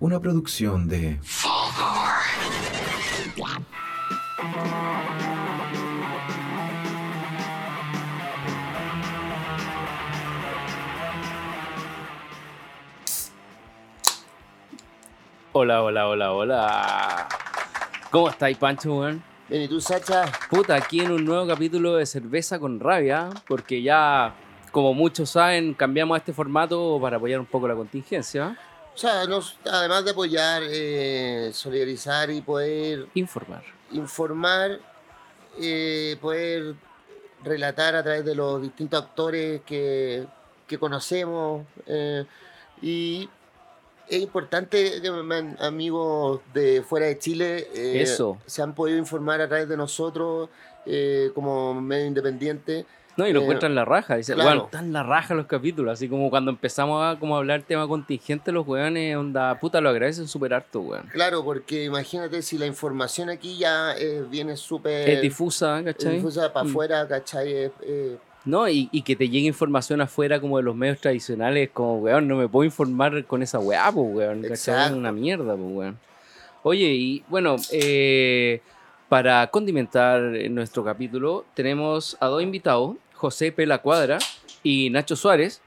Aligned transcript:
Una 0.00 0.20
producción 0.20 0.86
de... 0.86 1.18
Hola, 15.50 15.82
hola, 15.82 16.06
hola, 16.06 16.32
hola. 16.32 17.28
¿Cómo 18.12 18.28
estáis, 18.28 18.56
Pancho, 18.56 18.94
weón? 18.94 19.20
Bien, 19.48 19.62
¿y 19.62 19.68
tú, 19.68 19.80
Sacha? 19.80 20.26
Puta, 20.48 20.76
aquí 20.76 21.00
en 21.00 21.10
un 21.10 21.24
nuevo 21.24 21.44
capítulo 21.48 21.96
de 21.96 22.06
Cerveza 22.06 22.60
con 22.60 22.78
Rabia, 22.78 23.30
porque 23.48 23.82
ya, 23.82 24.32
como 24.70 24.94
muchos 24.94 25.30
saben, 25.30 25.74
cambiamos 25.74 26.18
este 26.18 26.32
formato 26.32 27.00
para 27.02 27.16
apoyar 27.16 27.40
un 27.40 27.46
poco 27.46 27.66
la 27.66 27.74
contingencia. 27.74 28.56
O 28.98 29.00
sea, 29.00 29.26
nos- 29.28 29.56
además 29.64 30.04
de 30.04 30.10
apoyar, 30.10 30.60
eh, 30.66 31.52
solidarizar 31.54 32.30
y 32.32 32.40
poder 32.40 33.06
Informar. 33.14 33.62
informar, 33.92 34.80
eh, 35.60 36.16
poder 36.20 36.74
relatar 37.44 37.94
a 37.94 38.02
través 38.02 38.24
de 38.24 38.34
los 38.34 38.60
distintos 38.60 39.00
actores 39.00 39.60
que, 39.64 40.26
que 40.66 40.78
conocemos. 40.78 41.64
eh, 41.86 42.24
y 42.82 43.28
es 44.08 44.20
importante 44.20 45.00
que 45.00 45.08
amigos 45.60 46.40
de 46.52 46.82
fuera 46.82 47.06
de 47.06 47.20
Chile 47.20 47.68
Eso. 48.02 48.38
se 48.46 48.62
han 48.62 48.74
podido 48.74 48.98
informar 48.98 49.40
a 49.40 49.46
través 49.46 49.68
de 49.68 49.76
nosotros 49.76 50.48
como 51.36 51.80
medio 51.80 52.06
independiente. 52.06 52.84
No, 53.18 53.26
y 53.26 53.32
lo 53.32 53.40
Eh, 53.40 53.42
encuentran 53.42 53.74
la 53.74 53.84
raja. 53.84 54.16
Dice, 54.16 54.32
claro. 54.34 54.48
weón, 54.50 54.64
están 54.66 54.92
la 54.92 55.02
raja 55.02 55.34
los 55.34 55.46
capítulos. 55.46 55.92
Así 55.92 56.08
como 56.08 56.30
cuando 56.30 56.50
empezamos 56.52 57.04
a 57.04 57.18
como 57.18 57.36
hablar 57.36 57.62
tema 57.62 57.86
contingente, 57.86 58.52
los 58.52 58.66
weones, 58.66 59.16
onda, 59.16 59.58
puta, 59.58 59.80
lo 59.80 59.90
agradecen 59.90 60.28
súper 60.28 60.54
harto, 60.54 60.80
weón. 60.80 61.06
Claro, 61.12 61.44
porque 61.44 61.84
imagínate 61.84 62.40
si 62.42 62.56
la 62.56 62.66
información 62.66 63.28
aquí 63.28 63.58
ya 63.58 63.94
eh, 63.98 64.24
viene 64.30 64.56
súper 64.56 65.08
Es 65.10 65.20
difusa, 65.20 65.80
es 65.80 65.84
¿cachai? 65.84 66.14
difusa 66.16 66.52
para 66.52 66.64
Mm. 66.64 66.68
afuera, 66.70 67.08
¿cachai? 67.08 67.52
Eh, 67.52 67.70
eh, 67.82 68.16
No, 68.44 68.66
y, 68.68 68.88
y 68.92 69.02
que 69.02 69.14
te 69.16 69.28
llegue 69.28 69.46
información 69.48 70.00
afuera 70.00 70.40
como 70.40 70.56
de 70.56 70.62
los 70.62 70.74
medios 70.74 71.00
tradicionales, 71.00 71.68
como, 71.74 71.98
weón, 71.98 72.26
no 72.28 72.36
me 72.36 72.48
puedo 72.48 72.64
informar 72.64 73.24
con 73.26 73.42
esa 73.42 73.58
weá, 73.58 73.90
pues, 73.92 74.06
weón. 74.14 74.42
¿cachai? 74.42 74.86
Es 74.86 74.92
una 74.92 75.10
mierda, 75.12 75.56
pues, 75.56 75.70
weón. 75.70 75.98
Oye, 76.62 76.86
y 76.86 77.24
bueno, 77.28 77.56
eh, 77.72 78.60
para 79.08 79.46
condimentar 79.48 80.20
nuestro 80.50 80.84
capítulo, 80.84 81.44
tenemos 81.54 82.16
a 82.20 82.26
dos 82.26 82.42
invitados, 82.42 82.96
José 83.18 83.52
Pela 83.52 83.78
Cuadra 83.78 84.18
y 84.62 84.90
Nacho 84.90 85.16
Suárez, 85.16 85.60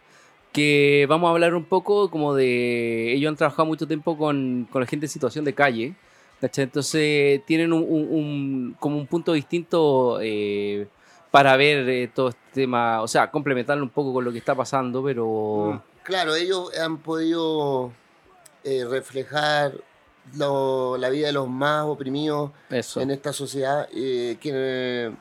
que 0.53 1.05
vamos 1.09 1.27
a 1.27 1.31
hablar 1.31 1.53
un 1.53 1.65
poco 1.65 2.09
como 2.09 2.33
de... 2.33 3.13
Ellos 3.13 3.29
han 3.29 3.35
trabajado 3.35 3.65
mucho 3.65 3.87
tiempo 3.87 4.17
con, 4.17 4.67
con 4.71 4.81
la 4.81 4.87
gente 4.87 5.05
en 5.05 5.09
situación 5.09 5.45
de 5.45 5.53
calle, 5.53 5.93
¿cachai? 6.39 6.63
Entonces 6.63 7.45
tienen 7.45 7.71
un, 7.73 7.83
un- 7.83 8.07
un- 8.09 8.75
como 8.79 8.97
un 8.97 9.07
punto 9.07 9.33
distinto 9.33 10.19
eh, 10.21 10.87
para 11.29 11.55
ver 11.57 11.87
eh, 11.89 12.09
todo 12.13 12.29
este 12.29 12.41
tema, 12.53 13.01
o 13.01 13.07
sea, 13.07 13.29
complementarlo 13.31 13.83
un 13.83 13.89
poco 13.89 14.13
con 14.13 14.23
lo 14.25 14.31
que 14.31 14.37
está 14.39 14.55
pasando, 14.55 15.03
pero... 15.03 15.81
claro, 16.03 16.35
ellos 16.35 16.77
han 16.77 16.97
podido 16.97 17.91
eh, 18.63 18.85
reflejar 18.89 19.73
lo- 20.35 20.97
la 20.97 21.09
vida 21.09 21.27
de 21.27 21.33
los 21.33 21.47
más 21.47 21.85
oprimidos 21.85 22.51
Eso. 22.69 22.99
en 23.01 23.11
esta 23.11 23.31
sociedad, 23.33 23.87
que 23.89 25.11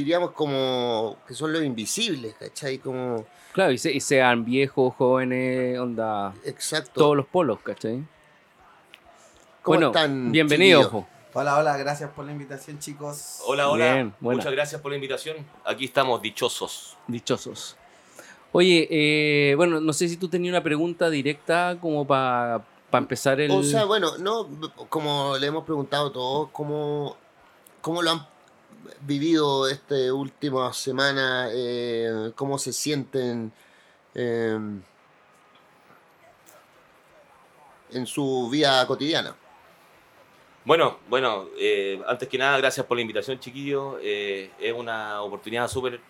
diríamos 0.00 0.30
como 0.32 1.16
que 1.26 1.34
son 1.34 1.52
los 1.52 1.62
invisibles, 1.62 2.34
¿cachai? 2.38 2.78
Como, 2.78 3.24
Claro, 3.52 3.72
y, 3.72 3.78
se- 3.78 3.92
y 3.92 4.00
sean 4.00 4.44
viejos, 4.44 4.94
jóvenes, 4.96 5.78
onda... 5.78 6.32
exacto. 6.44 6.92
Todos 6.94 7.16
los 7.16 7.26
polos, 7.26 7.58
¿cachai? 7.62 8.02
¿Cómo 9.62 9.76
bueno, 9.76 9.86
están, 9.88 10.32
bienvenido, 10.32 10.80
chiquillos? 10.80 11.04
ojo. 11.04 11.08
Hola, 11.34 11.58
hola, 11.58 11.76
gracias 11.76 12.10
por 12.10 12.24
la 12.24 12.32
invitación, 12.32 12.78
chicos. 12.78 13.40
Hola, 13.46 13.68
hola. 13.68 13.94
Bien, 13.94 14.14
buena. 14.20 14.38
Muchas 14.38 14.52
gracias 14.52 14.80
por 14.80 14.90
la 14.90 14.96
invitación. 14.96 15.36
Aquí 15.64 15.84
estamos 15.84 16.20
dichosos. 16.22 16.96
Dichosos. 17.06 17.76
Oye, 18.52 18.88
eh, 18.90 19.54
bueno, 19.54 19.80
no 19.80 19.92
sé 19.92 20.08
si 20.08 20.16
tú 20.16 20.28
tenías 20.28 20.52
una 20.52 20.62
pregunta 20.62 21.08
directa 21.10 21.76
como 21.80 22.04
para 22.06 22.64
empezar 22.92 23.40
el... 23.40 23.50
O 23.52 23.62
sea, 23.62 23.84
bueno, 23.84 24.18
no, 24.18 24.48
como 24.88 25.36
le 25.38 25.46
hemos 25.46 25.64
preguntado 25.64 26.08
a 26.08 26.12
todos, 26.12 26.48
¿cómo, 26.52 27.16
cómo 27.80 28.02
lo 28.02 28.10
han 28.10 28.26
vivido 29.00 29.68
esta 29.68 29.94
última 30.12 30.72
semana? 30.72 31.48
eh, 31.52 32.32
¿Cómo 32.34 32.58
se 32.58 32.72
sienten 32.72 33.52
eh, 34.14 34.58
en 37.92 38.06
su 38.06 38.48
vida 38.50 38.86
cotidiana? 38.86 39.34
Bueno, 40.64 40.98
bueno, 41.08 41.48
eh, 41.58 42.00
antes 42.06 42.28
que 42.28 42.38
nada, 42.38 42.58
gracias 42.58 42.84
por 42.86 42.96
la 42.96 43.00
invitación, 43.00 43.40
chiquillos. 43.40 43.96
Eh, 44.02 44.50
es 44.58 44.72
una 44.72 45.22
oportunidad 45.22 45.68
súper 45.68 46.00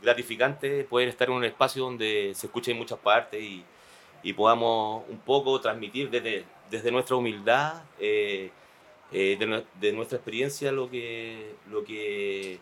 gratificante 0.00 0.84
poder 0.84 1.08
estar 1.08 1.28
en 1.28 1.34
un 1.34 1.44
espacio 1.44 1.82
donde 1.82 2.32
se 2.36 2.46
escucha 2.46 2.70
en 2.70 2.78
muchas 2.78 3.00
partes 3.00 3.42
y, 3.42 3.64
y 4.22 4.32
podamos 4.32 5.02
un 5.08 5.18
poco 5.18 5.60
transmitir 5.60 6.08
desde, 6.08 6.44
desde 6.70 6.92
nuestra 6.92 7.16
humildad, 7.16 7.82
eh, 9.14 9.36
de, 9.38 9.46
nue- 9.46 9.64
de 9.80 9.92
nuestra 9.92 10.16
experiencia, 10.18 10.72
lo 10.72 10.90
que, 10.90 11.54
lo 11.70 11.84
que, 11.84 12.58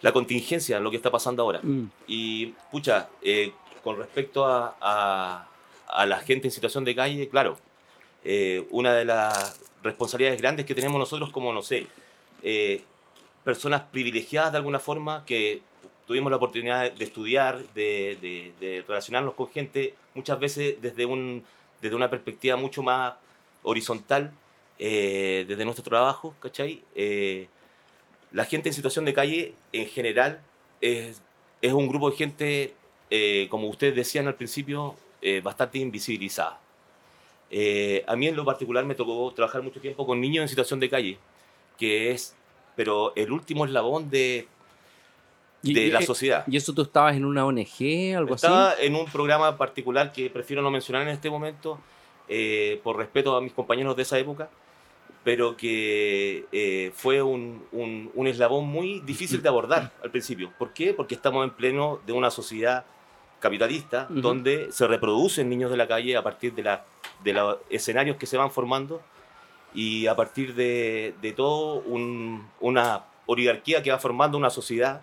la 0.00 0.10
contingencia, 0.12 0.80
lo 0.80 0.90
que 0.90 0.96
está 0.96 1.10
pasando 1.10 1.42
ahora. 1.42 1.60
Mm, 1.62 1.84
Y, 2.08 2.46
pucha, 2.72 3.08
eh, 3.22 3.52
con 3.84 3.96
respecto 3.98 4.44
a, 4.46 4.74
a- 4.80 5.48
a 5.88 6.06
la 6.06 6.18
gente 6.18 6.48
en 6.48 6.52
situación 6.52 6.84
de 6.84 6.94
calle, 6.94 7.28
claro, 7.28 7.56
eh, 8.24 8.66
una 8.70 8.92
de 8.94 9.04
las 9.04 9.60
responsabilidades 9.82 10.40
grandes 10.40 10.66
que 10.66 10.74
tenemos 10.74 10.98
nosotros 10.98 11.30
como, 11.30 11.52
no 11.52 11.62
sé, 11.62 11.86
personas 13.44 13.82
privilegiadas 13.82 14.52
de 14.52 14.58
alguna 14.58 14.78
forma 14.80 15.24
que 15.24 15.62
tuvimos 16.06 16.30
la 16.30 16.36
oportunidad 16.36 16.90
de 16.90 17.04
estudiar, 17.04 17.58
de, 17.74 18.16
de- 18.20 18.52
de 18.60 18.84
relacionarnos 18.86 19.34
con 19.34 19.48
gente, 19.50 19.94
muchas 20.14 20.38
veces 20.40 20.80
desde, 20.80 21.04
un, 21.06 21.44
desde 21.80 21.94
una 21.96 22.08
perspectiva 22.10 22.56
mucho 22.56 22.82
más 22.82 23.14
horizontal, 23.62 24.32
eh, 24.78 25.44
desde 25.48 25.64
nuestro 25.64 25.84
trabajo, 25.84 26.34
¿cachai? 26.40 26.82
Eh, 26.94 27.48
la 28.32 28.44
gente 28.44 28.68
en 28.68 28.74
situación 28.74 29.04
de 29.04 29.14
calle, 29.14 29.54
en 29.72 29.86
general, 29.86 30.40
es, 30.80 31.22
es 31.62 31.72
un 31.72 31.88
grupo 31.88 32.10
de 32.10 32.16
gente, 32.16 32.74
eh, 33.10 33.46
como 33.50 33.68
ustedes 33.68 33.94
decían 33.94 34.26
al 34.26 34.34
principio, 34.34 34.94
eh, 35.22 35.40
bastante 35.40 35.78
invisibilizada. 35.78 36.60
Eh, 37.50 38.04
a 38.06 38.16
mí 38.16 38.26
en 38.26 38.36
lo 38.36 38.44
particular 38.44 38.84
me 38.84 38.94
tocó 38.94 39.32
trabajar 39.32 39.62
mucho 39.62 39.80
tiempo 39.80 40.04
con 40.06 40.20
niños 40.20 40.42
en 40.42 40.48
situación 40.48 40.80
de 40.80 40.90
calle, 40.90 41.18
que 41.78 42.10
es, 42.10 42.34
pero 42.74 43.14
el 43.16 43.30
último 43.32 43.64
eslabón 43.64 44.10
de, 44.10 44.48
de 45.62 45.70
y- 45.86 45.90
la 45.90 46.02
sociedad. 46.02 46.44
¿Y 46.46 46.56
eso 46.56 46.74
tú 46.74 46.82
estabas 46.82 47.16
en 47.16 47.24
una 47.24 47.46
ONG, 47.46 48.14
algo 48.16 48.34
Estaba 48.34 48.70
así? 48.72 48.86
en 48.86 48.96
un 48.96 49.06
programa 49.06 49.56
particular 49.56 50.12
que 50.12 50.28
prefiero 50.28 50.60
no 50.60 50.70
mencionar 50.70 51.02
en 51.02 51.08
este 51.08 51.30
momento, 51.30 51.78
eh, 52.28 52.80
por 52.82 52.96
respeto 52.96 53.36
a 53.36 53.40
mis 53.40 53.52
compañeros 53.52 53.96
de 53.96 54.02
esa 54.02 54.18
época, 54.18 54.50
pero 55.26 55.56
que 55.56 56.46
eh, 56.52 56.92
fue 56.94 57.20
un, 57.20 57.64
un- 57.72 58.12
un 58.14 58.26
eslabón 58.28 58.64
muy 58.68 59.00
difícil 59.00 59.42
de 59.42 59.48
abordar 59.48 59.90
al 60.04 60.12
principio. 60.12 60.52
¿Por 60.56 60.72
qué? 60.72 60.94
Porque 60.94 61.16
estamos 61.16 61.42
en 61.42 61.50
pleno 61.50 61.98
de 62.06 62.12
una 62.12 62.30
sociedad 62.30 62.84
capitalista 63.40 64.06
Ujú. 64.08 64.20
donde 64.20 64.70
se 64.70 64.86
reproducen 64.86 65.48
niños 65.48 65.72
de 65.72 65.78
la 65.78 65.88
calle 65.88 66.16
a 66.16 66.22
partir 66.22 66.54
de, 66.54 66.62
la, 66.62 66.84
de 67.24 67.32
los 67.32 67.56
escenarios 67.70 68.16
que 68.18 68.26
se 68.26 68.36
van 68.36 68.52
formando 68.52 69.02
y 69.74 70.06
a 70.06 70.14
partir 70.14 70.54
de, 70.54 71.12
de 71.20 71.32
todo 71.32 71.80
un- 71.80 72.46
una 72.60 73.06
oligarquía 73.26 73.82
que 73.82 73.90
va 73.90 73.98
formando 73.98 74.38
una 74.38 74.50
sociedad 74.50 75.00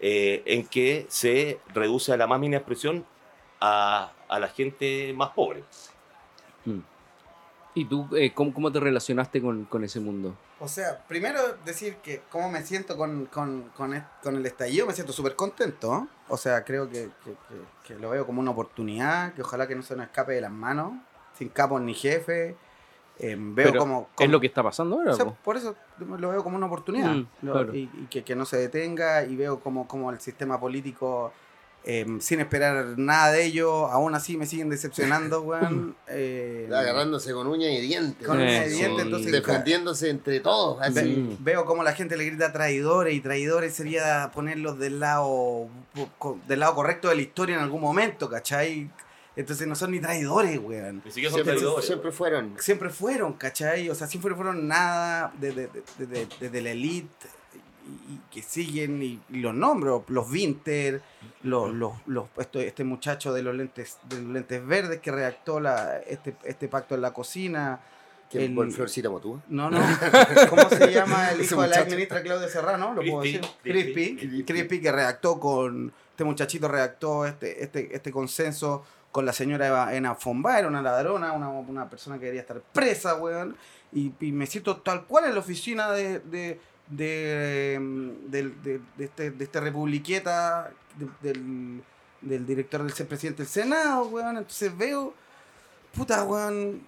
eh, 0.00 0.42
en 0.46 0.66
que 0.66 1.04
se 1.10 1.58
reduce 1.74 2.10
a 2.10 2.16
la 2.16 2.26
más 2.26 2.40
mínima 2.40 2.56
expresión 2.56 3.04
a, 3.60 4.12
a 4.28 4.38
la 4.38 4.48
gente 4.48 5.12
más 5.14 5.28
pobre. 5.32 5.62
Mm. 6.64 6.78
¿Y 7.78 7.84
tú 7.84 8.08
eh, 8.16 8.32
¿cómo, 8.34 8.52
cómo 8.52 8.72
te 8.72 8.80
relacionaste 8.80 9.40
con, 9.40 9.64
con 9.66 9.84
ese 9.84 10.00
mundo? 10.00 10.34
O 10.60 10.66
sea, 10.68 10.98
primero 11.06 11.38
decir 11.64 11.96
que 11.96 12.22
cómo 12.30 12.50
me 12.50 12.62
siento 12.62 12.96
con, 12.96 13.26
con, 13.26 13.70
con, 13.76 14.04
con 14.22 14.36
el 14.36 14.44
estallido, 14.46 14.86
me 14.86 14.92
siento 14.92 15.12
súper 15.12 15.36
contento. 15.36 16.08
O 16.28 16.36
sea, 16.36 16.64
creo 16.64 16.88
que, 16.88 17.10
que- 17.24 17.30
que- 17.32 17.78
que 17.94 17.94
lo 17.98 18.10
veo 18.10 18.26
como 18.26 18.40
una 18.40 18.50
oportunidad, 18.50 19.32
que 19.34 19.42
ojalá 19.42 19.66
que 19.68 19.74
no 19.76 19.82
se 19.82 19.94
nos 19.96 20.06
escape 20.06 20.32
de 20.32 20.40
las 20.40 20.50
manos, 20.50 20.92
sin 21.38 21.48
capos 21.50 21.80
ni 21.80 21.94
jefe. 21.94 22.56
Eh, 23.20 23.36
veo 23.38 23.70
Pero 23.70 23.78
como, 23.80 24.08
¿Es 24.18 24.28
lo 24.30 24.40
que 24.40 24.46
está 24.48 24.62
pasando 24.62 24.96
ahora? 24.96 25.12
o 25.12 25.16
sea, 25.16 25.24
por 25.26 25.56
eso 25.56 25.74
lo 26.00 26.28
veo 26.30 26.42
como 26.44 26.56
una 26.56 26.66
oportunidad. 26.66 27.12
Mm, 27.14 27.26
Lo- 27.42 27.74
y, 27.74 27.88
y 27.94 28.06
que, 28.10 28.22
que 28.24 28.34
no 28.36 28.44
se 28.44 28.56
detenga 28.58 29.24
y 29.24 29.36
veo 29.36 29.60
como, 29.60 29.86
como 29.88 30.10
el 30.10 30.20
sistema 30.20 30.58
político, 30.60 31.32
eh, 31.90 32.04
sin 32.20 32.38
esperar 32.40 32.98
nada 32.98 33.32
de 33.32 33.46
ello, 33.46 33.86
aún 33.86 34.14
así 34.14 34.36
me 34.36 34.44
siguen 34.44 34.68
decepcionando, 34.68 35.40
weón. 35.42 35.96
eh, 36.06 36.68
Agarrándose 36.70 37.32
con 37.32 37.46
uñas 37.46 37.70
y 37.72 37.80
dientes. 37.80 38.26
con 38.26 38.36
dientes, 38.38 38.78
entonces 39.00 39.32
defendiéndose 39.32 40.10
entre 40.10 40.40
todos. 40.40 40.78
Así. 40.82 41.34
Veo 41.40 41.64
como 41.64 41.82
la 41.82 41.94
gente 41.94 42.18
le 42.18 42.26
grita 42.26 42.52
traidores 42.52 43.14
y 43.14 43.20
traidores 43.20 43.72
sería 43.74 44.30
ponerlos 44.34 44.78
del 44.78 45.00
lado 45.00 45.68
del 46.46 46.60
lado 46.60 46.74
correcto 46.74 47.08
de 47.08 47.16
la 47.16 47.22
historia 47.22 47.56
en 47.56 47.62
algún 47.62 47.80
momento, 47.80 48.28
¿cachai? 48.28 48.90
Entonces 49.34 49.66
no 49.66 49.74
son 49.74 49.92
ni 49.92 50.00
traidores, 50.00 50.58
weón. 50.58 51.00
Ni 51.04 51.10
siquiera 51.10 51.30
son 51.30 51.36
Siempre, 51.38 51.54
traidores. 51.54 51.86
siempre 51.86 52.12
fueron. 52.12 52.54
Siempre 52.58 52.90
fueron, 52.90 53.32
¿cachai? 53.34 53.88
O 53.88 53.94
sea, 53.94 54.06
siempre 54.08 54.34
fueron 54.34 54.68
nada 54.68 55.32
desde 55.40 55.70
de, 55.98 56.48
de, 56.50 56.60
la 56.60 56.70
elite 56.72 57.08
y, 57.88 58.18
que 58.30 58.42
siguen 58.42 59.02
y, 59.02 59.18
y 59.30 59.40
los 59.40 59.54
nombro, 59.54 60.04
los 60.08 60.30
Winter, 60.30 61.00
los, 61.42 61.72
los, 61.74 61.92
los, 62.06 62.26
esto- 62.38 62.60
este 62.60 62.84
muchacho 62.84 63.32
de 63.32 63.42
los 63.42 63.54
lentes, 63.54 63.98
de 64.08 64.20
los 64.20 64.32
lentes 64.32 64.66
verdes 64.66 65.00
que 65.00 65.10
redactó 65.10 65.60
la, 65.60 65.98
este, 66.06 66.36
este 66.44 66.68
pacto 66.68 66.94
en 66.94 67.00
la 67.02 67.12
cocina. 67.12 67.80
Que 68.30 68.44
El- 68.44 68.54
por 68.54 68.70
Florcita 68.70 69.08
Motúa. 69.08 69.40
No, 69.48 69.70
no. 69.70 69.80
¿Cómo 70.50 70.68
se 70.68 70.92
llama 70.92 71.30
el 71.30 71.40
hijo 71.42 71.62
de 71.62 71.68
la 71.68 71.84
ministra 71.84 72.22
Claudia 72.22 72.48
Serrano? 72.48 72.92
¿Lo 72.92 73.00
puedo 73.00 73.22
decir? 73.22 73.40
Crispy. 73.62 74.44
Crispy. 74.44 74.80
Que 74.80 74.92
redactó 74.92 75.40
con. 75.40 75.92
Este 76.10 76.24
muchachito 76.24 76.68
redactó 76.68 77.24
este, 77.24 77.62
este, 77.64 77.94
este 77.94 78.10
consenso 78.12 78.84
con 79.12 79.24
la 79.24 79.32
señora 79.32 79.66
Eva, 79.68 79.94
Ena 79.94 80.14
Fomba, 80.14 80.58
era 80.58 80.68
una 80.68 80.82
ladrona, 80.82 81.32
una, 81.32 81.48
una 81.48 81.88
persona 81.88 82.18
que 82.18 82.26
quería 82.26 82.42
estar 82.42 82.60
presa, 82.60 83.14
weón. 83.14 83.56
Y, 83.92 84.12
y 84.20 84.32
me 84.32 84.46
siento 84.46 84.76
tal 84.78 85.06
cual 85.06 85.24
en 85.24 85.32
la 85.34 85.40
oficina 85.40 85.90
de. 85.92 86.18
de 86.20 86.60
de, 86.90 87.78
del- 88.28 88.62
de, 88.62 88.80
de 88.96 89.04
este, 89.04 89.30
de 89.30 89.44
este 89.44 89.60
republiqueta 89.60 90.70
de- 90.96 91.32
del, 91.32 91.82
del 92.20 92.46
director 92.46 92.82
del 92.82 93.06
presidente 93.06 93.42
del 93.42 93.50
Senado, 93.50 94.04
weón. 94.08 94.36
Entonces 94.38 94.76
veo, 94.76 95.14
puta, 95.94 96.24
weón, 96.24 96.80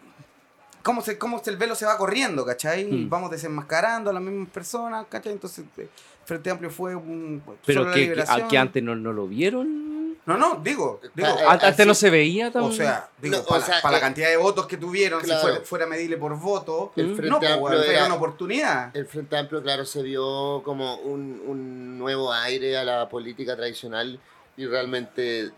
cómo, 0.83 1.03
se, 1.03 1.19
cómo 1.19 1.41
el 1.45 1.57
velo 1.57 1.75
se 1.75 1.87
va 1.87 1.97
corriendo, 1.97 2.45
¿cachai? 2.45 2.85
Mm. 2.91 3.09
Vamos 3.09 3.31
desenmascarando 3.31 4.11
a 4.11 4.13
las 4.13 4.23
mismas 4.23 4.49
personas, 4.51 5.07
¿cachai? 5.09 5.33
Entonces, 5.33 5.65
eh, 5.77 5.89
Frente 6.25 6.51
Amplio 6.51 6.71
fue 6.71 6.95
un... 6.95 7.43
Pero 7.67 7.91
que, 7.93 8.13
que, 8.13 8.25
que 8.49 8.59
antes 8.59 8.83
no, 8.83 8.95
no 8.97 9.13
lo 9.13 9.27
vieron. 9.27 9.80
No, 10.31 10.55
no, 10.55 10.61
digo, 10.63 11.01
digo 11.15 11.29
Ah, 11.29 11.43
An- 11.45 11.61
Antes 11.63 11.81
así- 11.81 11.87
no 11.89 11.95
se 11.95 12.11
veía 12.11 12.51
tan. 12.51 12.63
o 12.63 12.73
sea, 12.73 13.09
digo, 13.21 13.37
No, 13.37 13.43
o 13.43 13.47
para, 13.47 13.65
sea, 13.65 13.81
para 13.83 13.97
eh, 13.97 14.01
la 14.01 14.07
cantidad 14.07 14.29
de 14.29 14.37
votos 14.37 14.67
que 14.67 14.77
tuvieron, 14.77 15.21
claro. 15.21 15.41
si 15.41 15.47
fuera, 15.47 15.65
fuera 15.65 15.87
medible 15.87 16.17
por 16.17 16.39
voto, 16.39 16.93
El. 16.97 17.15
Frente 17.17 17.29
no, 17.31 17.39
pues, 17.39 17.51
Amplio 17.51 17.71
weón, 17.71 17.85
era 17.85 17.93
era- 17.93 18.07
una 18.07 18.15
oportunidad. 18.17 18.97
El 18.97 19.07
Frente 19.07 19.37
Amplio, 19.37 19.63
claro, 19.63 19.85
se 19.85 20.03
vio 20.03 20.63
como 20.65 20.97
un, 20.97 21.43
un 21.47 21.99
nuevo 21.99 22.33
aire 22.33 22.77
a 22.79 22.85
la 22.85 23.09
política 23.09 23.57
tradicional 23.57 24.19
y 24.57 24.67
realmente... 24.67 25.51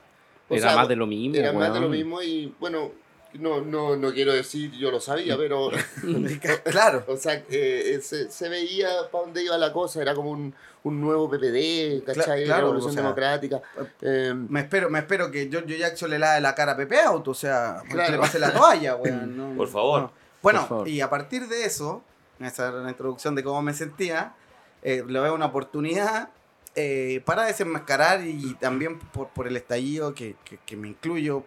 o 0.49 0.55
era 0.55 0.69
sea, 0.69 0.77
más 0.77 0.89
de 0.89 0.97
lo 0.97 1.07
mismo. 1.07 1.37
Era 1.37 1.53
más 1.53 1.73
de 1.73 1.81
lo 1.81 1.89
mismo 1.89 2.23
y 2.23 2.55
bueno, 2.61 2.91
no, 3.35 3.61
no, 3.63 3.97
no 3.97 4.13
quiero 4.13 4.33
decir 4.33 4.71
yo 4.73 4.91
lo 4.91 5.01
sabía, 5.01 5.37
pero... 5.37 5.71
claro. 6.65 7.05
O 7.09 7.17
sea, 7.17 7.43
eh, 7.49 7.99
se, 8.03 8.31
se 8.31 8.49
veía 8.49 8.89
para 9.11 9.25
dónde 9.25 9.45
iba 9.45 9.57
la 9.59 9.73
cosa, 9.73 10.01
era 10.03 10.15
como 10.15 10.31
un, 10.31 10.55
un 10.85 11.01
nuevo 11.01 11.29
PPD, 11.31 12.05
¿cachai? 12.05 12.45
claro, 12.45 12.63
Revolución 12.67 12.91
o 12.91 12.95
sea, 12.95 13.03
Democrática. 13.03 13.63
Eh, 14.01 14.35
Me 14.35 14.61
espero, 14.61 14.91
me 14.91 14.99
espero 15.01 15.31
que 15.31 15.49
Giorgio 15.49 15.77
Jackson 15.77 16.11
le 16.11 16.19
lave 16.19 16.41
la 16.41 16.55
cara 16.55 16.73
a 16.73 16.77
Pepe 16.77 17.01
Auto, 17.01 17.31
o 17.33 17.35
sea, 17.35 17.83
Claro. 17.89 18.13
le 18.13 18.19
pase 18.19 18.39
la 18.39 18.53
toalla, 18.53 18.97
weón. 18.97 19.37
no, 19.37 19.57
Por 19.57 19.69
favor. 19.69 20.03
no. 20.03 20.13
Bueno, 20.43 20.61
Por 20.61 20.69
favor. 20.69 20.89
y 20.89 21.01
a 21.01 21.09
partir 21.09 21.47
de 21.49 21.65
eso, 21.65 22.03
esa 22.41 22.69
era 22.69 22.79
la 22.83 22.91
introducción 22.91 23.35
de 23.35 23.45
cómo 23.45 23.63
me 23.63 23.75
sentía, 23.75 24.35
eh, 24.83 25.05
le 25.07 25.21
veo 25.21 25.35
una 25.35 25.47
oportunidad 25.47 26.31
eh, 26.75 27.21
para 27.25 27.45
desenmascarar 27.45 28.25
y 28.27 28.55
también 28.55 28.99
por, 28.99 29.29
por 29.29 29.47
el 29.47 29.57
estallido 29.57 30.15
que, 30.15 30.35
que- 30.45 30.59
que 30.65 30.77
me 30.77 30.89
incluyo, 30.89 31.45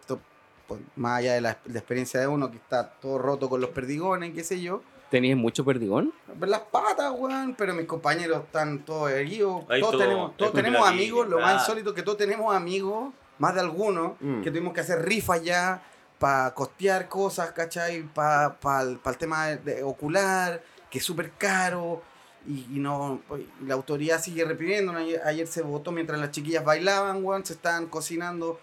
por- 0.68 0.80
más 0.96 1.20
allá 1.20 1.34
de 1.34 1.42
la, 1.42 1.58
la 1.66 1.80
experiencia 1.80 2.20
de 2.20 2.28
uno 2.28 2.50
que 2.52 2.58
está 2.58 2.90
todo 2.90 3.18
roto 3.18 3.50
con 3.50 3.62
los 3.62 3.70
perdigones, 3.72 4.34
qué 4.34 4.44
sé 4.44 4.62
yo. 4.62 4.82
¿Tenías 5.12 5.38
mucho 5.38 5.64
perdigón? 5.64 6.12
Ver 6.36 6.50
las 6.50 6.62
patas, 6.62 7.14
weón, 7.16 7.56
pero 7.58 7.74
mis 7.74 7.86
compañeros 7.86 8.44
están 8.46 8.80
todos 8.84 9.12
erguidos. 9.12 9.64
Ahí 9.70 9.80
Todos 9.80 9.94
todo- 9.94 10.02
tenemos, 10.04 10.38
todos 10.38 10.54
tenemos 10.54 10.88
amigos, 10.88 11.28
lo 11.30 11.40
más 11.40 11.62
insólito 11.62 11.94
que 11.94 12.02
todos 12.02 12.18
tenemos 12.18 12.54
amigos, 12.56 13.14
más 13.38 13.54
de 13.54 13.62
algunos, 13.62 14.14
Mm. 14.20 14.42
que 14.42 14.50
tuvimos 14.50 14.74
que 14.74 14.82
hacer 14.82 15.06
rifas 15.06 15.44
ya 15.44 15.84
para 16.20 16.54
costear 16.54 17.08
cosas, 17.08 17.52
¿cachai? 17.52 18.02
Para 18.14 18.58
el 18.82 19.00
tema 19.20 19.48
de, 19.48 19.58
de 19.58 19.84
ocular, 19.84 20.62
que 20.90 20.98
es 20.98 21.04
súper 21.06 21.32
caro. 21.38 22.02
Y, 22.48 22.60
y 22.76 22.80
no 22.80 23.22
pues, 23.28 23.42
la 23.66 23.74
autoridad 23.74 24.22
sigue 24.22 24.46
reprimiendo. 24.46 24.92
Ayer, 24.94 25.20
ayer 25.26 25.48
se 25.48 25.62
votó 25.64 25.92
mientras 25.92 26.20
las 26.20 26.30
chiquillas 26.32 26.64
bailaban, 26.64 27.24
weón, 27.26 27.44
se 27.46 27.54
estaban 27.54 27.88
cocinando 27.88 28.60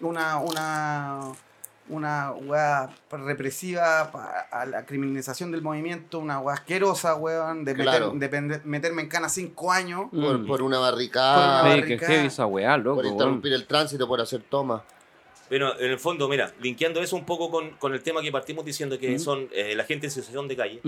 una, 0.00 0.38
una, 0.38 1.20
una 1.88 2.32
weá 2.32 2.88
represiva 3.10 4.10
pa- 4.10 4.46
a 4.50 4.66
la 4.66 4.84
criminalización 4.86 5.50
del 5.52 5.62
movimiento, 5.62 6.18
una 6.18 6.40
weá 6.40 6.54
asquerosa, 6.54 7.14
weón, 7.16 7.64
de, 7.64 7.72
meter- 7.74 7.84
Claro. 7.84 8.12
de 8.14 8.30
pende- 8.30 8.60
meterme 8.64 9.02
en 9.02 9.08
cana 9.08 9.28
cinco 9.28 9.70
años. 9.72 10.06
por, 10.10 10.38
Mm. 10.38 10.46
por 10.46 10.62
una 10.62 10.78
Por 10.78 10.90
barricada, 10.92 11.62
una 11.62 11.70
Sí, 11.70 11.76
que 11.76 11.80
barricada. 11.82 12.12
heavy 12.12 12.26
esa 12.26 12.46
weá, 12.46 12.76
loco. 12.76 12.96
por 12.96 13.04
weón. 13.04 13.14
interrumpir 13.14 13.52
el 13.52 13.66
tránsito, 13.66 14.08
por 14.08 14.20
hacer 14.20 14.42
tomas. 14.42 14.82
Pero 15.48 15.78
en 15.78 15.90
el 15.90 15.98
fondo, 15.98 16.26
mira, 16.26 16.50
linkeando 16.60 17.02
eso 17.02 17.16
un 17.16 17.26
poco 17.26 17.50
con, 17.50 17.70
con 17.72 17.92
el 17.92 18.02
tema 18.02 18.22
que 18.22 18.32
partimos 18.32 18.64
diciendo 18.64 18.98
que 18.98 19.18
son 19.18 19.46
eh, 19.52 19.74
la 19.76 19.84
gente 19.84 20.06
en 20.06 20.10
situación 20.10 20.48
de 20.48 20.56
calle. 20.56 20.80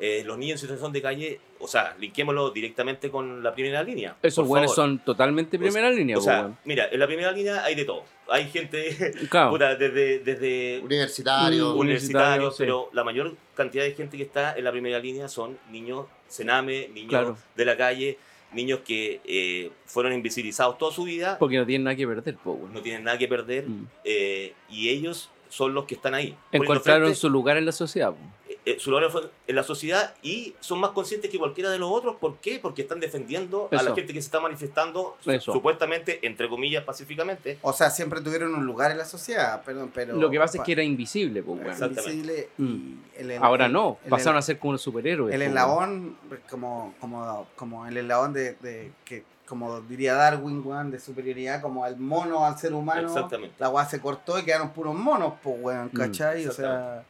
Eh, 0.00 0.22
los 0.24 0.38
niños 0.38 0.54
en 0.62 0.68
situación 0.68 0.92
de 0.92 1.02
calle, 1.02 1.40
o 1.58 1.68
sea, 1.68 1.94
linkémoslo 2.00 2.50
directamente 2.50 3.10
con 3.10 3.42
la 3.42 3.52
primera 3.54 3.82
línea. 3.82 4.16
Esos 4.22 4.46
buenos 4.48 4.74
son 4.74 4.98
totalmente 5.04 5.58
primera 5.58 5.90
línea, 5.90 6.16
O 6.16 6.20
sea, 6.22 6.50
mira, 6.64 6.88
en 6.90 6.98
la 6.98 7.06
primera 7.06 7.32
línea 7.32 7.62
hay 7.64 7.74
de 7.74 7.84
todo. 7.84 8.04
Hay 8.28 8.48
gente, 8.48 8.96
Claro. 9.30 9.50
puta, 9.50 9.74
desde, 9.76 10.20
desde 10.20 10.80
Universitario. 10.82 11.74
Mm, 11.74 11.78
universitario, 11.78 11.80
universitarios, 11.80 12.56
sí. 12.56 12.62
pero 12.62 12.88
la 12.92 13.04
mayor 13.04 13.36
cantidad 13.54 13.84
de 13.84 13.92
gente 13.92 14.16
que 14.16 14.22
está 14.22 14.56
en 14.56 14.64
la 14.64 14.72
primera 14.72 14.98
línea 14.98 15.28
son 15.28 15.58
niños 15.70 16.06
cename, 16.28 16.88
niños 16.94 17.08
Claro. 17.10 17.36
de 17.56 17.64
la 17.64 17.76
calle, 17.76 18.18
niños 18.52 18.80
que 18.84 19.20
eh, 19.24 19.70
fueron 19.84 20.12
invisibilizados 20.12 20.78
toda 20.78 20.92
su 20.92 21.04
vida, 21.04 21.36
Porque 21.38 21.56
no 21.58 21.66
tienen 21.66 21.84
nada 21.84 21.96
que 21.96 22.06
perder, 22.06 22.36
po, 22.36 22.68
no 22.72 22.80
tienen 22.80 23.04
nada 23.04 23.18
que 23.18 23.28
perder 23.28 23.66
Mm. 23.68 23.86
eh, 24.04 24.54
y 24.70 24.88
ellos 24.88 25.30
son 25.48 25.74
los 25.74 25.84
que 25.84 25.94
están 25.96 26.14
ahí. 26.14 26.36
Encontraron 26.52 27.02
frente, 27.08 27.18
su 27.20 27.28
lugar 27.28 27.56
en 27.56 27.66
la 27.66 27.72
sociedad. 27.72 28.12
po. 28.12 28.18
Eh, 28.66 28.76
su 28.78 28.90
lugar 28.90 29.10
fue 29.10 29.22
en 29.46 29.56
la 29.56 29.62
sociedad 29.62 30.14
y 30.22 30.54
son 30.60 30.80
más 30.80 30.90
conscientes 30.90 31.30
que 31.30 31.38
cualquiera 31.38 31.70
de 31.70 31.78
los 31.78 31.90
otros. 31.90 32.16
¿Por 32.16 32.36
qué? 32.38 32.58
Porque 32.60 32.82
están 32.82 33.00
defendiendo 33.00 33.68
a 33.72 33.82
la 33.82 33.94
gente 33.94 34.12
que 34.12 34.20
se 34.20 34.26
está 34.26 34.40
manifestando, 34.40 35.16
Eso. 35.24 35.52
supuestamente, 35.52 36.24
entre 36.26 36.48
comillas, 36.48 36.84
pacíficamente. 36.84 37.58
O 37.62 37.72
sea, 37.72 37.90
siempre 37.90 38.20
tuvieron 38.20 38.54
un 38.54 38.66
lugar 38.66 38.90
en 38.90 38.98
la 38.98 39.04
sociedad, 39.04 39.62
perdón, 39.62 39.90
pero... 39.94 40.16
Lo 40.16 40.30
que 40.30 40.38
pasa 40.38 40.58
es 40.58 40.64
que 40.64 40.72
era 40.72 40.82
invisible, 40.82 41.40
weón. 41.42 41.66
Exacto. 41.66 42.00
invisible 42.00 42.48
Mm. 42.58 42.64
y 42.64 42.98
el- 43.20 43.30
el- 43.32 43.42
Ahora 43.42 43.68
no, 43.68 43.98
el- 44.04 44.10
pasaron 44.10 44.38
a 44.38 44.42
ser 44.42 44.58
como 44.58 44.70
unos 44.70 44.82
superhéroes. 44.82 45.34
El 45.34 45.40
weón. 45.40 45.50
eslabón, 45.50 46.16
como, 46.50 46.94
como, 47.00 47.46
como 47.56 47.86
el 47.86 47.96
eslabón 47.96 48.32
de, 48.32 48.54
de- 48.54 48.92
que, 49.04 49.24
como 49.46 49.80
diría 49.80 50.14
Darwin, 50.14 50.62
weón, 50.64 50.90
de 50.92 51.00
superioridad, 51.00 51.60
como 51.60 51.84
el 51.86 51.96
mono 51.96 52.44
al 52.46 52.56
ser 52.58 52.72
humano. 52.72 53.08
Exactamente. 53.08 53.54
La 53.58 53.68
weá 53.68 53.84
se 53.84 54.00
cortó 54.00 54.38
y 54.38 54.44
quedaron 54.44 54.70
puros 54.70 54.94
monos, 54.94 55.34
pues 55.42 55.56
weón, 55.60 55.86
Mm, 55.92 55.96
¿cachai? 55.96 56.46
o 56.46 56.52
sea, 56.52 57.04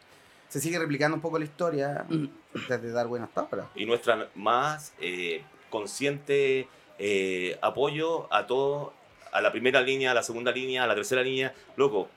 se 0.51 0.59
sigue 0.59 0.77
replicando 0.77 1.15
un 1.15 1.21
poco 1.21 1.39
la 1.39 1.45
historia 1.45 2.05
Mm. 2.09 2.25
desde 2.67 2.91
Darwin 2.91 3.23
hasta 3.23 3.41
ahora. 3.41 3.69
Y 3.73 3.85
nuestra 3.85 4.27
más 4.35 4.93
eh, 4.99 5.41
consciente 5.69 6.67
eh, 6.99 7.57
apoyo 7.61 8.31
a 8.31 8.45
todo, 8.45 8.93
a 9.31 9.41
la 9.41 9.51
primera 9.51 9.81
línea, 9.81 10.11
a 10.11 10.13
la 10.13 10.23
segunda 10.23 10.51
línea, 10.51 10.83
a 10.83 10.87
la 10.87 10.93
tercera 10.93 11.23
línea. 11.23 11.53
Loco, 11.77 12.09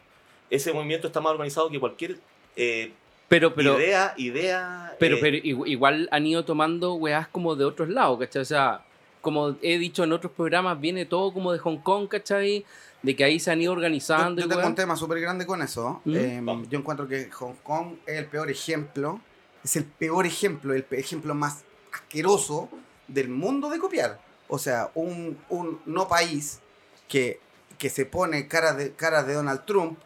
ese 0.50 0.72
movimiento 0.72 1.06
está 1.06 1.20
más 1.20 1.30
organizado 1.32 1.70
que 1.70 1.78
cualquier 1.80 2.18
eh, 2.56 2.92
Pero, 3.28 3.54
pero, 3.54 3.78
idea, 3.80 4.12
idea. 4.16 4.94
pero, 4.98 5.16
eh, 5.16 5.20
pero 5.22 5.36
igu- 5.38 5.66
igual 5.66 6.08
han 6.12 6.26
ido 6.26 6.44
tomando 6.44 6.94
weás 6.94 7.28
como 7.28 7.54
de 7.56 7.64
otros 7.64 7.88
lados, 7.88 8.18
¿cachai? 8.18 8.42
O 8.42 8.44
sea, 8.44 8.82
como 9.22 9.56
he 9.62 9.78
dicho 9.78 10.04
en 10.04 10.12
otros 10.12 10.32
programas, 10.32 10.78
viene 10.80 11.06
todo 11.06 11.32
como 11.32 11.52
de 11.52 11.58
Hong 11.60 11.78
Kong, 11.78 12.08
¿cachai? 12.08 12.64
De 13.04 13.14
que 13.14 13.22
ahí 13.24 13.38
se 13.38 13.50
han 13.50 13.60
ido 13.60 13.72
Yo, 13.72 13.76
organizando. 13.76 14.40
yo 14.40 14.46
y 14.46 14.50
tengo 14.50 14.66
un 14.66 14.74
tema 14.74 14.96
súper 14.96 15.20
grande 15.20 15.46
con 15.46 15.60
eso. 15.62 16.00
¿Mm? 16.04 16.16
Eh, 16.16 16.40
Vamos. 16.42 16.68
yo 16.68 16.78
encuentro 16.78 17.06
que 17.06 17.30
Hong 17.30 17.54
Kong 17.62 17.96
es 18.06 18.18
el 18.18 18.26
peor 18.26 18.50
ejemplo, 18.50 19.20
es 19.62 19.76
el 19.76 19.84
peor 19.84 20.26
ejemplo, 20.26 20.72
el 20.74 20.86
ejemplo 20.90 21.34
más 21.34 21.64
asqueroso 21.92 22.68
del 23.06 23.28
mundo 23.28 23.68
de 23.70 23.78
copiar. 23.78 24.18
O 24.48 24.58
sea, 24.58 24.90
un, 24.94 25.38
un 25.48 25.80
no 25.86 26.08
país 26.08 26.60
que, 27.08 27.40
que 27.78 27.90
se 27.90 28.06
pone 28.06 28.48
cara 28.48 28.72
de, 28.74 28.92
cara 28.92 29.22
de 29.22 29.34
Donald 29.34 29.64
Trump 29.64 29.98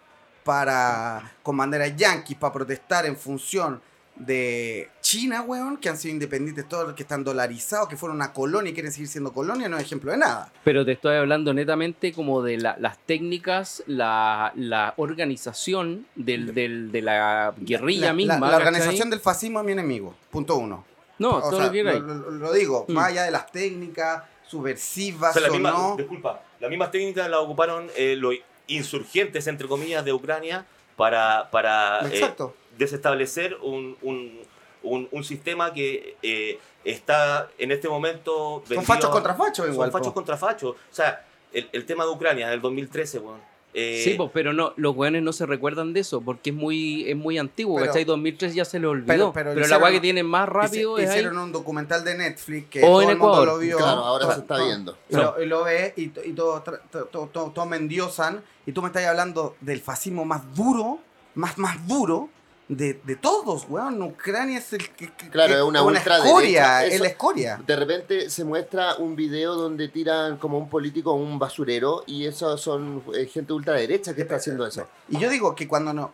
para, 0.44 1.34
con 1.42 1.56
banderas 1.56 1.94
yanquis 1.96 2.36
para 2.36 2.52
protestar 2.52 3.06
en 3.06 3.16
función 3.16 3.80
de 4.18 4.88
China, 5.00 5.42
weón, 5.42 5.76
que 5.76 5.88
han 5.88 5.96
sido 5.96 6.12
independientes 6.12 6.68
todos, 6.68 6.92
que 6.94 7.02
están 7.02 7.22
dolarizados, 7.24 7.88
que 7.88 7.96
fueron 7.96 8.16
una 8.16 8.32
colonia 8.32 8.70
y 8.70 8.74
quieren 8.74 8.90
seguir 8.92 9.08
siendo 9.08 9.32
colonia, 9.32 9.68
no 9.68 9.76
es 9.78 9.84
ejemplo 9.84 10.10
de 10.10 10.18
nada. 10.18 10.52
Pero 10.64 10.84
te 10.84 10.92
estoy 10.92 11.16
hablando 11.16 11.54
netamente 11.54 12.12
como 12.12 12.42
de 12.42 12.58
la- 12.58 12.76
las 12.78 12.98
técnicas, 12.98 13.82
la, 13.86 14.52
la 14.56 14.94
organización 14.96 16.06
del, 16.16 16.52
del- 16.54 16.90
de 16.92 17.02
la 17.02 17.54
guerrilla 17.58 18.00
La- 18.00 18.06
la- 18.08 18.12
misma. 18.12 18.50
La, 18.50 18.56
organización 18.56 19.08
del 19.10 19.20
fascismo 19.20 19.60
es 19.60 19.66
mi 19.66 19.72
enemigo, 19.72 20.14
punto 20.30 20.56
uno. 20.56 20.84
No, 21.18 21.30
O 21.36 21.40
todo 21.40 21.56
sea, 21.56 21.66
lo 21.66 21.72
que 21.72 21.82
lo, 21.82 21.98
lo- 22.00 22.30
lo 22.30 22.52
digo, 22.52 22.84
Mm. 22.88 22.92
más 22.92 23.06
allá 23.08 23.22
de 23.24 23.30
las 23.30 23.50
técnicas 23.50 24.22
subversivas 24.46 25.30
O 25.36 25.38
sea, 25.38 25.42
la 25.42 25.48
o 25.48 25.52
misma, 25.54 25.70
no. 25.72 25.96
disculpa, 25.96 26.42
las 26.60 26.70
mismas 26.70 26.90
técnicas 26.90 27.28
las 27.30 27.40
ocuparon 27.40 27.88
eh, 27.96 28.16
los 28.16 28.34
insurgentes, 28.66 29.46
entre 29.46 29.66
comillas, 29.68 30.04
de 30.04 30.12
Ucrania 30.12 30.64
para, 30.96 31.48
para 31.50 32.00
eh, 32.06 32.10
Exacto. 32.14 32.54
Desestablecer 32.78 33.56
un, 33.62 33.96
un, 34.02 34.38
un- 34.82 35.08
un 35.10 35.24
sistema 35.24 35.72
que 35.72 36.16
eh, 36.22 36.58
está 36.84 37.50
en 37.58 37.72
este 37.72 37.88
momento... 37.88 38.62
Son 38.66 38.68
vendido- 38.68 38.82
fachos 38.86 39.10
contra 39.10 39.34
fachos 39.34 39.66
Son 39.66 39.72
igual. 39.74 39.90
fachos 39.90 40.08
po. 40.08 40.14
contra 40.14 40.36
fachos. 40.36 40.70
O 40.72 40.94
sea, 40.94 41.24
el, 41.52 41.68
el 41.72 41.84
tema 41.84 42.04
de 42.04 42.10
Ucrania 42.10 42.48
del 42.48 42.60
2013, 42.60 43.18
weón, 43.18 43.40
eh, 43.74 44.00
Sí, 44.02 44.14
pues, 44.16 44.30
pero 44.32 44.52
no, 44.54 44.72
los 44.76 44.96
weones 44.96 45.22
no 45.22 45.32
se 45.32 45.44
recuerdan 45.44 45.92
de 45.92 46.00
eso 46.00 46.22
porque 46.22 46.50
es 46.50 46.56
muy, 46.56 47.08
es 47.08 47.16
muy 47.16 47.36
antiguo, 47.36 47.76
Pero- 47.76 47.86
¿cachai? 47.88 48.04
2003 48.04 48.54
ya 48.54 48.64
se 48.64 48.78
le 48.80 48.86
olvidó. 48.86 49.06
Pero- 49.06 49.32
Pero, 49.32 49.54
pero 49.54 49.66
la 49.66 49.78
weá 49.78 49.90
que 49.92 50.00
tienen 50.00 50.24
más 50.26 50.48
rápido 50.48 50.96
Hice- 50.96 51.04
es 51.04 51.10
ahí. 51.10 51.16
hicieron 51.18 51.38
un 51.38 51.52
documental 51.52 52.02
de 52.02 52.16
Netflix 52.16 52.68
que 52.70 52.82
O 52.82 52.86
todo 52.86 53.02
en 53.02 53.10
el 53.10 53.16
mundo 53.18 53.44
lo 53.44 53.58
vio. 53.58 53.76
Claro, 53.76 54.00
ahora 54.04 54.26
To- 54.26 54.32
se 54.34 54.40
está 54.40 54.56
to- 54.56 54.64
viendo. 54.64 54.96
Y, 55.10 55.16
lo, 55.16 55.42
y 55.42 55.46
lo 55.46 55.64
ves 55.64 55.92
y, 55.96 56.04
y 56.04 56.32
todos 56.32 56.64
tra- 56.64 56.80
to- 56.90 57.04
to- 57.06 57.28
to- 57.32 57.52
todos 57.54 57.68
me 57.68 57.76
endiosan 57.76 58.42
y 58.64 58.72
tú 58.72 58.80
me 58.80 58.88
estás 58.88 59.04
hablando 59.04 59.56
del 59.60 59.80
fascismo 59.80 60.24
más 60.24 60.54
duro, 60.54 60.98
más, 61.34 61.58
más 61.58 61.86
duro 61.86 62.30
de, 62.68 63.00
de 63.02 63.16
todos, 63.16 63.66
weón. 63.68 64.02
Ucrania 64.02 64.58
es 64.58 64.72
el 64.74 64.88
que, 64.90 65.10
que- 65.12 65.30
Claro, 65.30 65.54
es 65.56 65.62
una 65.62 65.82
ultraderecha. 65.82 66.26
escoria, 66.28 66.84
es 66.84 66.94
Eso- 66.94 67.04
la 67.04 67.08
escoria. 67.10 67.60
De 67.66 67.76
repente 67.76 68.28
se 68.30 68.44
muestra 68.44 68.96
un 68.96 69.16
video 69.16 69.54
donde 69.54 69.88
tiran 69.88 70.36
como 70.36 70.58
un 70.58 70.68
político 70.68 71.10
a 71.10 71.14
un 71.14 71.38
basurero 71.38 72.04
y 72.06 72.26
esos 72.26 72.60
son 72.60 73.02
eh, 73.14 73.26
gente 73.26 73.52
ultraderecha 73.54 74.14
que 74.14 74.22
está 74.22 74.36
haciendo 74.36 74.66
eso. 74.66 74.86
Y 75.08 75.18
yo 75.18 75.30
digo 75.30 75.54
que 75.54 75.66
cuando 75.66 75.92
no, 75.94 76.12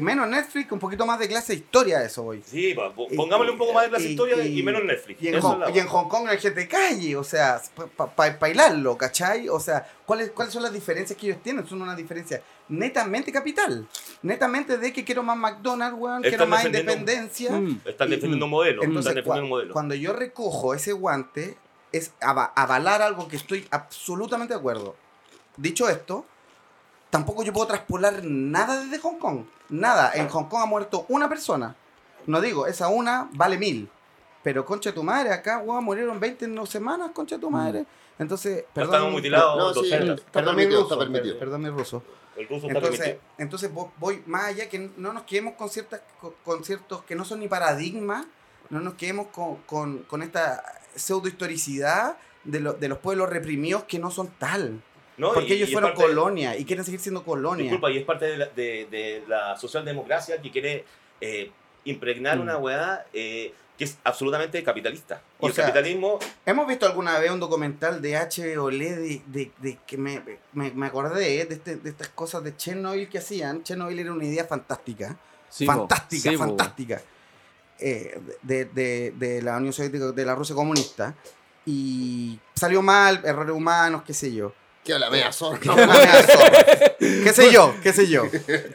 menos 0.00 0.26
Netflix, 0.28 0.72
un 0.72 0.78
poquito 0.78 1.04
más 1.04 1.18
de 1.18 1.28
clase 1.28 1.52
de 1.52 1.58
historia 1.58 1.98
de 2.00 2.06
eso 2.06 2.22
voy. 2.22 2.42
Sí, 2.46 2.72
pa- 2.74 2.92
pongámosle 2.94 3.52
un 3.52 3.58
poco 3.58 3.74
más 3.74 3.84
de 3.84 3.90
las 3.90 4.02
y- 4.02 4.06
historias 4.12 4.38
y- 4.46 4.60
y, 4.60 4.62
menos 4.62 4.82
Netflix. 4.84 5.22
Y 5.22 5.28
en, 5.28 5.34
Eso 5.34 5.48
Hong, 5.50 5.74
y 5.74 5.78
en. 5.78 5.86
Hong 5.88 6.08
Kong 6.08 6.26
hay 6.28 6.38
gente 6.38 6.60
de 6.60 6.68
calle, 6.68 7.16
o 7.16 7.24
sea, 7.24 7.60
para 8.16 8.38
bailarlo, 8.38 8.96
¿cachai? 8.96 9.48
O 9.50 9.60
sea, 9.60 9.86
¿cuáles, 10.12 10.30
¿cuáles 10.32 10.52
son 10.52 10.62
las 10.62 10.72
diferencias 10.74 11.18
que 11.18 11.26
ellos 11.28 11.42
tienen? 11.42 11.66
Son 11.66 11.80
una 11.80 11.96
diferencia 11.96 12.42
netamente 12.68 13.32
capital. 13.32 13.88
Netamente 14.20 14.76
de 14.76 14.92
que 14.92 15.04
quiero 15.04 15.22
más 15.22 15.38
McDonald's, 15.38 15.98
weón, 15.98 16.20
quiero 16.22 16.46
más 16.46 16.66
independencia. 16.66 17.50
Mm. 17.52 17.80
Están 17.86 18.10
defendiendo 18.10 18.44
un 18.44 18.50
modelo. 18.50 18.82
Entonces, 18.82 19.10
están 19.10 19.14
defendiendo 19.24 19.48
modelo. 19.48 19.72
cuando 19.72 19.94
yo 19.94 20.12
recojo 20.12 20.74
ese 20.74 20.92
guante, 20.92 21.56
es 21.92 22.12
ava- 22.20 22.52
avalar 22.54 23.00
algo 23.00 23.26
que 23.26 23.36
estoy 23.36 23.66
absolutamente 23.70 24.52
de 24.52 24.58
acuerdo. 24.60 24.96
Dicho 25.56 25.88
esto, 25.88 26.26
tampoco 27.08 27.42
yo 27.42 27.54
puedo 27.54 27.66
traspolar 27.68 28.22
nada 28.22 28.84
desde 28.84 28.98
Hong 28.98 29.18
Kong. 29.18 29.44
Nada. 29.70 30.12
En 30.14 30.28
Hong 30.28 30.44
Kong 30.44 30.60
ha 30.62 30.66
muerto 30.66 31.06
una 31.08 31.26
persona. 31.28 31.74
No 32.26 32.40
digo, 32.42 32.66
esa 32.66 32.88
una 32.88 33.30
vale 33.32 33.56
mil. 33.56 33.88
Pero 34.42 34.64
concha 34.66 34.92
tu 34.92 35.02
madre, 35.02 35.32
acá, 35.32 35.58
weón, 35.58 35.84
murieron 35.84 36.20
20 36.20 36.44
en 36.44 36.54
dos 36.54 36.68
semanas, 36.68 37.12
concha 37.14 37.38
tu 37.38 37.48
madre. 37.50 37.86
Entonces, 38.18 38.64
perdón. 38.74 38.94
estamos 38.94 39.12
mutilados 39.12 39.56
No, 39.58 39.68
sí, 39.82 39.90
200. 39.90 40.18
está 40.20 40.32
Perdón 40.32 40.56
mi 40.56 40.62
permitido, 40.62 40.82
ruso, 40.82 40.94
está 40.94 41.04
permitido. 41.10 41.38
perdón 41.38 41.62
mi 41.62 41.68
ruso. 41.70 42.02
El 42.36 42.48
ruso 42.48 42.66
está 42.66 42.78
Entonces, 42.78 42.98
permitido. 43.00 43.24
entonces 43.38 43.74
vo- 43.74 43.90
voy 43.98 44.22
más 44.26 44.44
allá 44.44 44.68
que 44.68 44.90
no 44.96 45.12
nos 45.12 45.22
quedemos 45.24 45.54
con 45.54 45.68
ciertas 45.68 46.00
co- 46.20 46.34
con 46.44 46.64
ciertos 46.64 47.02
que 47.04 47.14
no 47.14 47.24
son 47.24 47.40
ni 47.40 47.48
paradigmas, 47.48 48.26
no 48.70 48.80
nos 48.80 48.94
quedemos 48.94 49.26
con, 49.28 49.56
con, 49.62 49.98
con 50.04 50.22
esta 50.22 50.62
pseudo 50.94 51.28
historicidad 51.28 52.16
de, 52.44 52.60
lo- 52.60 52.72
de 52.74 52.88
los 52.88 52.98
pueblos 52.98 53.28
reprimidos 53.28 53.84
que 53.84 53.98
no 53.98 54.10
son 54.10 54.28
tal. 54.38 54.82
No, 55.18 55.32
porque 55.34 55.50
y- 55.50 55.52
ellos 55.58 55.68
y 55.68 55.72
fueron 55.72 55.92
colonia 55.92 56.56
y 56.56 56.64
quieren 56.64 56.84
seguir 56.84 57.00
siendo 57.00 57.22
colonia. 57.22 57.64
Disculpa, 57.64 57.90
y 57.90 57.98
es 57.98 58.04
parte 58.04 58.24
de 58.26 58.36
la, 58.38 58.46
de, 58.46 58.86
de 58.90 59.24
la 59.28 59.56
socialdemocracia 59.58 60.40
que 60.40 60.50
quiere 60.50 60.84
eh, 61.20 61.50
impregnar 61.84 62.38
Mm. 62.38 62.42
una 62.42 62.56
weá 62.58 63.04
eh, 63.12 63.52
que 63.78 63.84
es 63.84 63.96
absolutamente 64.04 64.62
capitalista. 64.62 65.22
Y 65.40 65.44
O 65.44 65.48
el 65.48 65.54
sea, 65.54 65.64
capitalismo, 65.64 66.18
Hemos 66.46 66.66
visto 66.68 66.86
alguna 66.86 67.18
vez 67.18 67.30
un 67.30 67.40
documental 67.40 68.00
de 68.02 68.14
HBO 68.16 68.68
de, 68.70 69.22
de, 69.26 69.50
de 69.58 69.78
que 69.86 69.96
me, 69.96 70.22
me, 70.52 70.70
me 70.72 70.86
acordé 70.86 71.20
de, 71.20 71.40
este- 71.54 71.76
de 71.76 71.90
estas 71.90 72.08
cosas 72.08 72.44
de 72.44 72.56
Chernobyl 72.56 73.08
que 73.08 73.18
hacían. 73.18 73.62
Chernobyl 73.64 73.98
era 73.98 74.12
una 74.12 74.24
idea 74.24 74.44
fantástica. 74.44 75.16
Sí, 75.48 75.66
fantástica, 75.66 76.30
Sí, 76.30 76.36
fantástica. 76.36 77.00
eh, 77.78 78.20
de, 78.42 78.64
de- 78.66 79.12
de 79.16 79.42
la 79.42 79.56
Unión 79.56 79.72
Soviética, 79.72 80.12
de 80.12 80.24
la 80.24 80.34
Rusia 80.34 80.54
comunista. 80.54 81.14
Y 81.64 82.38
salió 82.54 82.82
mal, 82.82 83.20
errores 83.24 83.54
humanos, 83.54 84.02
qué 84.06 84.12
sé 84.14 84.32
yo. 84.32 84.52
Que 84.84 84.98
la 84.98 85.10
mea 85.10 85.30
zorra. 85.32 85.60
Zorra. 85.62 86.94
qué 86.98 87.32
sé 87.32 87.52
yo, 87.52 87.74
qué 87.82 87.92
sé 87.92 88.08
yo. 88.08 88.24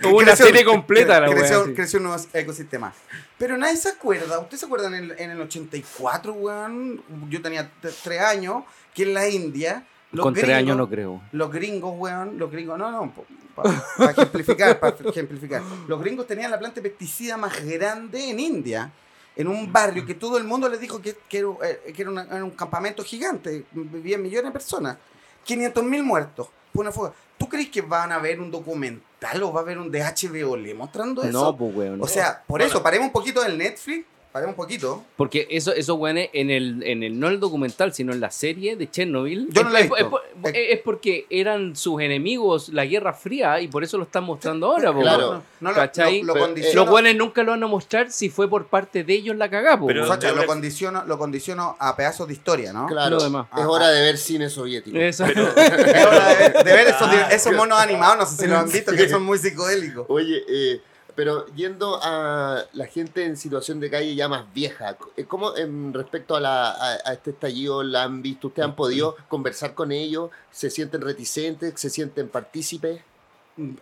Hubo 0.06 0.18
una 0.20 0.36
serie 0.36 0.64
completa 0.64 1.20
la 1.20 1.30
creció, 1.30 1.66
sí. 1.66 1.74
creció 1.74 2.00
un 2.00 2.06
nuevo 2.06 2.24
ecosistema. 2.34 2.94
Pero 3.38 3.58
nadie 3.58 3.76
se 3.78 3.90
acuerda. 3.90 4.40
¿Ustedes 4.40 4.62
se 4.62 4.66
acuerdan 4.66 4.96
en 4.96 5.04
el, 5.12 5.20
en 5.20 5.32
el 5.32 5.42
84, 5.42 6.34
weón? 6.34 7.04
Yo 7.30 7.42
tenía 7.42 7.70
tres 8.04 8.22
años, 8.22 8.64
que 8.94 9.04
en 9.04 9.14
la 9.14 9.28
India. 9.28 9.86
los 10.12 10.24
Con 10.24 10.34
tres 10.34 10.46
gringos- 10.46 10.58
años 10.60 10.78
no 10.78 10.90
creo. 10.90 11.22
los 11.34 11.52
gringos, 11.52 11.94
weón, 11.98 12.38
los 12.40 12.50
gringos, 12.52 12.78
no, 12.80 12.90
no, 12.90 13.14
para 13.98 14.12
ejemplificar, 14.12 14.80
para 14.80 14.96
ejemplificar. 15.10 15.62
Los 15.88 16.00
gringos 16.00 16.26
tenían 16.26 16.52
la 16.52 16.58
planta 16.60 16.80
de 16.80 16.90
pesticida 16.90 17.36
más 17.38 17.64
grande 17.66 18.30
en 18.30 18.40
India, 18.40 18.92
en 19.36 19.48
un 19.48 19.72
barrio 19.74 20.06
que 20.06 20.14
todo 20.16 20.38
el 20.38 20.46
mundo 20.46 20.70
les 20.70 20.80
dijo 20.80 21.02
que, 21.02 21.18
que 21.28 21.40
era, 21.40 21.50
eh, 21.64 21.92
que 21.94 22.02
era 22.02 22.12
una- 22.12 22.24
era 22.24 22.44
un 22.44 22.52
campamento 22.52 23.04
gigante, 23.04 23.66
vivían 23.72 24.22
millones 24.22 24.46
de 24.46 24.52
personas, 24.52 24.98
500 25.48 25.84
mil 25.84 26.04
muertos, 26.04 26.50
fue 26.74 26.82
una 26.82 26.92
fuga. 26.92 27.14
¿Tú 27.38 27.48
crees 27.48 27.70
que 27.70 27.82
van 27.82 28.12
a 28.12 28.20
ver 28.20 28.40
un 28.40 28.52
documental 28.52 29.42
o 29.44 29.54
va 29.54 29.62
a 29.62 29.64
haber 29.64 29.80
un 29.80 29.90
de 29.90 30.02
HBO 30.02 30.58
le 30.58 30.74
mostrando 30.74 31.24
eso? 31.24 31.32
No, 31.32 31.56
pues 31.56 31.76
weón. 31.76 32.02
o 32.02 32.08
sea, 32.08 32.44
por 32.46 32.62
eso, 32.62 32.84
paremos 32.84 33.08
un 33.08 33.14
poquito 33.14 33.42
del 33.42 33.58
Netflix, 33.58 34.06
paremos 34.32 34.54
un 34.54 34.58
poquito. 34.58 35.04
Porque 35.16 35.48
eso, 35.50 35.74
esos 35.74 35.98
weones 35.98 36.30
en 36.34 36.50
el, 36.50 36.84
en 36.84 37.04
el, 37.04 37.20
no 37.20 37.28
el 37.28 37.40
documental, 37.40 37.94
sino 37.94 38.14
en 38.14 38.20
la 38.20 38.30
serie 38.32 38.76
de 38.76 38.90
Chernobyl. 38.90 39.48
Yo 39.52 39.64
no 39.64 39.70
es, 39.70 39.74
la 39.74 39.80
he 39.80 39.84
visto. 39.84 39.98
es- 39.98 40.54
es- 40.54 40.70
es 40.78 40.80
porque 40.82 41.26
eran 41.30 41.76
sus 41.76 42.02
enemigos 42.02 42.70
la 42.70 42.86
Guerra 42.86 43.14
Fría 43.14 43.60
y 43.62 43.68
por 43.68 43.84
eso 43.84 43.98
lo 43.98 44.04
están 44.04 44.24
mostrando 44.26 44.68
ahora, 44.72 44.94
po, 44.94 45.02
Claro. 45.02 45.44
No, 45.60 45.70
lo, 45.72 45.76
¿Cachai? 45.76 46.22
lo, 46.22 46.28
lo 46.28 46.34
Pero, 46.34 46.46
eh, 46.46 46.50
condiciono- 46.50 46.86
Los 46.86 46.94
weones 46.94 47.16
nunca 47.16 47.44
lo 47.44 47.52
van 47.52 47.64
a 47.64 47.68
mostrar 47.68 48.12
si 48.12 48.30
fue 48.30 48.48
por 48.50 48.68
parte 48.68 49.04
de 49.04 49.14
ellos 49.14 49.36
la 49.36 49.50
cagá, 49.50 49.80
po, 49.80 49.88
Pero-. 49.88 50.06
Sacha, 50.08 50.32
lo 50.32 50.46
condiciono, 50.46 51.04
lo 51.06 51.18
condiciono 51.18 51.76
a 51.80 51.96
pedazos 51.96 52.28
de 52.28 52.34
historia, 52.34 52.72
¿no? 52.74 52.86
Claro, 52.88 53.20
demás. 53.22 53.48
es 53.58 53.66
hora 53.66 53.90
de 53.90 54.02
ver 54.02 54.18
cine 54.18 54.50
soviético. 54.50 54.98
Eso. 54.98 55.26
Es 55.28 55.36
hora 56.06 56.28
de 56.30 56.36
ver, 56.36 56.64
de 56.64 56.74
ver 56.74 56.88
esos, 56.88 57.10
esos 57.32 57.54
monos 57.54 57.80
animados, 57.80 58.18
no 58.18 58.26
sé 58.26 58.44
si 58.44 58.48
lo 58.48 58.58
han 58.58 58.70
visto, 58.70 58.92
que 58.92 59.10
son 59.10 59.24
muy 59.24 59.38
psicodélicos. 59.40 60.06
Oye, 60.10 60.44
eh, 60.48 60.82
pero 61.18 61.48
yendo 61.56 62.00
a 62.02 62.64
la 62.74 62.86
gente 62.86 63.26
en 63.26 63.36
situación 63.36 63.80
de 63.80 63.90
calle 63.90 64.14
ya 64.16 64.30
más 64.30 64.46
vieja, 64.54 64.96
eh, 65.18 65.26
¿cómo 65.26 65.58
en 65.58 65.92
respecto 65.94 66.36
a, 66.36 66.40
la, 66.40 66.70
a, 66.70 66.92
a 67.06 67.14
este 67.14 67.32
estallido 67.32 67.82
la 67.84 68.04
han 68.04 68.22
visto? 68.22 68.48
¿Ustedes 68.48 68.68
han 68.70 68.76
podido 68.76 69.16
conversar 69.28 69.74
con 69.74 69.92
ellos? 69.92 70.30
¿Se 70.52 70.70
sienten 70.70 71.02
reticentes? 71.02 71.74
¿Se 71.76 71.90
sienten 71.90 72.30
partícipes? 72.30 73.02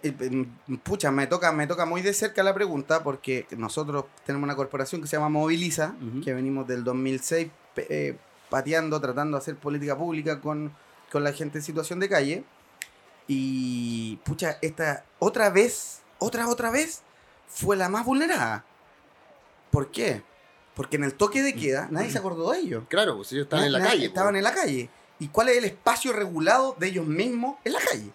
Eh, 0.02 0.46
Pucha, 0.84 1.12
me 1.12 1.28
toca, 1.28 1.52
me 1.52 1.68
toca 1.68 1.86
muy 1.86 2.02
de 2.02 2.14
cerca 2.14 2.42
la 2.42 2.54
pregunta 2.54 3.04
porque 3.04 3.46
nosotros 3.58 4.06
tenemos 4.26 4.46
una 4.48 4.56
corporación 4.56 5.02
que 5.02 5.08
se 5.08 5.18
llama 5.18 5.28
Moviliza, 5.28 5.94
que 6.24 6.34
venimos 6.34 6.66
del 6.66 6.86
2006 6.86 7.50
pe- 7.76 7.88
eh, 7.90 8.18
pateando, 8.50 9.02
tratando 9.02 9.36
de 9.38 9.42
hacer 9.42 9.58
política 9.58 9.98
pública 9.98 10.40
con, 10.40 10.72
con 11.12 11.26
la 11.26 11.34
gente 11.34 11.58
en 11.58 11.64
situación 11.66 12.00
de 12.00 12.08
calle. 12.08 12.44
Y, 13.28 14.18
pucha, 14.24 14.58
esta 14.62 15.04
otra 15.20 15.50
vez, 15.50 16.02
otra, 16.20 16.48
otra 16.48 16.70
vez, 16.72 17.02
fue 17.48 17.76
la 17.78 17.90
más 17.90 18.06
vulnerada. 18.06 18.66
¿Por 19.72 19.92
qué? 19.92 20.24
Porque 20.76 20.98
en 20.98 21.04
el 21.04 21.14
toque 21.14 21.42
de 21.42 21.54
queda 21.56 21.88
nadie 21.92 22.12
se 22.12 22.18
acordó 22.18 22.52
de 22.52 22.60
ellos. 22.60 22.84
Claro, 22.90 23.16
pues 23.18 23.32
ellos 23.32 23.48
Na- 23.52 23.66
en 23.66 23.72
la 23.72 23.82
calle. 23.82 24.06
Estaban 24.08 24.34
pues. 24.34 24.40
en 24.40 24.44
la 24.44 24.54
calle. 24.54 24.90
¿Y 25.20 25.30
cuál 25.30 25.50
es 25.50 25.58
el 25.58 25.66
espacio 25.66 26.12
regulado 26.12 26.76
de 26.78 26.88
ellos 26.88 27.06
mismos 27.06 27.58
en 27.64 27.74
la 27.74 27.80
calle? 27.80 28.12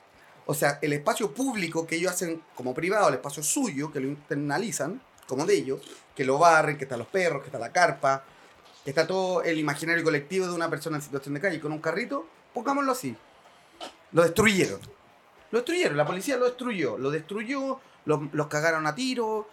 O 0.47 0.55
sea, 0.55 0.79
el 0.83 0.93
espacio 0.93 1.33
público 1.33 1.87
que 1.87 1.97
ellos 1.97 2.13
hacen 2.13 2.43
como 2.55 2.75
privado, 2.75 3.09
el 3.09 3.15
espacio 3.15 3.43
suyo, 3.43 3.91
que 3.93 4.01
lo 4.01 4.09
internalizan 4.09 5.01
como 5.27 5.47
de 5.47 5.55
ellos, 5.55 5.81
que 6.15 6.25
lo 6.25 6.39
barren, 6.39 6.77
que 6.77 6.85
están 6.85 6.99
los 6.99 7.09
perros, 7.09 7.41
que 7.43 7.47
está 7.49 7.59
la 7.59 7.73
carpa, 7.73 8.25
que 8.85 8.91
está 8.91 9.07
todo 9.07 9.43
el 9.43 9.59
imaginario 9.59 10.03
colectivo 10.03 10.47
de 10.47 10.53
una 10.53 10.69
persona 10.69 10.97
en 10.97 11.03
situación 11.03 11.35
de 11.35 11.41
calle 11.41 11.61
con 11.61 11.73
un 11.73 11.79
carrito, 11.79 12.27
pongámoslo 12.53 12.93
así. 12.93 13.17
Lo 14.13 14.23
destruyeron. 14.23 14.81
Lo 15.53 15.59
destruyeron, 15.61 15.97
la 15.97 16.05
policía 16.07 16.37
lo 16.37 16.47
destruyó. 16.47 16.99
Lo 16.99 17.11
destruyó, 17.11 17.81
los, 18.05 18.21
los 18.33 18.47
cagaron 18.49 18.87
a 18.87 18.95
tiro, 18.95 19.49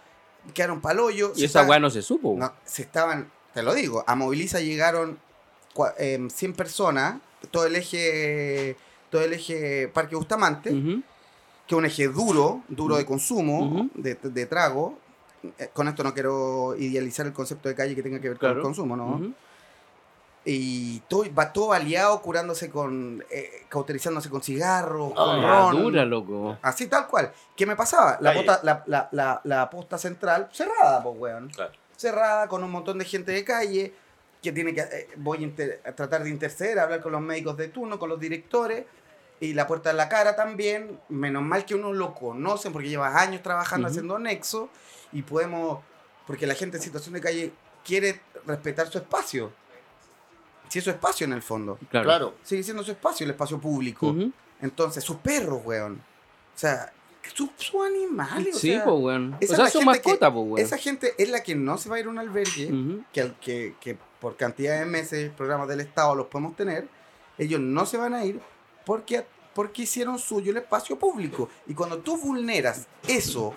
quedaron 0.54 0.82
palollos. 0.82 1.38
Y 1.38 1.46
esa 1.46 1.64
weá 1.64 1.80
no 1.80 1.90
se 1.90 2.02
supo. 2.02 2.36
No, 2.38 2.52
se 2.66 2.82
estaban, 2.84 3.30
te 3.54 3.64
lo 3.64 3.74
digo, 3.74 4.04
a 4.08 4.16
Moviliza 4.16 4.60
llegaron 4.60 5.20
em, 5.98 6.30
100 6.30 6.54
personas, 6.54 7.20
todo 7.52 7.66
el 7.66 7.76
eje 7.76 8.76
todo 9.10 9.22
el 9.22 9.34
eje 9.34 9.88
Parque 9.88 10.16
Bustamante, 10.16 10.70
que 11.66 11.76
es 11.76 11.78
un 11.78 11.86
eje 11.86 12.08
duro, 12.10 12.64
duro 12.68 12.98
de 12.98 13.06
consumo, 13.06 13.90
de, 13.94 14.16
de 14.16 14.46
trago. 14.46 14.98
Eh, 15.60 15.70
Con 15.74 15.88
esto 15.88 16.04
no 16.04 16.14
quiero 16.14 16.76
idealizar 16.78 17.26
el 17.26 17.32
concepto 17.34 17.70
de 17.70 17.76
calle 17.76 17.96
que 17.96 18.04
tenga 18.04 18.20
que 18.20 18.30
ver 18.30 18.38
con 18.38 18.50
el 18.50 18.56
consumo, 18.64 18.98
¿no? 18.98 19.34
Y 20.50 21.00
todo, 21.10 21.26
va 21.38 21.52
todo 21.52 21.74
aliado, 21.74 22.22
curándose 22.22 22.70
con, 22.70 23.22
eh, 23.30 23.66
cauterizándose 23.68 24.30
con 24.30 24.42
cigarros, 24.42 25.12
Ah, 25.18 25.70
con 25.72 25.76
ron. 25.76 25.84
dura, 25.84 26.06
loco. 26.06 26.58
Así 26.62 26.88
tal 26.88 27.06
cual. 27.08 27.34
¿Qué 27.54 27.66
me 27.66 27.76
pasaba? 27.76 28.18
La, 28.22 28.34
posta, 28.34 28.62
la, 28.64 28.82
la, 28.88 29.10
la, 29.12 29.42
la 29.44 29.70
posta 29.70 29.98
central 29.98 30.48
cerrada, 30.54 31.04
pues, 31.04 31.16
weón. 31.20 31.50
Claro. 31.50 31.74
Cerrada, 31.98 32.48
con 32.48 32.64
un 32.64 32.72
montón 32.72 32.98
de 32.98 33.04
gente 33.04 33.34
de 33.34 33.44
calle, 33.44 33.94
que 34.42 34.54
tiene 34.54 34.74
que... 34.74 34.80
eh, 34.80 35.10
voy 35.18 35.40
a, 35.40 35.42
inter- 35.42 35.82
a 35.86 35.92
tratar 35.92 36.24
de 36.24 36.30
interceder, 36.30 36.80
a 36.80 36.84
hablar 36.84 37.02
con 37.02 37.12
los 37.12 37.22
médicos 37.22 37.58
de 37.58 37.68
turno, 37.68 38.00
con 38.00 38.08
los 38.08 38.20
directores, 38.20 38.86
y 39.42 39.54
la 39.54 39.68
puerta 39.68 39.92
en 39.92 39.98
la 39.98 40.08
cara 40.08 40.38
también. 40.38 40.98
Menos 41.10 41.44
mal 41.44 41.66
que 41.66 41.76
uno 41.76 41.92
lo 41.92 42.14
conocen, 42.16 42.72
porque 42.72 42.88
lleva 42.88 43.20
años 43.20 43.44
trabajando 43.44 43.90
haciendo 43.90 44.18
nexo, 44.18 44.70
y 45.12 45.24
podemos... 45.24 45.80
Porque 46.26 46.48
la 46.48 46.54
gente 46.56 46.78
en 46.78 46.84
situación 46.84 47.16
de 47.16 47.20
calle 47.22 47.52
quiere 47.84 48.22
respetar 48.46 48.88
su 48.88 48.98
espacio. 48.98 49.52
Si 50.70 50.80
es 50.80 50.84
su 50.86 50.90
espacio 50.92 51.26
en 51.26 51.34
el 51.34 51.42
fondo. 51.42 51.78
Claro. 51.90 52.06
Claro. 52.06 52.34
Sigue 52.44 52.64
siendo 52.64 52.84
su 52.84 52.92
espacio, 52.92 53.24
el 53.26 53.32
espacio 53.32 53.60
público. 53.60 54.08
Ujú. 54.08 54.32
Entonces, 54.62 55.04
sus 55.04 55.18
perros, 55.18 55.62
weón. 55.66 56.02
sea, 56.56 56.92
sus 57.34 57.50
sus 57.58 57.86
animales. 57.86 58.56
o 58.56 58.60
Sí, 58.60 58.70
sea, 58.72 58.84
pues, 58.86 58.96
weón. 59.00 59.34
O 59.34 59.38
esa 59.42 59.56
sea, 59.58 59.66
es 59.68 59.74
son 59.74 59.82
gente 59.84 60.02
que- 60.02 60.18
pues, 60.18 60.32
weón. 60.34 60.58
Esa 60.60 60.78
gente 60.78 61.14
es 61.18 61.30
la 61.30 61.44
que 61.44 61.56
no 61.56 61.78
se 61.78 61.90
va 61.90 61.98
a 61.98 62.00
ir 62.00 62.06
a 62.08 62.10
un 62.10 62.18
albergue, 62.18 62.66
Ujú. 62.72 63.04
que, 63.14 63.22
al- 63.22 63.36
que, 63.40 63.76
que 63.80 63.98
por 64.20 64.36
cantidad 64.38 64.80
de 64.80 64.86
meses, 64.86 65.32
programas 65.36 65.68
del 65.68 65.82
Estado 65.82 66.16
los 66.16 66.28
podemos 66.28 66.56
tener. 66.56 66.88
Ellos 67.38 67.60
no 67.60 67.86
se 67.86 67.98
van 67.98 68.14
a 68.16 68.26
ir 68.26 68.40
porque, 68.86 69.26
porque 69.54 69.84
hicieron 69.84 70.18
suyo 70.18 70.52
el 70.52 70.58
espacio 70.58 70.98
público. 70.98 71.50
Y 71.68 71.74
cuando 71.76 72.00
tú 72.00 72.18
vulneras 72.18 72.88
eso, 73.08 73.54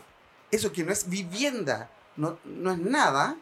eso 0.51 0.71
que 0.73 0.85
no 0.85 0.93
es 0.93 1.09
vivienda, 1.09 1.91
no, 2.17 2.39
no 2.45 2.73
es 2.73 2.79
nada, 2.79 3.37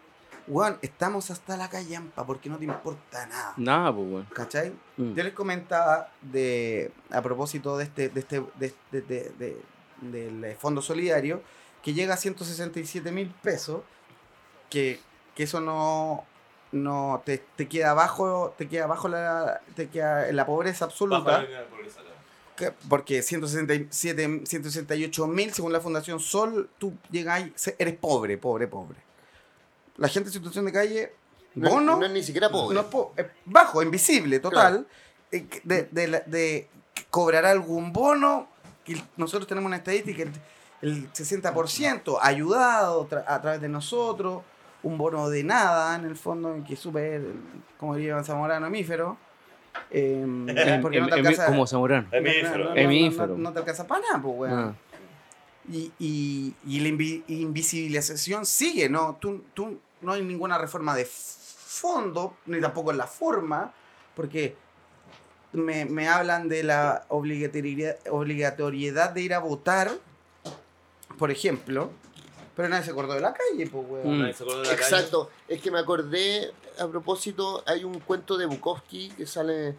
weón, 0.48 0.78
estamos 0.82 1.30
hasta 1.30 1.56
la 1.56 1.68
callampa 1.68 2.26
porque 2.26 2.48
no 2.48 2.58
te 2.58 2.64
importa 2.64 3.26
nada. 3.26 3.54
Nada, 3.56 3.94
pues, 3.94 4.06
weón. 4.10 4.26
¿Cachai? 4.34 4.72
Mm. 4.96 5.14
Yo 5.14 5.22
les 5.24 5.32
comentaba 5.32 6.10
de, 6.22 6.90
a 7.10 7.22
propósito 7.22 7.76
de 7.76 7.84
este, 7.84 8.08
de 8.08 8.20
este, 8.20 8.40
de, 8.58 8.74
de- 8.90 9.02
de- 9.02 9.32
de- 9.38 9.62
del 10.02 10.44
eh, 10.44 10.56
Fondo 10.58 10.80
Solidario, 10.80 11.42
que 11.82 11.92
llega 11.92 12.14
a 12.14 12.16
167 12.16 13.10
mil 13.12 13.28
pesos, 13.42 13.82
que, 14.70 15.00
que 15.34 15.42
eso 15.44 15.60
no, 15.60 16.24
no 16.72 17.22
te, 17.24 17.38
te 17.56 17.68
queda 17.68 17.90
abajo, 17.90 18.54
te 18.56 18.68
queda 18.68 18.84
abajo 18.84 19.08
la, 19.08 19.60
te 19.74 19.88
queda 19.88 20.28
en 20.28 20.36
la 20.36 20.46
pobreza 20.46 20.84
absoluta. 20.84 21.18
Bajo 21.20 21.30
la 21.38 21.42
línea 21.44 21.60
de 21.60 21.66
pobreza, 21.66 22.00
claro. 22.00 22.16
que- 22.56 22.72
porque 22.88 23.22
167, 23.22 24.42
168 24.46 25.26
mil, 25.26 25.52
según 25.52 25.72
la 25.72 25.80
Fundación 25.80 26.20
Sol, 26.20 26.70
tú 26.78 26.94
llegas 27.10 27.44
eres 27.78 27.94
pobre, 27.96 28.38
pobre, 28.38 28.66
pobre. 28.68 28.98
La 29.98 30.08
gente 30.08 30.28
en 30.30 30.32
situación 30.32 30.64
de 30.64 30.72
calle, 30.72 31.12
No, 31.54 31.70
bono, 31.70 31.96
no 31.98 32.06
es 32.06 32.12
ni 32.12 32.22
siquiera 32.22 32.48
pobre. 32.50 32.74
no 32.74 32.80
es 32.82 32.86
po- 32.86 33.12
es 33.16 33.26
bajo, 33.44 33.82
invisible, 33.82 34.40
total. 34.40 34.86
eh, 35.30 35.46
De, 35.64 35.88
de, 35.90 36.08
la- 36.08 36.20
de 36.20 36.68
cobrará 37.10 37.50
algún 37.50 37.92
bono. 37.92 38.48
nosotros 39.16 39.46
tenemos 39.46 39.68
una 39.68 39.76
estadística, 39.76 40.22
el, 40.22 40.32
el 40.80 41.12
60% 41.12 42.18
ayudado 42.22 43.06
tra- 43.08 43.24
a 43.26 43.40
través 43.42 43.60
de 43.60 43.68
nosotros. 43.68 44.42
Un 44.84 44.96
bono 44.96 45.28
de 45.28 45.42
nada, 45.42 45.96
en 45.96 46.04
el 46.04 46.14
fondo, 46.16 46.62
que 46.66 46.74
es 46.74 46.80
súper, 46.80 47.20
como 47.78 47.96
diría 47.96 48.22
Zamorano, 48.22 48.66
hemífero. 48.68 49.16
eh, 49.90 50.24
porque 50.82 51.00
no 51.00 51.08
te 51.08 51.14
alcanza- 51.16 51.46
como 51.46 51.66
Zamorano. 51.66 52.06
Hemífero. 52.12 52.58
no, 52.58 52.64
no, 52.64 52.70
no, 52.70 52.76
Hemífero. 52.76 53.26
no- 53.26 53.36
no 53.38 53.52
te 53.52 53.58
alcanza 53.58 53.86
para 53.86 54.00
nada, 54.02 54.22
pues, 54.22 54.34
weón. 54.38 54.58
Ah. 54.60 54.74
Y, 55.70 55.92
y, 55.98 56.54
y 56.66 56.80
la 56.80 56.88
invi- 56.88 57.24
invisibilización 57.26 58.46
sigue, 58.46 58.88
¿no? 58.88 59.16
Tú, 59.20 59.42
tú, 59.52 59.78
no 60.00 60.12
hay 60.12 60.22
ninguna 60.22 60.58
reforma 60.58 60.94
de 60.94 61.04
fondo, 61.06 62.36
ni 62.46 62.60
tampoco 62.60 62.90
en 62.90 62.98
la 62.98 63.06
forma, 63.06 63.72
porque 64.14 64.56
me, 65.52 65.84
me 65.84 66.08
hablan 66.08 66.48
de 66.48 66.62
la 66.62 67.04
obligatoriedad, 67.08 67.96
obligatoriedad 68.10 69.10
de 69.10 69.22
ir 69.22 69.34
a 69.34 69.38
votar, 69.38 69.90
por 71.18 71.30
ejemplo, 71.30 71.90
pero 72.58 72.68
nadie 72.68 72.84
se 72.84 72.90
acordó 72.90 73.14
de 73.14 73.20
la 73.20 73.32
calle, 73.32 73.68
pues, 73.70 73.86
weón. 73.88 74.16
Mm. 74.16 74.20
Nadie 74.20 74.34
se 74.34 74.42
acuerda 74.42 74.62
de 74.62 74.68
la 74.68 74.74
calle. 74.74 74.82
Exacto. 74.82 75.30
Es 75.46 75.62
que 75.62 75.70
me 75.70 75.78
acordé, 75.78 76.52
a 76.80 76.88
propósito, 76.88 77.62
hay 77.64 77.84
un 77.84 78.00
cuento 78.00 78.36
de 78.36 78.46
Bukowski 78.46 79.10
que 79.10 79.26
sale 79.26 79.76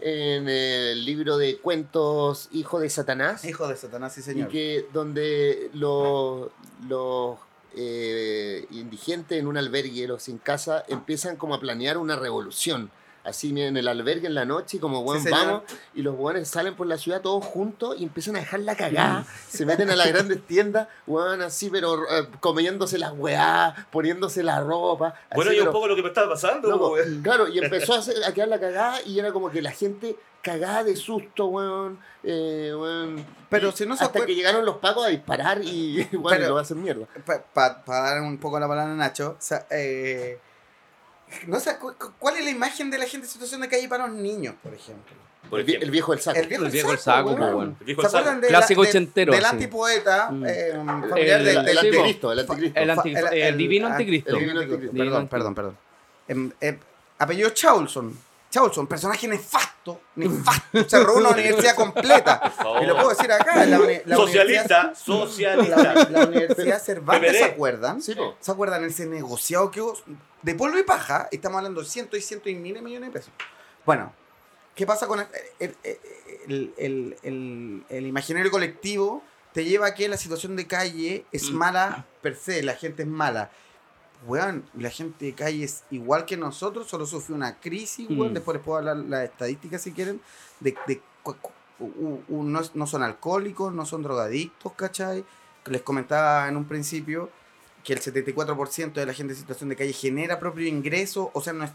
en 0.00 0.48
el 0.48 1.04
libro 1.04 1.38
de 1.38 1.58
cuentos 1.58 2.48
Hijo 2.52 2.78
de 2.78 2.88
Satanás. 2.88 3.44
Hijo 3.44 3.66
de 3.66 3.76
Satanás, 3.76 4.12
sí, 4.12 4.20
y 4.20 4.22
señor. 4.22 4.48
que 4.48 4.86
donde 4.92 5.70
los, 5.74 6.50
los 6.88 7.36
eh, 7.76 8.66
indigentes 8.70 9.38
en 9.38 9.46
un 9.46 9.56
albergue, 9.56 10.06
los 10.06 10.22
sin 10.22 10.38
casa, 10.38 10.84
empiezan 10.88 11.36
como 11.36 11.54
a 11.54 11.60
planear 11.60 11.98
una 11.98 12.16
revolución. 12.16 12.90
Así 13.22 13.50
en 13.60 13.76
el 13.76 13.86
albergue 13.86 14.26
en 14.28 14.34
la 14.34 14.46
noche, 14.46 14.78
y 14.78 14.80
como 14.80 15.02
bueno, 15.02 15.22
Sí, 15.22 15.28
vamos, 15.30 15.62
y 15.94 16.00
los 16.00 16.16
buenos 16.16 16.48
salen 16.48 16.74
por 16.74 16.86
la 16.86 16.96
ciudad 16.96 17.20
todos 17.20 17.44
juntos 17.44 17.96
y 17.98 18.04
empiezan 18.04 18.34
a 18.36 18.38
dejar 18.38 18.60
la 18.60 18.74
cagada. 18.76 19.26
se 19.46 19.66
meten 19.66 19.90
a 19.90 19.96
las 19.96 20.08
grandes 20.12 20.40
tiendas, 20.46 20.88
weón, 21.06 21.42
así, 21.42 21.68
pero 21.68 21.96
eh, 22.10 22.26
comiéndose 22.40 22.96
las 22.96 23.12
weá, 23.12 23.86
poniéndose 23.92 24.42
la 24.42 24.60
ropa. 24.60 25.14
Bueno, 25.34 25.52
y 25.52 25.56
un 25.56 25.60
pero- 25.64 25.72
poco 25.72 25.88
lo 25.88 25.96
que 25.96 26.02
me 26.02 26.08
estaba 26.08 26.30
pasando, 26.30 26.70
Loco, 26.70 26.92
weón. 26.92 27.20
claro, 27.22 27.46
y 27.46 27.58
empezó 27.62 27.92
a, 27.92 27.98
hacer- 27.98 28.24
a 28.24 28.32
quedar 28.32 28.48
la 28.48 28.58
cagada 28.58 29.02
y 29.04 29.18
era 29.18 29.30
como 29.34 29.50
que 29.50 29.60
la 29.60 29.70
gente 29.72 30.16
cagada 30.42 30.84
de 30.84 30.96
susto, 30.96 31.46
weón. 31.46 31.98
eh, 32.22 32.72
weón. 32.74 33.24
Pero 33.48 33.70
Y 33.70 33.72
si 33.72 33.86
no 33.86 33.96
se 33.96 34.04
Hasta 34.04 34.18
acuer- 34.20 34.26
que 34.26 34.34
llegaron 34.34 34.64
los 34.64 34.76
pacos 34.76 35.04
a 35.06 35.08
disparar 35.08 35.60
y 35.62 36.02
bueno, 36.12 36.28
Pero- 36.36 36.48
lo 36.48 36.54
va 36.54 36.60
a 36.60 36.62
hacer 36.62 36.76
mierda. 36.76 37.06
Para 37.54 37.82
dar 37.86 38.20
un 38.22 38.38
poco 38.38 38.58
la 38.60 38.68
palabra 38.68 38.92
a 38.92 38.96
Nacho, 38.96 39.36
o 39.38 39.42
sea, 39.42 39.66
eh, 39.70 40.38
no 41.46 41.60
sé, 41.60 41.76
cu- 41.78 41.94
cu- 41.98 42.12
¿cuál 42.18 42.36
es 42.36 42.44
la 42.44 42.50
imagen 42.50 42.90
de 42.90 42.98
la 42.98 43.06
gente 43.06 43.26
en 43.26 43.32
situación 43.32 43.60
de 43.60 43.68
calle 43.68 43.88
para 43.88 44.06
los 44.06 44.16
niños, 44.16 44.54
por 44.62 44.74
ejemplo? 44.74 45.14
Por 45.48 45.60
el, 45.60 45.66
vie- 45.66 45.70
ejemplo. 45.70 45.84
el 45.86 45.90
viejo 45.90 46.12
del 46.12 46.20
saco. 46.20 46.38
El 46.38 46.46
viejo, 46.46 46.64
El 46.66 46.70
viejo 46.70 46.92
el 46.92 46.98
saco, 46.98 47.30
weón. 47.32 47.54
bueno. 47.54 47.76
El 47.80 47.86
viejo 47.86 48.02
¿Se 48.02 48.08
saco. 48.08 48.18
acuerdan 48.18 48.40
de 48.40 48.48
Clásico 48.48 48.82
la- 48.82 48.84
de- 48.86 48.90
ochentero, 48.90 49.32
del 49.32 49.40
sí. 49.42 49.46
antipoeta 49.50 50.30
Mm. 50.30 50.44
eh, 50.46 50.68
El, 50.70 50.76
familiar 51.08 51.42
de, 51.42 51.50
el 51.50 51.64
de 51.64 51.72
sí, 51.72 51.78
anticristo, 51.78 52.32
el 52.32 52.38
anticristo. 52.40 52.80
El, 52.80 52.90
anti- 52.90 53.12
Fa- 53.14 53.18
el- 53.20 53.26
el 53.34 53.42
el- 53.42 53.56
divino 53.58 53.86
anticristo. 53.88 54.30
el 54.30 54.38
divino 54.38 54.60
anticristo. 54.60 54.96
Perdón, 54.96 55.28
perdón, 55.28 55.54
perdón. 55.54 55.78
Em, 56.28 56.52
em, 56.60 56.78
apellido 57.18 57.50
Chaulson. 57.50 58.29
Chaulson, 58.50 58.86
personaje 58.88 59.28
nefasto, 59.28 60.00
nefasto. 60.16 60.88
Se 60.88 60.98
robó 61.04 61.18
una 61.18 61.28
universidad 61.38 61.74
completa. 61.76 62.52
Y 62.82 62.86
lo 62.86 62.94
puedo 62.96 63.10
decir 63.10 63.30
acá. 63.30 63.64
La, 63.64 63.78
la 64.04 64.16
Socialista, 64.16 64.92
socialista. 64.94 65.76
La, 65.94 66.04
la 66.10 66.26
Universidad 66.26 66.78
Cervantes. 66.82 67.38
¿se 67.38 67.44
acuerdan? 67.44 68.02
Sí, 68.02 68.14
po. 68.14 68.36
¿Se 68.40 68.50
acuerdan 68.50 68.84
ese 68.84 69.06
negociado 69.06 69.70
que 69.70 69.80
hubo 69.80 69.94
de 70.42 70.54
polvo 70.56 70.78
y 70.78 70.82
paja? 70.82 71.28
Estamos 71.30 71.58
hablando 71.58 71.80
de 71.80 71.86
cientos 71.86 72.18
y 72.18 72.22
cientos 72.22 72.50
y 72.50 72.56
miles 72.56 72.82
de 72.82 72.84
millones 72.84 73.08
de 73.12 73.18
pesos. 73.20 73.32
Bueno, 73.86 74.12
¿qué 74.74 74.84
pasa 74.84 75.06
con 75.06 75.20
el, 75.20 75.26
el- 75.60 75.76
el- 76.48 76.74
el- 76.76 77.16
el- 77.22 77.84
el 77.88 78.06
imaginario 78.06 78.50
colectivo? 78.50 79.22
Te 79.52 79.64
lleva 79.64 79.86
a 79.88 79.94
que 79.94 80.08
la 80.08 80.16
situación 80.16 80.54
de 80.56 80.66
calle 80.66 81.24
es 81.32 81.50
Mm. 81.50 81.54
mala 81.56 82.06
per 82.22 82.36
se, 82.36 82.62
la 82.62 82.74
gente 82.74 83.02
es 83.02 83.08
mala. 83.08 83.50
Weón, 84.26 84.64
la 84.76 84.90
gente 84.90 85.24
de 85.26 85.32
calle 85.34 85.64
es 85.64 85.84
igual 85.90 86.26
que 86.26 86.36
nosotros, 86.36 86.86
solo 86.88 87.06
sufrió 87.06 87.34
una 87.36 87.58
crisis, 87.58 88.06
weón. 88.10 88.32
Mm. 88.32 88.34
Después 88.34 88.56
les 88.56 88.64
puedo 88.64 88.78
hablar 88.78 88.96
las 88.96 89.24
estadísticas 89.24 89.80
si 89.82 89.92
quieren. 89.92 90.20
De, 90.60 90.76
de 90.86 91.00
u- 91.78 92.20
u- 92.28 92.42
no, 92.44 92.60
no 92.74 92.86
son 92.86 93.02
alcohólicos, 93.02 93.72
no 93.72 93.86
son 93.86 94.02
drogadictos, 94.02 94.72
¿cachai? 94.74 95.24
Les 95.66 95.82
comentaba 95.82 96.48
en 96.48 96.56
un 96.56 96.66
principio 96.66 97.30
que 97.84 97.94
el 97.94 98.00
74% 98.00 98.92
de 98.92 99.06
la 99.06 99.14
gente 99.14 99.32
en 99.32 99.38
situación 99.38 99.70
de 99.70 99.76
calle 99.76 99.92
genera 99.94 100.38
propio 100.38 100.66
ingreso, 100.66 101.30
o 101.32 101.40
sea, 101.40 101.54
no 101.54 101.64
es, 101.64 101.70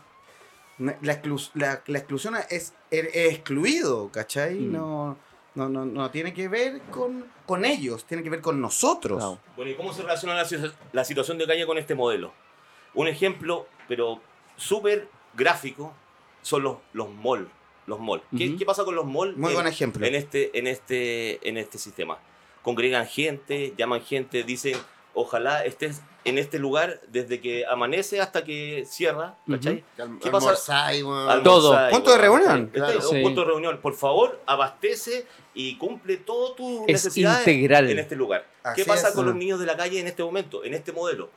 no- 0.78 0.94
la, 1.02 1.20
exclu- 1.22 1.50
la- 1.56 1.82
la 1.88 1.98
exclusión 1.98 2.36
es, 2.50 2.74
es 2.92 3.10
excluido, 3.16 4.10
¿cachai? 4.12 4.56
Mm. 4.60 4.72
No, 4.72 5.18
no, 5.56 5.70
no, 5.70 5.86
no 5.86 6.12
tiene 6.12 6.34
que 6.34 6.48
ver 6.48 6.82
con, 6.92 7.26
con 7.46 7.66
ellos, 7.66 8.06
tiene 8.06 8.22
que 8.24 8.30
ver 8.30 8.42
con 8.42 8.62
nosotros. 8.62 9.18
Claro. 9.18 9.40
Bueno, 9.56 9.72
¿y 9.72 9.76
cómo 9.76 9.94
se 9.94 10.02
relaciona 10.02 10.36
la, 10.36 10.46
situ- 10.46 10.74
la 10.94 11.04
situación 11.06 11.38
de 11.38 11.48
calle 11.48 11.66
con 11.66 11.78
este 11.78 11.96
modelo? 11.96 12.34
Un 12.94 13.08
ejemplo, 13.08 13.68
pero 13.88 14.22
súper 14.58 15.08
gráfico, 15.34 15.94
son 16.42 16.64
los, 16.64 16.78
los 16.94 17.10
malls. 17.10 17.50
Los 17.88 18.00
mall. 18.00 18.24
¿Qué, 18.36 18.56
qué 18.58 18.66
pasa 18.66 18.84
con 18.84 18.96
los 18.96 19.06
malls 19.06 19.38
Muy 19.38 19.50
en, 19.50 19.54
buen 19.56 19.68
ejemplo. 19.68 20.04
en 20.08 20.16
este, 20.16 20.58
en, 20.58 20.66
este, 20.66 21.48
en 21.48 21.58
este 21.58 21.78
sistema? 21.78 22.18
Congregan 22.64 23.06
gente, 23.06 23.76
llaman 23.78 24.02
gente, 24.02 24.44
dicen, 24.44 24.76
ojalá 25.14 25.64
estés 25.66 26.02
en 26.26 26.38
este 26.38 26.60
lugar 26.60 27.00
desde 27.08 27.40
que 27.40 27.66
amanece 27.66 28.20
hasta 28.20 28.44
que 28.44 28.84
cierra, 28.88 29.38
¿cachai? 29.50 29.84
Al- 29.98 30.20
¿Qué 30.20 30.30
pasa? 30.32 30.88
Almorzar, 30.88 31.44
Todo. 31.44 31.90
Punto 31.92 32.12
de 32.12 32.18
reunión. 32.18 32.64
Este 32.66 32.80
Claro. 32.80 33.00
es 33.00 33.06
un 33.06 33.18
Sí. 33.18 33.22
punto 33.24 33.42
de 33.42 33.48
reunión. 33.48 33.80
Por 33.82 33.94
favor, 33.94 34.42
abastece 34.48 35.26
y 35.54 35.78
cumple 35.78 36.18
todas 36.18 36.56
tus 36.56 36.82
Es 36.82 36.94
necesidades 37.06 37.48
integral. 37.48 37.90
en 37.90 38.00
este 38.00 38.16
lugar. 38.16 38.46
Así 38.64 38.82
¿Qué 38.82 38.86
pasa 38.88 39.10
es. 39.10 39.14
con 39.16 39.26
los 39.26 39.36
niños 39.36 39.60
de 39.60 39.66
la 39.68 39.78
calle 39.78 40.00
en 40.00 40.08
este 40.08 40.24
momento, 40.24 40.64
en 40.64 40.74
este 40.74 40.92
modelo? 40.92 41.30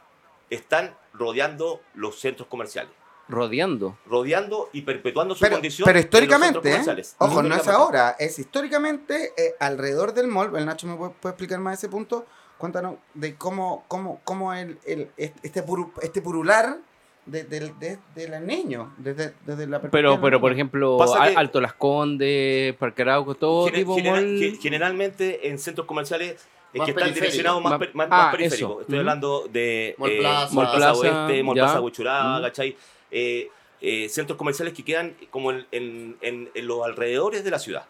Están 0.51 0.96
rodeando 1.12 1.81
los 1.94 2.18
centros 2.18 2.48
comerciales, 2.48 2.90
Rodeando. 3.29 3.98
rodeando 4.07 4.70
y 4.72 4.81
perpetuando 4.83 5.35
su 5.35 5.40
Pero, 5.42 5.57
condición. 5.57 5.85
pero 5.85 5.98
en 5.98 6.03
los 6.03 6.07
históricamente, 6.07 6.59
¿eh? 6.61 6.72
comerciales. 6.72 7.14
ojo, 7.18 7.42
no 7.42 7.48
es 7.55 7.61
Históricamente. 7.61 7.83
ahora, 7.83 8.16
es 8.18 8.38
históricamente 8.38 9.35
eh, 9.37 9.55
alrededor 9.61 10.14
del 10.14 10.29
mall. 10.29 10.57
El 10.57 10.64
Nacho 10.64 10.87
me 10.87 10.96
puede, 10.96 11.11
puede 11.20 11.33
explicar 11.35 11.59
más 11.61 11.77
ese 11.79 11.90
punto. 11.90 12.24
Cuéntanos 12.58 12.96
de 13.14 13.36
cómo, 13.36 13.84
cómo, 13.88 14.20
cómo 14.24 14.52
el, 14.52 14.78
el- 14.84 15.08
este, 15.16 15.64
puru- 15.64 15.92
este 16.02 16.20
purular 16.20 16.76
de, 17.24 17.44
de, 17.44 17.60
de, 17.78 17.98
de 18.14 18.28
los 18.28 18.40
niños, 18.40 18.88
desde, 18.98 19.34
desde 19.46 19.66
la 19.66 19.80
perspectiva 19.80 19.90
Pero, 19.90 20.20
pero 20.20 20.40
por 20.40 20.50
ejemplo, 20.52 20.98
Al- 21.20 21.36
Alto 21.36 21.60
Las 21.60 21.74
Condes, 21.74 22.74
Parque 22.76 23.02
Arauco, 23.02 23.34
todo 23.34 23.66
Gener- 23.68 23.74
tipo 23.76 23.94
genera- 23.96 24.16
mall. 24.16 24.38
ge- 24.38 24.58
generalmente 24.60 25.48
en 25.48 25.58
centros 25.58 25.86
comerciales 25.86 26.32
Más 26.32 26.84
que 26.86 26.90
están 26.90 26.94
periféricos. 26.94 27.14
direccionados 27.14 27.62
más, 27.62 27.70
Más- 27.72 27.78
per- 27.78 27.94
más- 27.94 28.08
ah, 28.10 28.16
más 28.16 28.30
periféricos. 28.34 28.70
eso. 28.72 28.80
Estoy 28.80 28.98
hablando 28.98 29.48
de 29.52 29.94
Mall 29.98 30.10
eh, 30.10 30.18
Plaza. 30.18 30.54
Mall 30.54 30.64
Plaza 30.70 30.86
Mall 30.92 31.00
Plaza, 31.00 31.18
Oeste, 31.26 31.42
Mall 31.42 31.56
ya. 31.56 31.80
Plaza. 31.92 32.40
¿cachai? 32.42 32.76
Eh, 33.10 33.48
eh, 33.80 34.08
centros 34.08 34.36
comerciales 34.36 34.74
que 34.74 34.82
quedan 34.84 35.14
como 35.30 35.52
en, 35.52 35.66
en- 35.70 36.16
en- 36.22 36.50
en 36.54 36.66
los 36.66 36.84
alrededores 36.84 37.44
de 37.44 37.50
la 37.50 37.58
ciudad. 37.58 37.84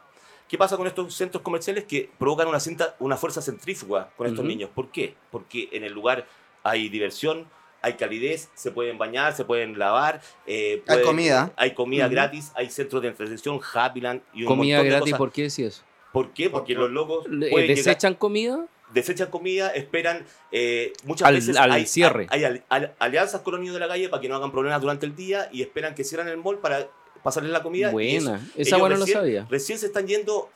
¿Qué 0.48 0.56
pasa 0.56 0.76
con 0.76 0.86
estos 0.86 1.14
centros 1.14 1.42
comerciales 1.42 1.84
que 1.84 2.10
provocan 2.18 2.48
una, 2.48 2.58
cinta- 2.60 2.96
una 3.00 3.16
fuerza 3.16 3.42
centrífuga 3.42 4.10
con 4.16 4.26
estos 4.26 4.44
niños? 4.44 4.70
¿Por 4.74 4.90
qué? 4.90 5.14
Porque 5.30 5.68
en 5.72 5.84
el 5.84 5.92
lugar 5.92 6.26
hay 6.62 6.88
diversión, 6.88 7.46
hay 7.82 7.94
calidez, 7.94 8.48
se 8.54 8.70
pueden 8.70 8.96
bañar, 8.98 9.34
se 9.36 9.44
pueden 9.44 9.78
lavar. 9.78 10.20
eh, 10.46 10.82
Hay 10.88 11.02
comida. 11.02 11.52
Hay 11.56 11.74
comida 11.74 12.08
gratis, 12.08 12.50
hay 12.54 12.70
centros 12.70 13.02
de 13.02 13.08
entretención, 13.08 13.60
Happyland 13.74 14.22
y 14.32 14.42
un 14.42 14.48
Comida 14.48 14.76
montón 14.78 14.84
de 14.84 14.90
gratis, 14.96 15.12
cosas. 15.12 15.18
¿por 15.18 15.32
qué 15.32 15.42
decís 15.42 15.58
eso? 15.58 15.82
¿Por 16.12 16.32
qué? 16.32 16.48
Porque 16.50 16.74
los 16.74 16.90
locos 16.90 17.26
llegar- 17.28 17.66
¿Desechan 17.66 18.14
comida? 18.14 18.64
desechan 18.92 19.28
comida, 19.30 19.68
esperan. 19.74 20.24
eh, 20.50 20.94
muchas 21.04 21.28
Al- 21.28 21.34
veces 21.34 21.56
al 21.58 21.70
hay, 21.70 21.84
cierre. 21.84 22.26
hay- 22.30 22.44
hay 22.44 22.44
al- 22.46 22.64
al- 22.70 22.94
alianzas 22.98 23.42
con 23.42 23.52
los 23.52 23.60
niños 23.60 23.74
de 23.74 23.80
la 23.80 23.88
calle 23.88 24.08
para 24.08 24.22
que 24.22 24.30
no 24.30 24.36
hagan 24.36 24.50
problemas 24.50 24.80
durante 24.80 25.04
el 25.04 25.14
día 25.14 25.50
y 25.52 25.60
esperan 25.60 25.94
que 25.94 26.04
cierren 26.04 26.26
el 26.28 26.38
mall 26.38 26.58
para 26.58 26.88
pasarles 27.28 27.52
la 27.52 27.62
comida. 27.62 27.86
y 27.86 28.16
eso- 28.16 28.24
Buena. 28.30 28.36
Esa 28.56 28.60
ellos 28.76 28.80
buena 28.80 28.94
no 28.96 28.98
lo 29.00 29.04
recién- 29.06 29.18
sabía. 29.18 29.46
Recién 29.50 29.78
se 29.78 29.86
están 29.86 30.06
yendo 30.06 30.50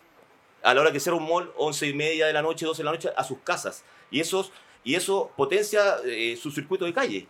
a 0.63 0.75
la 0.75 0.81
hora 0.81 0.93
que 0.93 1.01
cierra 1.01 1.17
un 1.19 1.27
mall, 1.29 1.51
11 1.57 1.87
y 1.89 1.95
media 1.95 2.27
de 2.27 2.33
la 2.33 2.43
noche, 2.43 2.65
12 2.67 2.83
de 2.83 2.85
la 2.85 2.93
noche, 2.93 3.11
a 3.17 3.25
sus 3.25 3.39
casas. 3.45 3.83
Y, 4.11 4.21
esos, 4.21 4.53
y 4.85 4.95
eso 4.95 5.31
potencia 5.37 5.97
eh, 6.05 6.37
su 6.41 6.51
circuito 6.51 6.85
de 6.85 6.93
calle. 6.93 7.27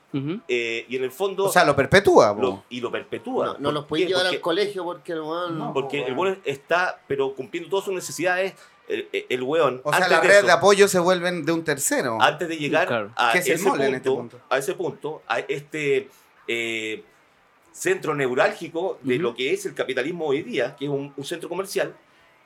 Eh, 0.48 0.84
y 0.88 0.96
en 0.96 1.04
el 1.04 1.10
fondo. 1.10 1.44
O 1.44 1.52
sea, 1.52 1.64
lo 1.64 1.74
perpetúa, 1.76 2.34
lo- 2.38 2.64
y 2.70 2.80
lo 2.80 2.90
perpetúa. 2.90 3.56
No, 3.58 3.72
no 3.72 3.86
¿Por 3.86 3.98
los 3.98 4.04
qué? 4.04 4.06
llevar 4.08 4.22
Porque- 4.24 4.36
al 4.36 4.42
colegio 4.42 4.84
porque 4.84 5.12
el 5.12 5.20
weón. 5.20 5.58
No. 5.58 5.72
Porque 5.72 6.02
po, 6.02 6.08
el 6.08 6.14
weón. 6.16 6.38
está, 6.44 7.00
pero 7.08 7.34
cumpliendo 7.34 7.70
todas 7.70 7.84
sus 7.86 7.94
necesidades, 7.94 8.54
el, 8.88 9.42
weón. 9.42 9.80
O 9.84 9.90
sea, 9.92 10.00
las 10.00 10.10
de 10.10 10.20
redes 10.28 10.36
eso, 10.38 10.46
de 10.48 10.52
apoyo 10.52 10.88
se 10.88 10.98
vuelven 10.98 11.44
de 11.46 11.52
un 11.52 11.64
tercero. 11.64 12.18
antes 12.20 12.46
de 12.48 12.56
llegar 12.58 12.86
Claro. 12.88 13.12
a, 13.16 13.32
¿Qué 13.32 13.38
es 13.38 13.46
el 13.46 13.52
ese 13.54 13.62
mall 13.64 13.72
punto, 13.78 13.86
en 13.88 13.94
este 13.94 14.10
punto? 14.10 14.40
a 14.50 14.58
ese 14.58 14.74
punto, 14.74 15.22
a 15.26 15.38
este 15.38 16.08
eh, 16.48 17.02
centro 17.72 18.14
neurálgico 18.14 18.98
de 19.02 19.14
Ujú. 19.14 19.22
lo 19.22 19.34
que 19.34 19.52
es 19.52 19.66
el 19.66 19.74
capitalismo 19.74 20.26
hoy 20.26 20.42
día, 20.42 20.76
que 20.76 20.84
es 20.86 20.90
un, 20.90 21.12
un 21.16 21.24
centro 21.24 21.48
comercial, 21.48 21.94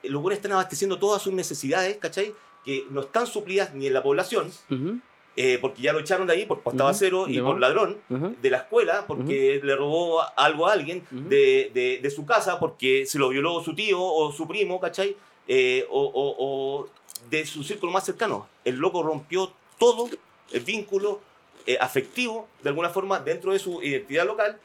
eh, 0.03 0.09
los 0.09 0.23
buenos 0.23 0.37
están 0.39 0.53
abasteciendo 0.53 0.99
todas 0.99 1.21
sus 1.23 1.33
necesidades, 1.33 1.97
¿cachai? 1.99 2.33
Que 2.65 2.85
no 2.91 3.01
están 3.03 3.27
suplidas 3.27 3.75
ni 3.75 3.87
en 3.87 3.93
la 3.95 4.03
población, 4.03 4.51
Ujú. 4.71 4.99
eh, 5.37 5.59
porque 5.61 5.83
ya 5.83 5.93
lo 5.93 5.99
echaron 6.01 6.27
de 6.27 6.33
ahí 6.35 6.47
por 6.47 6.61
pastaba 6.61 6.91
Ujú. 6.91 6.99
cero 6.99 7.25
y 7.29 7.35
Ya. 7.37 7.43
por 7.45 7.59
ladrón, 7.61 7.99
de 8.09 8.51
la 8.51 8.59
escuela 8.59 9.05
porque 9.07 9.61
le 9.62 9.77
robó 9.77 10.21
algo 10.37 10.67
a 10.69 10.73
alguien, 10.73 11.05
de, 11.11 11.71
de- 11.75 11.99
de 12.03 12.11
su 12.11 12.25
casa 12.25 12.59
porque 12.59 13.05
se 13.07 13.19
lo 13.19 13.29
violó 13.29 13.62
su 13.62 13.75
tío 13.75 14.01
o 14.03 14.33
su 14.33 14.47
primo, 14.49 14.81
¿cachai? 14.81 15.17
Eh, 15.49 15.87
o, 15.91 16.01
o- 16.03 16.37
o 16.39 16.89
de 17.31 17.45
su 17.47 17.62
círculo 17.65 17.91
más 17.93 18.05
cercano. 18.05 18.49
El 18.65 18.77
loco 18.77 19.03
rompió 19.03 19.53
todo 19.79 20.09
el 20.53 20.61
vínculo 20.61 21.21
eh, 21.67 21.77
afectivo, 21.81 22.47
de 22.62 22.69
alguna 22.69 22.91
forma, 22.91 23.19
dentro 23.19 23.53
de 23.53 23.59
su 23.59 23.83
identidad 23.83 24.25
local, 24.25 24.57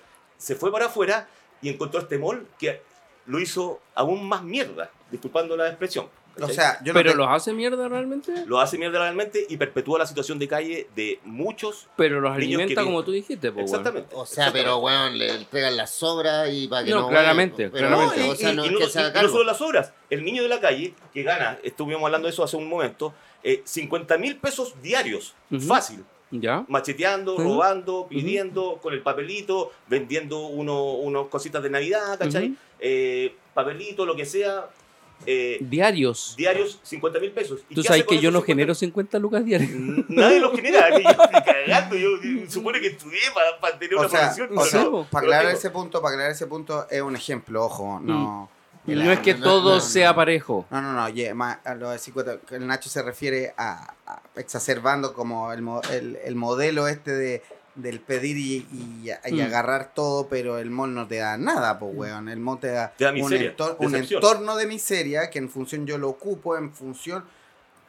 se 0.42 0.56
fue 0.56 0.72
para 0.72 0.88
afuera 0.88 1.28
y 1.62 1.70
encontró 1.70 2.00
este 2.00 2.18
mall 2.18 2.48
que 2.58 2.82
lo 3.28 3.40
hizo 3.40 3.80
aún 3.94 4.28
más 4.28 4.44
mierda, 4.44 4.90
disculpando 5.12 5.56
la 5.56 5.68
expresión. 5.68 6.08
O 6.42 6.48
sea, 6.48 6.80
yo 6.82 6.94
no 6.94 6.98
¿Pero 6.98 7.12
te- 7.12 7.18
los 7.18 7.28
hace 7.28 7.52
mierda 7.52 7.90
realmente? 7.90 8.46
lo 8.48 8.62
hace 8.62 8.78
mierda 8.78 9.00
realmente 9.00 9.46
y 9.50 9.58
perpetúa 9.58 10.00
la 10.00 10.08
situación 10.08 10.40
de 10.40 10.48
calle 10.48 10.88
de 10.96 11.20
muchos. 11.26 11.88
Pero 11.98 12.22
los 12.22 12.32
Niños 12.38 12.56
alimenta 12.62 12.82
que- 12.82 12.86
como 12.86 13.04
tú 13.04 13.12
dijiste, 13.12 13.52
pues. 13.52 13.66
Exactamente. 13.66 14.16
O 14.16 14.26
sea, 14.26 14.50
pero 14.52 14.78
weón, 14.78 15.18
le 15.18 15.30
entregan 15.36 15.76
las 15.76 15.92
sobras 15.92 16.50
y 16.52 16.70
para 16.70 16.86
que 16.86 16.92
No, 16.92 17.02
no. 17.02 17.10
claramente, 17.10 17.70
pero, 17.70 17.88
claramente. 17.90 18.30
O 18.30 18.36
sea, 18.36 18.54
no 18.54 18.66
y, 18.66 18.70
no, 18.70 18.80
y- 18.80 18.84
y 18.84 19.30
solo 19.30 19.44
las 19.44 19.60
obras. 19.62 19.92
El 20.10 20.24
niño 20.24 20.42
de 20.42 20.48
la 20.50 20.62
calle, 20.62 20.94
que 21.14 21.22
gana, 21.24 21.60
estuvimos 21.64 22.06
hablando 22.06 22.28
de 22.28 22.32
eso 22.34 22.46
hace 22.46 22.56
un 22.56 22.68
momento, 22.70 23.14
eh, 23.44 23.62
50 23.66 24.18
mil 24.18 24.38
pesos 24.38 24.74
diarios. 24.82 25.36
Fácil. 25.68 26.06
¿Ya? 26.32 26.64
Macheteando, 26.70 27.34
Ujú. 27.36 27.44
robando, 27.44 28.08
pidiendo, 28.10 28.80
con 28.82 28.94
el 28.94 29.02
papelito, 29.02 29.72
vendiendo 29.88 30.40
uno, 30.48 30.94
unos 30.94 31.28
cositas 31.28 31.62
de 31.62 31.70
Navidad, 31.70 32.18
¿cachai? 32.18 32.48
Ujú. 32.48 32.56
Eh, 32.80 33.36
papelito, 33.54 34.06
lo 34.06 34.16
que 34.16 34.26
sea. 34.26 34.70
eh, 35.28 35.58
Diarios. 35.62 36.34
diarios, 36.36 36.80
50 36.82 37.20
mil 37.20 37.32
pesos. 37.32 37.60
¿Y 37.70 37.76
Tú 37.76 37.84
sabes 37.84 38.06
que 38.06 38.16
yo 38.18 38.32
no 38.32 38.40
50? 38.40 38.46
genero 38.48 38.74
50 38.74 39.20
lucas 39.20 39.46
diarias. 39.46 39.70
Nadie 40.08 40.40
los 40.40 40.52
genera, 40.56 40.90
yo 41.00 41.10
estoy 41.10 41.42
cagando, 41.46 41.96
yo, 41.96 42.10
yo 42.24 42.50
supone 42.50 42.80
que 42.80 42.88
estudié 42.88 43.20
para, 43.60 43.78
tener 43.78 43.98
O 43.98 44.00
una 44.00 44.10
sea, 44.10 44.20
profesión. 44.22 44.50
o 44.58 44.66
sea, 44.66 44.84
no, 44.86 45.04
para 45.12 45.26
aclarar 45.28 45.54
ese 45.54 45.70
punto, 45.70 46.02
para 46.02 46.14
aclarar 46.16 46.32
ese 46.32 46.48
punto 46.48 46.88
es 46.90 47.02
un 47.04 47.16
ejemplo, 47.16 47.64
ojo, 47.66 48.00
no. 48.02 48.50
No 48.86 49.12
es 49.12 49.20
que 49.20 49.36
no, 49.36 49.44
todo 49.44 49.76
no, 49.76 49.80
sea 49.82 50.16
parejo. 50.16 50.66
No, 50.72 50.82
no, 50.82 50.94
no, 50.94 51.08
ye- 51.10 51.34
ma- 51.34 51.60
a 51.64 51.76
lo 51.76 51.90
de 51.92 52.00
50, 52.00 52.40
que 52.48 52.56
el 52.56 52.66
Nacho 52.68 52.90
se 52.90 53.02
refiere 53.04 53.54
a, 53.58 53.94
a 54.08 54.22
exacerbando 54.36 55.14
como 55.14 55.52
el, 55.54 55.64
el, 55.92 56.16
el 56.24 56.36
modelo 56.36 56.88
este 56.88 57.12
de 57.12 57.44
del 57.76 58.02
pedir 58.02 58.36
y, 58.38 58.68
y- 58.74 59.12
y 59.28 59.34
Mm. 59.42 59.46
agarrar 59.46 59.94
todo, 59.94 60.28
pero 60.28 60.58
el 60.58 60.70
mall 60.70 60.94
no 60.94 61.08
te 61.08 61.18
da 61.18 61.38
nada, 61.38 61.80
pues, 61.80 61.94
weón. 61.96 62.28
El 62.28 62.40
mall 62.42 62.60
te 62.60 62.68
da, 62.68 62.92
Te 62.92 63.06
da 63.06 63.12
un, 63.12 63.16
miseria, 63.16 63.56
entor- 63.56 63.76
un 63.80 63.96
entorno 63.96 64.58
de 64.58 64.66
miseria 64.68 65.30
que 65.30 65.40
en 65.40 65.50
función 65.50 65.86
yo 65.88 65.98
lo 65.98 66.10
ocupo, 66.10 66.58
en 66.58 66.74
función... 66.74 67.24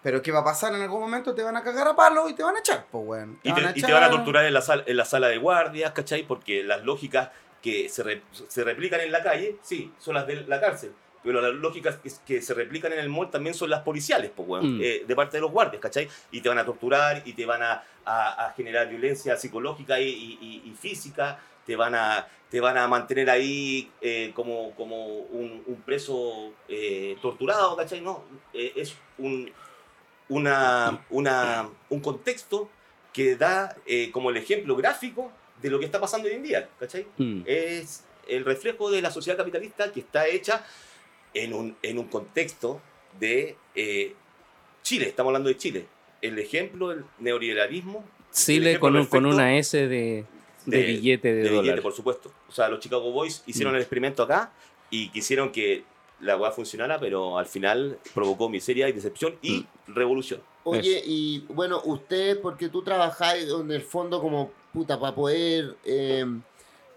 Pero 0.03 0.21
¿qué 0.23 0.31
va 0.33 0.41
a 0.41 0.45
pasar? 0.45 0.75
En 0.75 0.83
algún 0.83 1.01
momento 1.01 1.33
te 1.35 1.43
van 1.43 1.57
a 1.57 1.63
cagar 1.63 1.87
a 1.89 1.97
palo 1.97 2.29
y 2.29 2.35
te 2.35 2.43
van 2.45 2.57
a 2.57 2.59
echar, 2.61 2.87
pues, 2.93 3.05
weón. 3.07 3.39
Y 3.43 3.53
te, 3.53 3.61
y 3.77 3.83
te 3.83 3.93
van 3.93 4.05
a 4.05 4.11
torturar 4.11 4.45
en 4.45 4.55
la, 4.55 4.61
sala, 4.63 4.85
en 4.87 4.97
la 4.97 5.05
sala 5.05 5.27
de 5.29 5.39
guardias, 5.39 5.93
¿cachai? 5.93 6.25
Porque 6.27 6.63
las 6.63 6.83
lógicas 6.85 7.31
que 7.63 7.89
se, 7.89 8.03
re- 8.03 8.23
se 8.49 8.65
replican 8.65 9.01
en 9.01 9.13
la 9.13 9.23
calle, 9.23 9.57
sí, 9.63 9.93
son 9.99 10.15
las 10.15 10.27
de 10.27 10.45
la 10.47 10.61
cárcel. 10.61 10.93
Pero 11.23 11.41
las 11.41 11.53
lógicas 11.55 11.97
que, 11.99 12.11
que 12.27 12.43
se 12.43 12.53
replican 12.53 12.93
en 12.93 12.99
el 12.99 13.09
mall 13.09 13.31
también 13.31 13.55
son 13.55 13.71
las 13.71 13.83
policiales, 13.83 14.33
pues, 14.35 14.49
weón, 14.49 14.79
Mm. 14.79 14.81
eh, 14.83 15.05
de 15.07 15.15
parte 15.15 15.37
de 15.37 15.41
los 15.43 15.53
guardias, 15.53 15.81
¿cachai? 15.81 16.09
Y 16.33 16.41
te 16.41 16.49
van 16.49 16.59
a 16.59 16.65
torturar 16.65 17.23
y 17.25 17.33
te 17.35 17.47
van 17.47 17.63
a, 17.63 17.85
a- 18.05 18.47
a 18.47 18.53
generar 18.55 18.89
violencia 18.89 19.37
psicológica 19.37 20.01
y, 20.01 20.09
y- 20.09 20.39
y- 20.41 20.69
y 20.71 20.75
física, 20.75 21.39
te 21.65 21.77
van 21.77 21.95
a, 21.95 22.27
te 22.51 22.61
van 22.61 22.77
a 22.77 22.89
mantener 22.89 23.31
ahí 23.31 23.89
eh, 24.01 24.33
como, 24.35 24.73
como 24.75 25.07
un, 25.07 25.63
un 25.65 25.77
preso 25.83 26.53
eh, 26.69 27.17
torturado, 27.23 27.77
¿cachai? 27.77 28.01
No, 28.01 28.25
es 28.53 28.97
un, 29.19 29.49
una, 30.29 31.05
una, 31.11 31.69
un 31.89 32.01
contexto 32.01 32.69
que 33.13 33.37
da 33.37 33.77
como 34.13 34.31
el 34.31 34.39
ejemplo 34.39 34.75
gráfico 34.75 35.31
de 35.63 35.71
lo 35.71 35.79
que 35.79 35.87
está 35.87 36.01
pasando 36.01 36.29
hoy 36.29 36.35
en 36.35 36.43
día, 36.43 36.69
¿cachai? 36.79 37.07
Mm. 37.19 37.43
Es 37.47 38.05
el 38.29 38.45
reflejo 38.45 38.91
de 38.91 39.01
la 39.03 39.11
sociedad 39.11 39.37
capitalista 39.39 39.91
que 39.93 40.01
está 40.01 40.27
hecha 40.27 40.65
en 41.35 41.55
un, 41.55 41.77
en 41.83 41.99
un 41.99 42.09
contexto 42.09 42.81
de 43.19 43.57
eh, 43.75 44.15
Chile, 44.83 45.07
estamos 45.07 45.31
hablando 45.31 45.49
de 45.49 45.57
Chile. 45.57 45.87
El 46.21 46.39
ejemplo 46.39 46.89
del 46.91 47.05
neoliberalismo 47.19 48.05
Chile 48.33 48.79
con, 48.79 48.97
un- 48.97 49.07
con 49.07 49.27
una 49.27 49.57
S 49.57 49.77
de, 49.77 49.87
de, 49.87 50.25
de- 50.67 50.83
billete 50.85 51.29
de, 51.29 51.43
de 51.43 51.49
dólar. 51.49 51.63
billete, 51.63 51.83
por 51.83 51.93
supuesto. 51.93 52.33
O 52.49 52.53
sea, 52.53 52.69
los 52.69 52.81
Chicago 52.81 53.11
Boys 53.13 53.43
hicieron 53.47 53.73
Mm. 53.73 53.77
el 53.77 53.83
experimento 53.83 54.23
acá 54.23 54.53
y 54.91 55.09
quisieron 55.11 55.51
que 55.53 55.85
la 56.21 56.37
weá 56.37 56.51
funcionara, 56.53 57.01
pero 57.01 57.39
al 57.39 57.47
final 57.47 57.99
provocó 58.15 58.49
miseria 58.49 58.89
y 58.89 58.93
decepción 58.93 59.37
y 59.43 59.67
Mm. 59.87 59.95
revolución. 59.95 60.41
Oye, 60.65 61.03
y 61.05 61.41
bueno, 61.49 61.81
usted, 61.85 62.41
porque 62.41 62.69
tú 62.69 62.83
trabajáis 62.83 63.49
en 63.49 63.71
el 63.71 63.83
fondo 63.83 64.21
como 64.21 64.51
puta 64.73 64.99
para 64.99 65.15
poder 65.15 65.77
eh, 65.85 66.25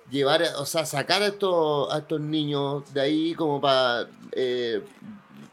llevar, 0.09 0.43
o 0.57 0.65
sea, 0.65 0.85
sacar 0.85 1.21
a 1.23 1.27
estos, 1.27 1.93
a 1.93 1.99
estos 1.99 2.21
niños 2.21 2.93
de 2.93 3.01
ahí 3.01 3.33
como 3.33 3.59
para 3.59 4.07
eh, 4.31 4.83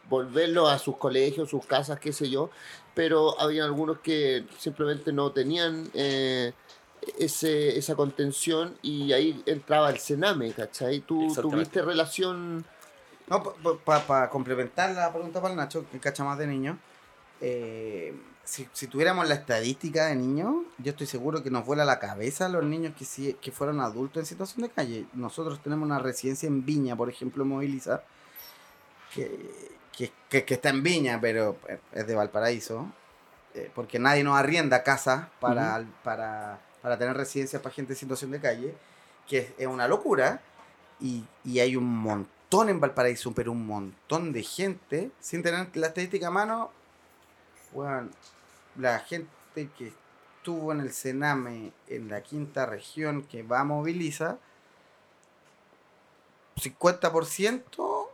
volverlos 0.09 0.69
a 0.69 0.77
sus 0.77 0.97
colegios, 0.97 1.49
sus 1.49 1.65
casas, 1.65 1.99
qué 1.99 2.13
sé 2.13 2.29
yo, 2.29 2.49
pero 2.93 3.39
había 3.39 3.63
algunos 3.63 3.99
que 3.99 4.45
simplemente 4.59 5.11
no 5.11 5.31
tenían 5.31 5.89
eh, 5.95 6.53
ese, 7.17 7.77
esa 7.77 7.95
contención 7.95 8.77
y 8.81 9.11
ahí 9.13 9.41
entraba 9.45 9.89
el 9.89 9.97
Sename, 9.97 10.51
¿cachai? 10.51 10.99
¿Tú 10.99 11.33
tuviste 11.35 11.81
relación? 11.81 12.65
No, 13.27 13.41
para 13.83 14.29
complementar 14.29 14.91
la 14.91 15.11
pregunta 15.11 15.41
para 15.41 15.53
el 15.53 15.57
Nacho, 15.57 15.85
que 15.91 15.99
cacha 15.99 16.23
más 16.23 16.37
de 16.37 16.45
niños, 16.45 16.77
eh, 17.45 18.15
si, 18.45 18.67
si 18.73 18.87
tuviéramos 18.87 19.27
la 19.27 19.35
estadística 19.35 20.07
de 20.07 20.15
niños, 20.15 20.53
yo 20.77 20.91
estoy 20.91 21.07
seguro 21.07 21.43
que 21.43 21.49
nos 21.51 21.65
vuela 21.65 21.85
la 21.85 21.99
cabeza 21.99 22.47
los 22.49 22.63
niños 22.63 22.93
que, 22.97 23.05
sí, 23.05 23.37
que 23.41 23.51
fueron 23.51 23.79
adultos 23.81 24.21
en 24.21 24.25
situación 24.25 24.61
de 24.63 24.69
calle. 24.69 25.05
Nosotros 25.13 25.61
tenemos 25.61 25.85
una 25.85 25.99
residencia 25.99 26.47
en 26.47 26.65
Viña, 26.65 26.95
por 26.95 27.09
ejemplo, 27.09 27.45
Moviliza, 27.45 28.01
que, 29.13 29.29
que, 29.95 30.11
que- 30.29 30.43
que 30.45 30.53
está 30.55 30.69
en 30.69 30.83
Viña, 30.83 31.19
pero 31.21 31.57
es 31.93 32.07
de 32.07 32.15
Valparaíso, 32.15 32.87
eh, 33.53 33.69
porque 33.75 33.99
nadie 33.99 34.23
nos 34.23 34.37
arrienda 34.37 34.83
casas 34.83 35.27
para, 35.39 35.85
para, 36.03 36.59
para 36.81 36.97
tener 36.97 37.15
residencias 37.15 37.61
para 37.61 37.75
gente 37.75 37.93
en 37.93 37.99
situación 37.99 38.31
de 38.31 38.39
calle, 38.39 38.73
que 39.27 39.37
es, 39.39 39.47
es 39.57 39.67
una 39.67 39.87
locura, 39.87 40.41
y, 40.99 41.23
y 41.43 41.59
hay 41.59 41.75
un 41.75 41.85
montón 41.85 42.69
en 42.69 42.79
Valparaíso, 42.79 43.33
pero 43.33 43.51
un 43.51 43.65
montón 43.65 44.31
de 44.33 44.43
gente, 44.43 45.11
sin 45.19 45.43
tener 45.43 45.67
la 45.75 45.87
estadística 45.87 46.27
a 46.27 46.31
mano, 46.31 46.71
bueno, 47.73 48.09
la 48.77 48.99
gente 48.99 49.29
que 49.77 49.93
estuvo 50.37 50.71
en 50.71 50.81
el 50.81 50.91
Sename 50.91 51.71
en 51.87 52.09
la 52.09 52.21
quinta 52.21 52.65
región 52.65 53.23
que 53.23 53.43
va 53.43 53.61
a 53.61 53.63
moviliza, 53.63 54.37
50% 56.55 58.07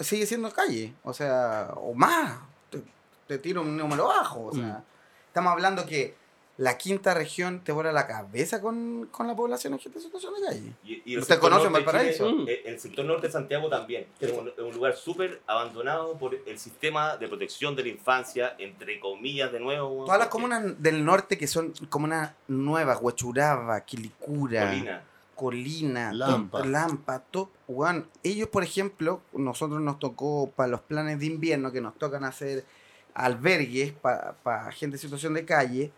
sigue 0.00 0.26
siendo 0.26 0.50
calle, 0.52 0.94
o 1.04 1.12
sea, 1.12 1.72
o 1.76 1.94
más, 1.94 2.38
te, 2.70 2.82
te 3.26 3.38
tiro 3.38 3.62
un 3.62 3.76
número 3.76 4.08
bajo, 4.08 4.46
o 4.46 4.54
sea, 4.54 4.84
estamos 5.26 5.52
hablando 5.52 5.86
que 5.86 6.14
la 6.58 6.76
quinta 6.76 7.14
región 7.14 7.60
te 7.62 7.70
vuela 7.72 7.92
la 7.92 8.06
cabeza 8.06 8.60
con, 8.60 9.06
con 9.12 9.26
la 9.28 9.34
población 9.36 9.72
en 9.74 9.78
gente 9.78 9.98
en 9.98 10.04
situación 10.04 10.34
de 10.34 10.46
calle. 10.46 10.72
Y, 10.84 11.16
¿Usted 11.16 11.38
conoce 11.38 11.70
norte 11.70 11.78
de 11.78 11.84
Valparaíso? 11.84 12.30
Mm. 12.30 12.48
eh, 12.48 12.62
el 12.66 12.80
sector 12.80 13.04
norte 13.04 13.28
de 13.28 13.32
Santiago 13.32 13.68
también. 13.68 14.06
Es 14.20 14.32
un, 14.32 14.48
es 14.48 14.58
un 14.58 14.74
lugar 14.74 14.96
súper 14.96 15.40
abandonado 15.46 16.18
por 16.18 16.34
el 16.34 16.58
sistema 16.58 17.16
de 17.16 17.28
protección 17.28 17.76
de 17.76 17.84
la 17.84 17.88
infancia, 17.90 18.56
entre 18.58 18.98
comillas, 18.98 19.52
de 19.52 19.60
nuevo. 19.60 20.04
Todas 20.04 20.18
las 20.18 20.28
comunas 20.28 20.82
del 20.82 21.04
norte 21.04 21.38
que 21.38 21.46
son 21.46 21.72
comunas 21.88 22.32
nuevas, 22.48 22.98
Huachuraba, 23.00 23.80
Quilicura, 23.82 24.68
Colina. 24.68 25.02
Colina, 25.36 26.12
Lampa. 26.12 26.58
Top- 26.58 26.66
Lampa, 26.66 27.22
Top 27.30 27.50
One. 27.68 28.02
Ellos, 28.24 28.48
por 28.48 28.64
ejemplo, 28.64 29.20
nosotros 29.32 29.80
nos 29.80 30.00
tocó 30.00 30.50
para 30.50 30.66
los 30.68 30.80
planes 30.80 31.20
de 31.20 31.26
invierno 31.26 31.70
que 31.70 31.80
nos 31.80 31.96
tocan 31.96 32.24
hacer 32.24 32.64
albergues 33.14 33.92
para 33.92 34.72
gente 34.72 34.96
en 34.96 35.00
situación 35.00 35.34
de 35.34 35.44
calle. 35.44 35.92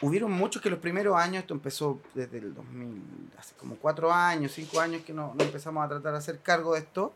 Hubieron 0.00 0.32
muchos 0.32 0.60
que 0.60 0.68
los 0.70 0.78
primeros 0.80 1.16
años, 1.16 1.42
esto 1.42 1.54
empezó 1.54 2.00
desde 2.14 2.38
el 2.38 2.52
2000, 2.54 3.02
hace 3.38 3.54
como 3.54 3.76
cuatro 3.76 4.12
años, 4.12 4.52
cinco 4.52 4.80
años 4.80 5.02
que 5.02 5.12
no, 5.12 5.32
no 5.36 5.44
empezamos 5.44 5.84
a 5.84 5.88
tratar 5.88 6.12
de 6.12 6.18
hacer 6.18 6.40
cargo 6.40 6.74
de 6.74 6.80
esto, 6.80 7.12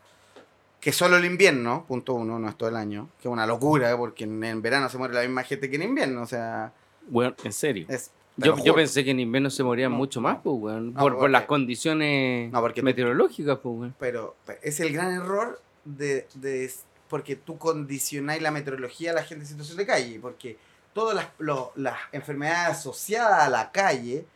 que 0.79 0.91
solo 0.93 1.17
el 1.17 1.25
invierno, 1.25 1.83
punto 1.87 2.13
uno, 2.13 2.39
no 2.39 2.47
es 2.47 2.57
todo 2.57 2.69
el 2.69 2.77
año, 2.77 3.09
que 3.21 3.27
es 3.27 3.31
una 3.31 3.45
locura, 3.45 3.95
porque 3.97 4.23
en, 4.23 4.41
en 4.43 4.61
verano 4.61 4.87
se 4.89 4.97
muere 4.97 5.13
la 5.13 5.21
misma 5.21 5.43
gente 5.43 5.69
que 5.69 5.75
en 5.75 5.83
invierno, 5.83 6.21
o 6.21 6.25
sea, 6.25 6.71
Weón, 7.09 7.35
en 7.43 7.53
serio. 7.53 7.85
es... 7.89 8.11
Yo, 8.37 8.55
yo 8.63 8.73
pensé 8.73 9.03
que 9.03 9.11
en 9.11 9.19
invierno 9.19 9.49
se 9.49 9.61
morían 9.63 9.91
No, 9.91 9.97
mucho 9.97 10.21
más, 10.21 10.37
pues, 10.41 10.55
weón. 10.57 10.93
No, 10.93 10.99
por, 11.01 11.11
por 11.11 11.19
porque- 11.19 11.31
las 11.33 11.43
condiciones 11.43 12.49
No, 12.53 12.61
porque 12.61 12.81
meteorológicas, 12.81 13.57
pues, 13.61 13.75
weón. 13.77 13.95
pero 13.99 14.37
pero 14.45 14.59
es 14.63 14.79
el 14.79 14.93
gran 14.93 15.11
error 15.11 15.61
de, 15.83 16.25
de- 16.35 16.71
porque 17.09 17.35
tú 17.35 17.57
condicionáis 17.57 18.41
la 18.41 18.51
meteorología 18.51 19.11
a 19.11 19.15
la 19.15 19.23
gente 19.23 19.43
en 19.43 19.49
situación 19.49 19.75
de 19.75 19.85
calle, 19.85 20.19
porque 20.21 20.57
todas 20.99 21.15
las, 21.15 21.27
lo- 21.37 21.71
las 21.75 21.97
enfermedades 22.11 22.77
asociadas 22.77 23.43
a 23.43 23.49
la 23.49 23.71
calle, 23.71 24.27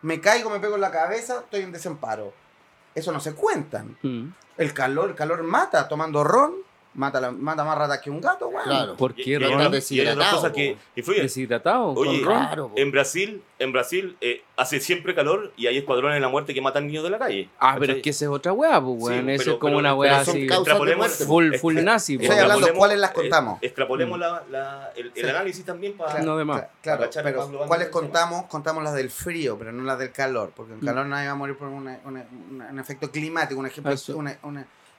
me 0.00 0.22
caigo, 0.22 0.48
me 0.48 0.58
pego 0.58 0.76
en 0.76 0.80
la 0.80 0.90
cabeza, 0.90 1.40
estoy 1.40 1.60
en 1.60 1.70
desamparo. 1.72 2.32
Eso 2.94 3.12
no 3.12 3.20
se 3.20 3.34
cuentan. 3.34 3.98
Mm. 4.02 4.28
El 4.56 4.72
calor, 4.72 5.10
el 5.10 5.14
calor 5.14 5.42
mata, 5.42 5.86
tomando 5.86 6.24
ron, 6.24 6.54
mata, 6.98 7.20
la- 7.20 7.30
mata 7.30 7.64
más 7.64 7.78
ratas 7.78 8.00
que 8.00 8.10
un 8.10 8.20
gato, 8.20 8.48
weón. 8.48 8.64
Claro. 8.64 8.96
¿Por 8.96 9.12
Y- 9.16 9.22
qué, 9.24 9.30
y, 9.30 9.32
y 9.32 9.36
hay 9.36 9.54
otras 9.54 9.70
Deshidratado, 9.72 10.36
cosas 10.36 10.52
que 10.52 10.76
influyen. 10.96 11.22
Deshidratado, 11.22 11.86
Oye, 11.92 12.20
con 12.22 12.28
ron. 12.28 12.38
Claro, 12.46 12.68
po. 12.68 12.74
En 12.76 12.90
Brasil, 12.90 13.42
en 13.60 13.72
Brasil 13.72 14.16
eh, 14.20 14.42
hace 14.56 14.80
siempre 14.80 15.14
calor 15.14 15.52
y 15.56 15.66
hay 15.68 15.78
escuadrones 15.78 16.16
de 16.16 16.20
la 16.20 16.28
muerte 16.28 16.52
que 16.54 16.60
matan 16.60 16.86
niños 16.88 17.04
de 17.04 17.10
la 17.10 17.18
calle. 17.18 17.48
Ah, 17.60 17.76
pero 17.78 17.92
es 17.94 18.02
que 18.02 18.10
esa 18.10 18.24
es 18.24 18.30
otra 18.30 18.52
weá, 18.52 18.80
pues, 18.82 18.98
Sí. 18.98 19.14
Eso 19.14 19.24
pero- 19.24 19.34
es 19.34 19.46
como 19.46 19.58
pero- 19.70 19.78
una 19.78 19.94
weá 19.94 20.20
así. 20.20 20.48
Full, 21.26 21.54
full 21.54 21.74
nazi, 21.82 22.14
Estoy 22.14 22.26
pues. 22.26 22.38
hablando 22.40 22.66
extrapolemos- 22.66 22.78
cuáles 22.78 22.98
las 22.98 23.10
eh, 23.10 23.14
contamos. 23.14 23.58
extrapolemos 23.62 24.18
Mm. 24.18 24.20
la- 24.20 24.42
la- 24.50 24.92
el, 24.96 25.06
el 25.14 25.24
Sí. 25.24 25.30
análisis 25.30 25.64
también 25.64 25.96
para. 25.96 26.20
No 26.22 26.36
de 26.36 26.44
más. 26.44 26.60
Cla- 26.62 26.68
Claro, 26.82 27.10
pero 27.22 27.66
¿cuáles 27.66 27.88
contamos? 27.88 28.44
Contamos 28.46 28.82
las 28.82 28.94
del 28.94 29.10
frío, 29.10 29.56
pero 29.58 29.72
no 29.72 29.84
las 29.84 29.98
del 29.98 30.10
calor, 30.12 30.52
porque 30.54 30.72
en 30.72 30.80
Mm. 30.80 30.84
calor 30.84 31.06
nadie 31.06 31.26
va 31.26 31.32
a 31.32 31.36
morir 31.36 31.56
por 31.56 31.68
un 31.68 32.78
efecto 32.78 33.10
climático, 33.10 33.60
un 33.60 33.66
ejemplo. 33.66 33.92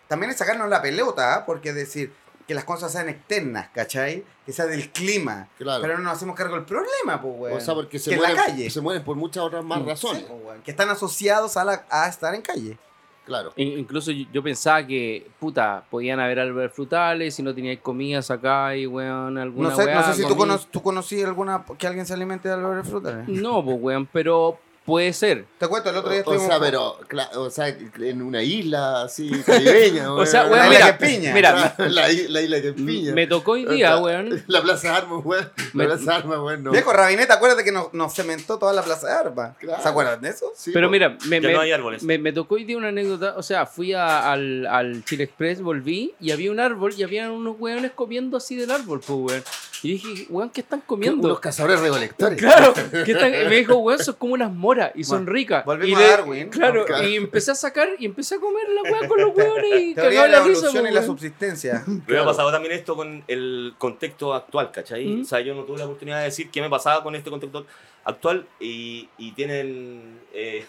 También 0.10 0.32
es 0.32 0.38
sacarnos 0.38 0.68
la 0.70 0.82
pelota, 0.82 1.36
¿ah? 1.36 1.46
porque 1.46 1.70
es 1.70 1.76
decir 1.76 2.12
que 2.46 2.54
las 2.56 2.64
cosas 2.66 2.92
sean 2.92 3.08
externas, 3.10 3.70
¿cachai? 3.74 4.26
Que 4.46 4.52
sea 4.52 4.66
del 4.66 4.90
clima. 4.92 5.48
Claro. 5.60 5.82
Pero 5.84 5.98
no 6.00 6.06
nos 6.06 6.14
hacemos 6.14 6.36
cargo 6.36 6.56
del 6.56 6.66
problema, 6.66 7.22
pues, 7.22 7.34
weón. 7.38 7.58
o 7.58 7.62
sea, 7.62 7.76
porque 7.76 8.00
se 8.00 8.10
que 8.10 8.16
en 8.16 8.22
la 8.24 8.30
mueren, 8.30 8.46
calle. 8.46 8.70
se 8.72 8.82
mueren 8.82 9.04
por 9.04 9.16
muchas 9.16 9.44
otras 9.44 9.64
más 9.64 9.80
Mm. 9.82 9.88
razones. 9.88 10.24
Sí, 10.24 10.28
pues, 10.44 10.60
que 10.66 10.72
están 10.72 10.90
asociados 10.90 11.56
a, 11.58 11.64
la- 11.64 11.86
a 11.92 12.10
estar 12.10 12.34
en 12.34 12.42
calle. 12.42 12.78
Claro. 13.24 13.54
In- 13.58 13.78
Incluso 13.78 14.10
yo, 14.10 14.42
pensaba 14.42 14.84
que, 14.88 15.30
puta, 15.40 15.84
podían 15.92 16.20
haber 16.20 16.40
árboles 16.40 16.74
frutales 16.74 17.36
si 17.36 17.44
no 17.44 17.54
teníais 17.54 17.80
comidas 17.80 18.32
acá 18.32 18.76
y, 18.76 18.88
weón, 18.88 19.38
alguna 19.38 19.70
No 19.70 19.76
sé, 19.76 19.94
no 19.94 20.04
sé 20.04 20.14
si 20.16 20.28
tú, 20.28 20.36
cono 20.36 20.58
tú 20.58 20.82
conocí 20.82 21.22
alguna 21.22 21.64
que 21.78 21.86
alguien 21.86 22.08
se 22.08 22.14
alimente 22.16 22.48
de 22.48 22.56
árboles 22.56 22.88
frutales. 22.88 23.28
No, 23.28 23.64
pues, 23.64 23.78
weón, 23.80 24.08
pero 24.12 24.60
puede 24.90 25.14
ser. 25.14 25.46
Te 25.58 25.68
cuento, 25.68 25.90
el 25.90 25.96
otro 25.98 26.12
día 26.12 26.24
O, 26.26 26.30
o 26.30 26.34
estuvimos... 26.34 26.48
sea, 26.48 26.60
pero, 26.60 27.00
o 27.42 27.50
sea, 27.50 27.68
en 27.70 28.22
una 28.22 28.44
isla 28.44 29.04
así 29.04 29.30
caribeña. 29.46 30.12
O 30.20 30.26
sea, 30.26 30.42
weón. 30.46 30.54
weón, 30.60 30.64
la 30.66 30.70
mira, 30.70 30.98
piña. 30.98 31.34
mira, 31.34 31.76
la, 31.78 32.12
isla 32.12 32.62
que 32.62 32.74
piña. 32.74 33.14
me 33.14 33.28
tocó 33.28 33.52
hoy 33.54 33.66
día, 33.66 33.98
weón. 33.98 34.44
La 34.48 34.62
Plaza 34.62 34.90
de 34.92 34.98
Armas, 34.98 35.22
weón. 35.24 35.50
La 35.74 35.86
Plaza 35.86 36.04
de 36.04 36.12
Armas, 36.18 36.40
weón. 36.40 36.64
No. 36.64 36.72
Viejo 36.72 36.92
Rabinete, 36.92 37.32
acuérdate 37.32 37.64
que 37.64 37.72
nos, 37.72 37.94
nos 37.94 38.14
cementó 38.14 38.58
toda 38.60 38.74
la 38.74 38.82
plaza 38.84 39.08
de 39.08 39.14
armas. 39.14 39.58
Claro. 39.58 39.82
¿Se 39.82 39.88
acuerdan 39.90 40.22
de 40.22 40.30
eso? 40.30 40.52
Sí, 40.56 40.72
Pero 40.74 40.88
po. 40.88 40.92
mira, 40.92 41.18
me, 41.28 41.40
me- 41.42 41.54
no 41.54 41.62
hay 41.62 41.72
árboles. 41.72 42.04
me- 42.04 42.18
me 42.18 42.34
tocó 42.34 42.56
hoy 42.56 42.64
día 42.66 42.78
una 42.78 42.90
anécdota. 42.90 43.36
O 43.38 43.44
sea, 43.44 43.66
fui 43.66 43.94
a- 43.94 44.32
al, 44.32 44.66
al 44.68 45.06
Chile 45.06 45.26
Express, 45.26 45.62
volví 45.62 46.14
y 46.20 46.32
había 46.32 46.52
un 46.52 46.60
árbol 46.60 46.94
y 46.98 47.04
había 47.04 47.32
unos 47.32 47.56
weones 47.60 47.92
comiendo 47.94 48.38
así 48.38 48.56
del 48.56 48.72
árbol, 48.72 49.00
pues, 49.06 49.20
weón. 49.20 49.44
Y 49.82 49.94
dije, 49.94 50.26
weón, 50.30 50.50
¿qué 50.50 50.62
están 50.62 50.82
comiendo? 50.82 51.26
Unos 51.28 51.40
cazadores 51.40 51.80
recolectores. 51.80 52.38
Claro, 52.38 52.74
¿qué 53.06 53.12
están? 53.14 53.32
me 53.32 53.56
dijo, 53.56 53.76
weón, 53.78 54.00
son 54.00 54.16
como 54.16 54.34
unas 54.34 54.52
moras 54.52 54.92
y 54.96 55.04
son 55.04 55.20
Bueno, 55.26 55.32
ricas. 55.34 55.66
volvimos 55.66 56.00
Y 56.00 56.04
a 56.04 56.06
le- 56.06 56.12
Darwin. 56.12 56.50
Claro, 56.50 56.86
Claro. 56.86 57.08
y 57.08 57.16
empecé 57.16 57.52
a 57.52 57.56
sacar 57.56 57.88
y 57.98 58.06
empecé 58.06 58.36
a 58.36 58.40
comer 58.40 58.68
la 58.70 58.82
weá 58.84 59.08
con 59.08 59.22
los 59.22 59.34
weones 59.36 59.82
y 59.82 59.96
cagaba 59.96 60.28
la 60.28 60.40
la 60.40 60.44
risa. 60.46 60.60
evolución 60.68 60.88
y 60.88 60.92
la 60.92 61.04
subsistencia. 61.04 61.84
Pero 62.06 62.18
me 62.24 62.24
ha 62.24 62.26
pasado 62.26 62.52
también 62.52 62.74
esto 62.74 62.96
con 62.96 63.24
el 63.28 63.74
contexto 63.78 64.34
actual, 64.34 64.72
¿cachai? 64.72 65.06
Mm. 65.06 65.22
O 65.22 65.26
sea, 65.26 65.40
yo 65.40 65.56
no 65.56 65.64
tuve 65.64 65.78
la 65.80 65.86
oportunidad 65.86 66.18
de 66.20 66.26
decir 66.26 66.50
qué 66.52 66.62
me 66.62 66.70
pasaba 66.70 67.02
con 67.04 67.16
este 67.16 67.30
contexto 67.30 67.66
actual 68.04 68.48
y, 68.60 69.08
y 69.18 69.32
tienen, 69.32 70.20
eh, 70.34 70.66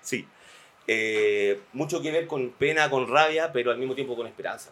sí, 0.00 0.26
eh, 0.86 1.60
mucho 1.72 2.00
que 2.00 2.12
ver 2.12 2.26
con 2.26 2.50
pena, 2.50 2.88
con 2.90 3.08
rabia, 3.08 3.50
pero 3.52 3.70
al 3.72 3.78
mismo 3.78 3.94
tiempo 3.94 4.14
con 4.14 4.26
esperanza. 4.26 4.70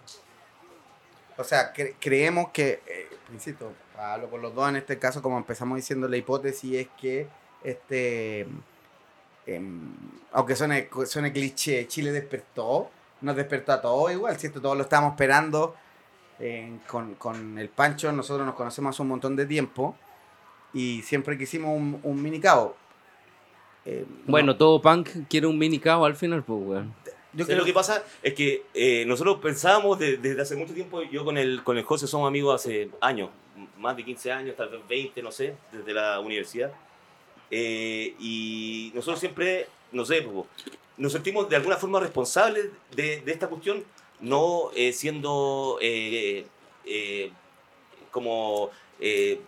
O 1.36 1.44
sea, 1.44 1.72
cre- 1.74 1.94
creemos 2.00 2.50
que, 2.50 2.80
eh, 2.86 3.08
insisto, 3.32 3.72
hablo 3.98 4.28
por 4.28 4.40
los 4.40 4.54
dos 4.54 4.68
en 4.68 4.76
este 4.76 4.98
caso, 4.98 5.20
como 5.22 5.36
empezamos 5.38 5.76
diciendo, 5.76 6.08
la 6.08 6.16
hipótesis 6.16 6.74
es 6.74 6.88
que, 7.00 7.26
este, 7.64 8.46
em, 9.46 9.92
aunque 10.32 10.56
suene, 10.56 10.88
suene 11.06 11.32
cliché, 11.32 11.86
Chile 11.88 12.12
despertó, 12.12 12.90
nos 13.20 13.36
despertó 13.36 13.72
a 13.72 13.80
todos 13.80 14.12
igual, 14.12 14.38
¿cierto? 14.38 14.60
Todos 14.60 14.76
lo 14.76 14.82
estábamos 14.84 15.12
esperando 15.12 15.74
eh, 16.40 16.78
con, 16.88 17.14
con 17.14 17.58
el 17.58 17.68
Pancho, 17.68 18.10
nosotros 18.12 18.44
nos 18.46 18.54
conocemos 18.56 18.94
hace 18.94 19.02
un 19.02 19.08
montón 19.08 19.36
de 19.36 19.46
tiempo 19.46 19.96
y 20.72 21.02
siempre 21.02 21.38
quisimos 21.38 21.70
un, 21.76 22.00
un 22.02 22.22
mini 22.22 22.40
cabo. 22.40 22.76
Eh, 23.84 24.04
Bueno, 24.26 24.48
no, 24.52 24.56
todo 24.56 24.80
punk 24.82 25.08
quiere 25.28 25.46
un 25.46 25.58
mini 25.58 25.78
cao 25.78 26.04
al 26.04 26.16
final, 26.16 26.42
pues, 26.42 26.58
weón. 26.62 26.94
Yo 27.34 27.44
¿Sabes 27.44 27.46
creo 27.46 27.58
lo 27.58 27.64
que 27.64 27.72
pasa? 27.72 28.04
Es 28.22 28.34
que 28.34 28.62
eh, 28.74 29.04
nosotros 29.06 29.38
pensábamos 29.40 29.98
de- 29.98 30.16
desde 30.18 30.42
hace 30.42 30.56
mucho 30.56 30.72
tiempo, 30.74 31.02
yo 31.02 31.24
con 31.24 31.36
el, 31.38 31.62
con 31.62 31.76
el 31.76 31.84
José 31.84 32.06
somos 32.06 32.28
amigos 32.28 32.54
hace 32.54 32.88
años, 33.00 33.30
más 33.78 33.96
de 33.96 34.04
15 34.04 34.32
años, 34.32 34.56
tal 34.56 34.68
vez 34.68 34.80
20, 34.88 35.22
no 35.22 35.30
sé, 35.32 35.54
desde 35.72 35.92
la 35.92 36.20
universidad. 36.20 36.72
Eh, 37.50 38.14
y 38.18 38.90
nosotros 38.94 39.20
siempre, 39.20 39.66
no 39.92 40.04
sé, 40.04 40.26
nos 40.96 41.12
sentimos 41.12 41.48
de 41.48 41.56
alguna 41.56 41.76
forma 41.76 42.00
responsables 42.00 42.66
de, 42.94 43.20
de 43.20 43.32
esta 43.32 43.48
cuestión, 43.48 43.84
no 44.20 44.70
eh, 44.74 44.92
siendo 44.92 45.78
eh, 45.80 46.46
eh, 46.86 47.30
como 48.10 48.70
eh, 49.00 49.40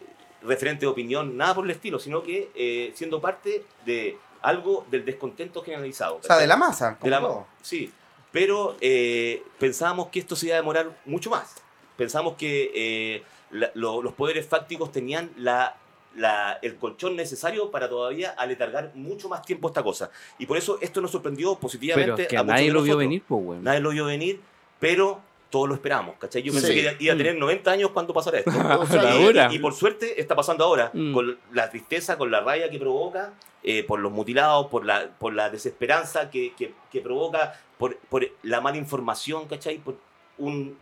referente 0.43 0.81
de 0.81 0.87
opinión, 0.89 1.37
nada 1.37 1.55
por 1.55 1.65
el 1.65 1.71
estilo, 1.71 1.99
sino 1.99 2.23
que 2.23 2.93
siendo 2.95 3.21
parte 3.21 3.63
de 3.85 4.17
algo 4.47 4.87
del 4.91 5.05
descontento 5.05 5.63
generalizado. 5.63 6.17
o 6.17 6.23
sea, 6.23 6.37
de 6.37 6.47
la 6.47 6.57
masa. 6.57 6.97
De 7.03 7.11
la- 7.11 7.21
todo. 7.21 7.47
sí, 7.63 7.93
pero 8.33 8.77
eh, 8.81 9.43
pensábamos 9.59 10.09
que 10.09 10.21
esto 10.21 10.37
se 10.37 10.47
iba 10.47 10.55
a 10.57 10.59
demorar 10.59 10.97
mucho 11.05 11.31
más. 11.31 11.55
Pensamos 11.97 12.37
que 12.37 12.71
eh, 12.75 13.23
la- 13.51 13.71
lo- 13.75 14.03
los 14.03 14.13
poderes 14.15 14.47
fácticos 14.47 14.93
tenían 14.93 15.31
la, 15.37 15.77
la- 16.15 16.59
el 16.63 16.77
colchón 16.77 17.17
necesario 17.17 17.71
para 17.71 17.89
todavía 17.89 18.31
aletargar 18.31 18.93
mucho 18.95 19.29
más 19.29 19.43
tiempo 19.43 19.69
esta 19.69 19.83
cosa. 19.83 20.11
Y 20.39 20.47
por 20.47 20.57
eso 20.59 20.79
esto 20.81 21.01
nos 21.01 21.11
sorprendió 21.11 21.57
positivamente. 21.57 22.13
Pero 22.13 22.23
es 22.23 22.29
que 22.29 22.37
a 22.37 22.43
muchos 22.43 22.55
nadie 22.57 22.71
lo 22.71 22.83
vio 22.83 22.97
venir, 22.97 23.23
pues. 23.27 23.61
Nadie 23.63 23.81
lo 23.81 23.91
vio 23.91 24.05
venir, 24.05 24.41
pero 24.79 25.21
todos 25.51 25.69
lo 25.69 25.75
esperamos. 25.75 26.17
¿cachai? 26.19 26.43
Yo 26.43 26.53
pensé 26.53 26.69
Sí. 26.69 26.75
que 26.75 26.97
iba 27.05 27.15
a 27.15 27.17
tener 27.17 27.37
90 27.37 27.71
años 27.71 27.91
cuando 27.91 28.13
pasara 28.13 28.39
esto. 28.39 28.51
O 28.81 28.87
sea, 28.87 29.03
La 29.03 29.53
Y- 29.55 29.59
por 29.59 29.73
suerte 29.75 30.21
está 30.21 30.35
pasando 30.35 30.65
ahora, 30.65 30.91
Mm. 30.93 31.13
con 31.13 31.39
la 31.53 31.71
tristeza, 31.71 32.17
con 32.19 32.31
la 32.31 32.41
rabia 32.41 32.69
que 32.71 32.79
provoca, 32.79 33.33
eh, 33.63 33.83
por 33.85 33.99
los 34.01 34.13
mutilados, 34.13 34.67
por 34.69 34.85
la, 34.85 35.09
por 35.19 35.33
la 35.35 35.51
desesperanza 35.51 36.31
que, 36.31 36.55
que- 36.57 36.73
que 36.93 37.01
provoca, 37.01 37.61
por, 37.79 37.97
por 37.97 38.27
la 38.43 38.61
mala 38.61 38.77
información, 38.77 39.47
¿cachai? 39.49 39.79
Por 39.79 39.97
un, 40.39 40.77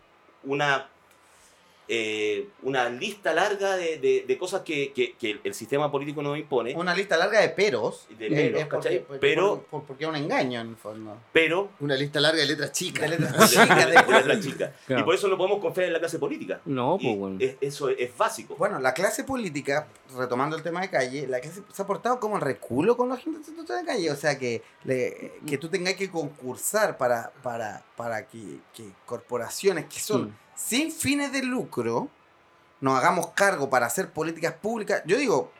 una, 0.44 0.88
eh, 1.88 2.48
una 2.62 2.88
lista 2.88 3.34
larga 3.34 3.76
de, 3.76 3.98
de- 3.98 4.24
de 4.26 4.38
cosas 4.38 4.62
que, 4.62 4.92
que- 4.92 5.14
que 5.18 5.40
el 5.44 5.54
sistema 5.54 5.90
político 5.90 6.22
nos 6.22 6.38
impone, 6.38 6.74
Una 6.74 6.94
lista 6.94 7.16
larga 7.16 7.40
de 7.40 7.50
peros. 7.50 8.06
De 8.18 8.26
eh, 8.26 8.30
peros, 8.30 8.60
es 8.60 8.66
porque- 8.66 8.76
¿cachai? 8.88 9.04
porque- 9.04 9.20
Pero- 9.20 9.62
por- 9.70 9.84
porque 9.84 10.04
es 10.04 10.10
un 10.10 10.16
engaño 10.16 10.60
en 10.60 10.68
el 10.70 10.76
fondo. 10.76 11.18
pero 11.32 11.70
Una 11.80 11.94
lista 11.96 12.20
larga 12.20 12.40
de 12.40 12.46
letras 12.46 12.72
chicas. 12.72 13.02
De 13.10 13.18
letras 13.18 13.32
de, 13.32 13.46
chicas, 13.62 13.86
de- 13.86 13.92
de 13.92 14.12
letras 14.12 14.40
chicas. 14.40 14.70
Claro. 14.86 15.02
Y 15.02 15.04
por 15.04 15.14
eso 15.14 15.28
no 15.28 15.36
podemos 15.36 15.60
confiar 15.60 15.86
en 15.88 15.92
la 15.92 15.98
clase 15.98 16.18
política. 16.18 16.60
No, 16.64 16.98
pues, 17.00 17.40
es- 17.40 17.56
eso 17.60 17.88
es, 17.90 17.96
es 18.00 18.16
básico. 18.16 18.56
Bueno, 18.56 18.78
la 18.80 18.94
clase 18.94 19.24
política, 19.24 19.86
retomando 20.16 20.56
el 20.56 20.62
tema 20.62 20.80
de 20.80 20.90
calle, 20.90 21.26
la 21.26 21.40
clase 21.40 21.62
se 21.72 21.82
ha 21.82 21.86
portado 21.86 22.18
como 22.18 22.36
el 22.36 22.42
reculo 22.42 22.96
con 22.96 23.08
la 23.08 23.16
gente 23.16 23.40
de 23.50 23.84
calle. 23.84 24.10
O 24.10 24.16
sea, 24.16 24.38
que, 24.38 24.62
le- 24.84 25.32
que 25.46 25.58
tú 25.58 25.68
tengas 25.68 25.94
que 25.94 26.10
concursar 26.10 26.96
para, 26.96 27.30
para, 27.42 27.82
para 27.96 28.26
que, 28.26 28.58
que 28.74 28.84
corporaciones 29.06 29.86
que 29.86 29.98
son 30.00 30.24
Mm. 30.24 30.34
Sin 30.54 30.90
fines 30.92 31.32
de 31.32 31.42
lucro 31.42 32.08
nos 32.80 32.98
hagamos 32.98 33.28
cargo 33.28 33.70
para 33.70 33.86
hacer 33.86 34.10
políticas 34.10 34.52
públicas. 34.54 35.02
Yo 35.06 35.16
digo, 35.16 35.50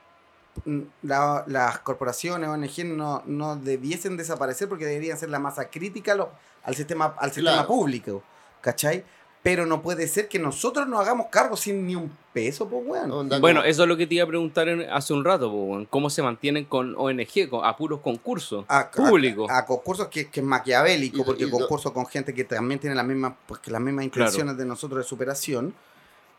mm, 0.65 0.81
la- 1.03 1.45
las 1.47 1.79
corporaciones, 1.81 2.49
ONG 2.49 2.85
no, 2.85 3.23
no 3.27 3.57
debiesen 3.57 4.17
desaparecer 4.17 4.69
porque 4.69 4.85
deberían 4.87 5.19
ser 5.19 5.31
la 5.31 5.39
masa 5.39 5.69
crítica 5.71 6.15
lo- 6.15 6.31
al 6.65 6.75
sistema, 6.75 7.15
al 7.19 7.31
sistema 7.31 7.53
Claro. 7.53 7.69
público. 7.69 8.23
¿Cachai? 8.61 9.05
Pero 9.45 9.67
no 9.67 9.83
puede 9.83 10.09
ser 10.09 10.27
que 10.27 10.39
nosotros 10.39 10.89
nos 10.89 11.01
hagamos 11.01 11.27
cargo 11.27 11.55
sin 11.57 11.87
ni 11.87 11.95
un 11.95 12.11
peso, 12.33 12.67
pues, 12.67 12.83
weón. 12.85 13.29
Bueno, 13.43 13.63
eso 13.63 13.83
es 13.83 13.89
lo 13.89 13.97
que 13.97 14.07
te 14.07 14.15
iba 14.17 14.25
a 14.25 14.27
preguntar 14.27 14.69
en- 14.71 14.89
hace 14.91 15.13
un 15.13 15.23
rato, 15.23 15.51
po, 15.51 15.65
weón. 15.65 15.85
¿cómo 15.85 16.09
se 16.09 16.23
mantienen 16.23 16.65
con 16.65 16.95
ONG, 16.97 17.49
con, 17.51 17.63
a 17.65 17.77
puros 17.77 18.01
concursos 18.01 18.65
a, 18.69 18.91
públicos? 18.91 19.49
a, 19.51 19.59
a 19.59 19.67
concursos 19.67 20.09
que, 20.09 20.31
que 20.31 20.41
es 20.41 20.47
maquiavélico, 20.47 21.19
Y- 21.19 21.25
porque 21.25 21.45
y- 21.45 21.51
concursos 21.51 21.93
con 21.93 22.07
gente 22.07 22.33
que 22.33 22.45
también 22.45 22.81
tiene 22.81 22.97
las 22.97 23.05
mismas, 23.05 23.35
pues, 23.47 23.61
las 23.69 23.81
mismas 23.83 24.07
Claro. 24.09 24.31
intenciones 24.31 24.57
de 24.57 24.65
nosotros 24.65 25.05
de 25.05 25.05
superación, 25.09 25.75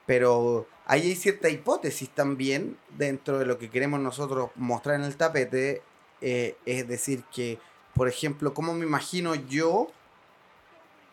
pero 0.07 0.67
ahí 0.85 1.01
hay 1.01 1.15
cierta 1.15 1.49
hipótesis 1.49 2.09
también 2.09 2.75
dentro 2.97 3.39
de 3.39 3.45
lo 3.45 3.57
que 3.57 3.69
queremos 3.69 3.99
nosotros 3.99 4.49
mostrar 4.55 4.95
en 4.95 5.03
el 5.03 5.15
tapete, 5.15 5.81
eh, 6.21 6.55
es 6.65 6.87
decir, 6.87 7.23
que, 7.33 7.59
por 7.93 8.07
ejemplo, 8.07 8.53
¿cómo 8.55 8.73
me 8.73 8.85
imagino 8.85 9.35
yo 9.35 9.89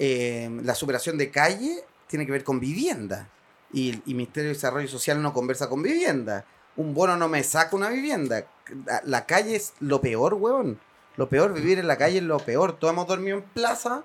eh, 0.05 0.51
la 0.65 0.75
superación 0.75 1.17
de 1.17 1.31
calle 1.31 1.85
tiene 2.09 2.27
que 2.27 2.33
ver 2.33 2.43
con 2.43 2.59
vivienda? 2.59 3.29
Y, 3.73 4.03
y 4.05 4.15
Ministerio 4.15 4.49
de 4.49 4.55
Desarrollo 4.55 4.89
Social 4.89 5.23
no 5.23 5.33
conversa 5.33 5.69
con 5.69 5.81
vivienda. 5.81 6.45
Un 6.77 6.93
bono 6.93 7.17
no 7.17 7.29
me 7.29 7.45
saca 7.45 7.77
una 7.77 7.89
vivienda. 7.89 8.45
La, 9.05 9.27
calle 9.27 9.55
es 9.55 9.75
lo 9.79 10.01
peor, 10.01 10.35
weón. 10.35 10.81
Lo 11.17 11.29
peor, 11.29 11.53
vivir 11.55 11.79
en 11.79 11.87
la 11.87 11.97
calle 11.97 12.19
es 12.19 12.25
lo 12.25 12.39
peor. 12.39 12.73
Todos 12.79 12.93
hemos 12.93 13.07
dormido 13.07 13.37
en 13.39 13.43
plaza. 13.45 14.03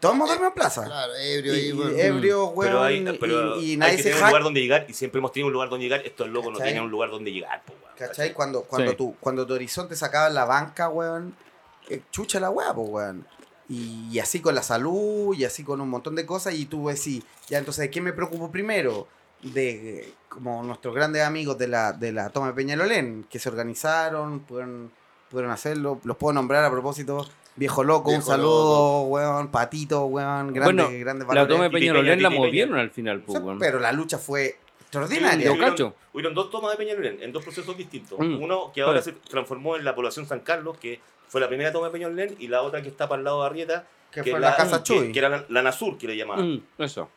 Todos 0.00 0.14
hemos 0.14 0.28
dormido 0.28 0.48
en 0.48 0.54
plaza. 0.54 0.84
Claro, 0.84 1.14
ebrio 1.16 1.54
Y, 1.54 1.58
y, 1.58 1.68
y 1.68 1.72
bueno, 1.72 1.96
ebrio, 1.96 2.46
weón. 2.48 2.70
Pero, 2.70 2.82
hay, 2.84 2.96
y- 2.98 3.18
pero 3.18 3.60
y, 3.60 3.70
hay 3.72 3.76
nadie 3.76 3.96
que 3.96 4.02
se 4.04 4.10
tener 4.10 4.22
un 4.22 4.28
lugar 4.28 4.42
donde 4.44 4.60
llegar 4.60 4.86
y 4.88 4.92
siempre 4.94 5.18
hemos 5.18 5.32
tenido 5.32 5.46
un 5.48 5.52
lugar 5.52 5.68
donde 5.68 5.82
llegar. 5.84 6.06
Estos 6.06 6.28
locos 6.28 6.52
no 6.52 6.58
¿Cachai? 6.58 6.68
tenían 6.70 6.84
un 6.84 6.90
lugar 6.90 7.10
donde 7.10 7.32
llegar, 7.32 7.62
po, 7.64 7.72
weón, 7.82 7.94
¿Cachai? 7.98 8.32
Cuando, 8.32 8.62
cuando, 8.62 8.90
Sí. 8.92 8.96
tu, 8.96 9.16
cuando 9.20 9.46
tu 9.46 9.54
horizonte 9.54 9.96
sacaba 9.96 10.28
en 10.28 10.34
la 10.34 10.44
banca, 10.44 10.88
weón, 10.88 11.34
eh, 11.88 12.02
chucha 12.10 12.40
la 12.40 12.50
weá, 12.50 12.72
pues, 12.74 12.88
weón. 12.88 13.26
Y, 13.68 14.08
y 14.12 14.18
así 14.20 14.40
con 14.40 14.54
la 14.54 14.62
salud, 14.62 15.34
y 15.36 15.44
así 15.44 15.64
con 15.64 15.80
un 15.80 15.88
montón 15.88 16.14
de 16.14 16.24
cosas, 16.24 16.54
y 16.54 16.66
tú 16.66 16.88
decís, 16.88 17.24
ya 17.48 17.58
entonces, 17.58 17.82
¿de 17.82 17.90
qué 17.90 18.00
me 18.00 18.12
preocupo 18.12 18.50
primero? 18.50 19.08
De 19.42 20.12
como 20.28 20.62
nuestros 20.62 20.94
grandes 20.94 21.22
amigos 21.22 21.58
de 21.58 21.68
la, 21.68 21.92
de 21.92 22.12
la 22.12 22.30
toma 22.30 22.48
de 22.48 22.52
Peñalolén, 22.52 23.26
que 23.28 23.38
se 23.38 23.48
organizaron, 23.48 24.40
pudieron, 24.40 24.90
pudieron 25.30 25.50
hacerlo, 25.50 26.00
los 26.04 26.16
puedo 26.16 26.32
nombrar 26.34 26.64
a 26.64 26.70
propósito. 26.70 27.26
Viejo 27.56 27.82
loco, 27.82 28.10
Viejo 28.10 28.22
un 28.22 28.26
saludo, 28.26 29.02
weón, 29.04 29.48
patito, 29.48 30.04
weón, 30.06 30.52
grandes, 30.52 30.84
Bueno, 30.86 30.88
grandes 31.00 31.26
La 31.28 31.48
toma 31.48 31.64
de 31.64 31.70
Peñalolén 31.70 32.18
Peña, 32.18 32.30
la 32.30 32.36
movieron 32.36 32.78
al 32.78 32.90
final, 32.90 33.20
po, 33.22 33.32
O 33.32 33.34
sea, 33.36 33.44
weón. 33.44 33.58
pero 33.58 33.80
la 33.80 33.92
lucha 33.92 34.18
fue 34.18 34.58
extraordinaria. 34.86 35.46
yo 35.46 35.52
Hubieron- 35.52 35.70
cacho. 35.70 35.94
Hubieron 36.12 36.34
dos 36.34 36.50
tomas 36.50 36.70
de 36.72 36.76
Peñalolén 36.78 37.18
en 37.22 37.32
dos 37.32 37.42
procesos 37.44 37.76
distintos. 37.76 38.18
Mm. 38.18 38.42
Uno 38.42 38.72
que 38.74 38.82
ahora 38.82 39.02
se 39.02 39.12
transformó 39.12 39.76
en 39.76 39.84
la 39.84 39.94
población 39.94 40.26
San 40.26 40.40
Carlos, 40.40 40.78
que 40.78 41.00
fue 41.28 41.40
la 41.40 41.48
primera 41.48 41.72
toma 41.72 41.86
de 41.86 41.92
Peñalolén, 41.92 42.36
y 42.38 42.48
la 42.48 42.62
otra 42.62 42.80
que 42.82 42.88
está 42.88 43.08
para 43.08 43.18
el 43.20 43.24
lado 43.24 43.40
de 43.42 43.46
Arrieta, 43.46 43.86
que 44.10 44.22
que 44.22 44.30
fue 44.30 44.40
la, 44.40 44.56
Casa 44.56 44.82
Chuy. 44.82 45.12
Que, 45.12 45.18
era 45.18 45.28
la, 45.28 45.44
la 45.48 45.62
Nasur, 45.62 45.98
que 45.98 46.06
le 46.06 46.16
llamaban. 46.16 46.48
Mm, 46.54 46.62
eso. 46.82 47.10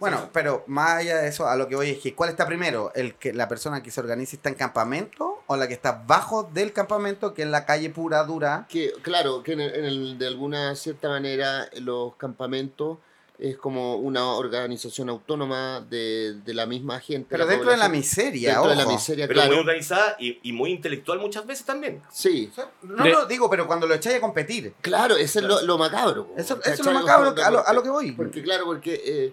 Bueno, 0.00 0.30
pero 0.32 0.64
más 0.66 0.94
allá 0.98 1.18
de 1.18 1.28
eso, 1.28 1.46
a 1.46 1.54
lo 1.54 1.68
que 1.68 1.76
voy 1.76 1.90
es 1.90 1.98
que 1.98 2.12
¿cuál 2.12 2.28
está 2.28 2.44
primero? 2.44 2.90
¿El 2.96 3.14
que 3.14 3.32
la 3.32 3.46
persona 3.46 3.84
que 3.84 3.92
se 3.92 4.00
organiza 4.00 4.34
y 4.34 4.36
está 4.38 4.48
en 4.48 4.56
campamento 4.56 5.44
o 5.46 5.56
la 5.56 5.68
que 5.68 5.74
está 5.74 6.02
bajo 6.06 6.42
del 6.52 6.72
campamento, 6.72 7.32
que 7.34 7.42
es 7.42 7.48
la 7.48 7.64
calle 7.66 7.88
pura, 7.90 8.24
dura? 8.24 8.66
que 8.68 8.92
claro, 9.02 9.44
que 9.44 9.52
en 9.52 9.60
el- 9.60 9.74
en 9.76 9.84
el- 9.84 10.18
de 10.18 10.26
alguna 10.26 10.74
cierta 10.74 11.08
manera 11.08 11.68
los 11.80 12.16
campamentos 12.16 12.98
es 13.44 13.56
como 13.56 13.96
una 13.96 14.24
organización 14.34 15.08
autónoma 15.08 15.80
de, 15.90 16.34
de 16.44 16.54
la 16.54 16.64
misma 16.64 17.00
gente. 17.00 17.26
Pero 17.28 17.44
dentro 17.44 17.72
de 17.72 17.76
la 17.76 17.88
miseria, 17.88 18.50
Dentro 18.52 18.70
de 18.70 18.76
la 18.76 18.84
ojo. 18.84 18.92
miseria, 18.92 19.26
Pero 19.26 19.44
muy 19.46 19.56
organizada 19.56 20.14
y, 20.20 20.38
y 20.44 20.52
muy 20.52 20.70
intelectual 20.70 21.18
muchas 21.18 21.44
veces 21.44 21.66
también. 21.66 22.00
Sí, 22.12 22.48
O 22.52 22.54
sea, 22.54 22.70
No 22.82 23.02
De- 23.02 23.10
lo 23.10 23.26
digo, 23.26 23.50
pero 23.50 23.66
cuando 23.66 23.88
lo 23.88 23.94
echáis 23.94 24.18
a 24.18 24.20
competir. 24.20 24.74
claro, 24.80 25.16
eso 25.16 25.40
es 25.40 25.44
lo, 25.44 25.60
lo 25.62 25.76
macabro. 25.76 26.28
Eso, 26.36 26.60
eso 26.62 26.70
es 26.72 26.84
lo 26.84 26.92
macabro 26.92 27.34
a 27.44 27.50
lo, 27.50 27.66
a 27.66 27.72
lo 27.72 27.82
que 27.82 27.88
voy. 27.90 28.12
Porque 28.12 28.42
claro, 28.44 28.64
porque 28.64 29.02
eh, 29.04 29.32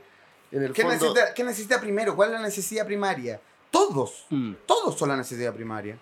en 0.52 0.64
el 0.64 0.74
¿Qué, 0.74 0.82
fondo... 0.82 0.96
necesita, 0.96 1.34
qué 1.36 1.44
necesita 1.44 1.80
primero? 1.80 2.16
¿Cuál 2.16 2.30
es 2.30 2.34
la 2.40 2.42
necesidad 2.42 2.88
primaria? 2.88 3.40
Todos. 3.70 4.26
Mm. 4.32 4.54
Todos 4.66 4.98
son 4.98 5.10
la 5.10 5.18
necesidad 5.18 5.54
primaria. 5.54 6.00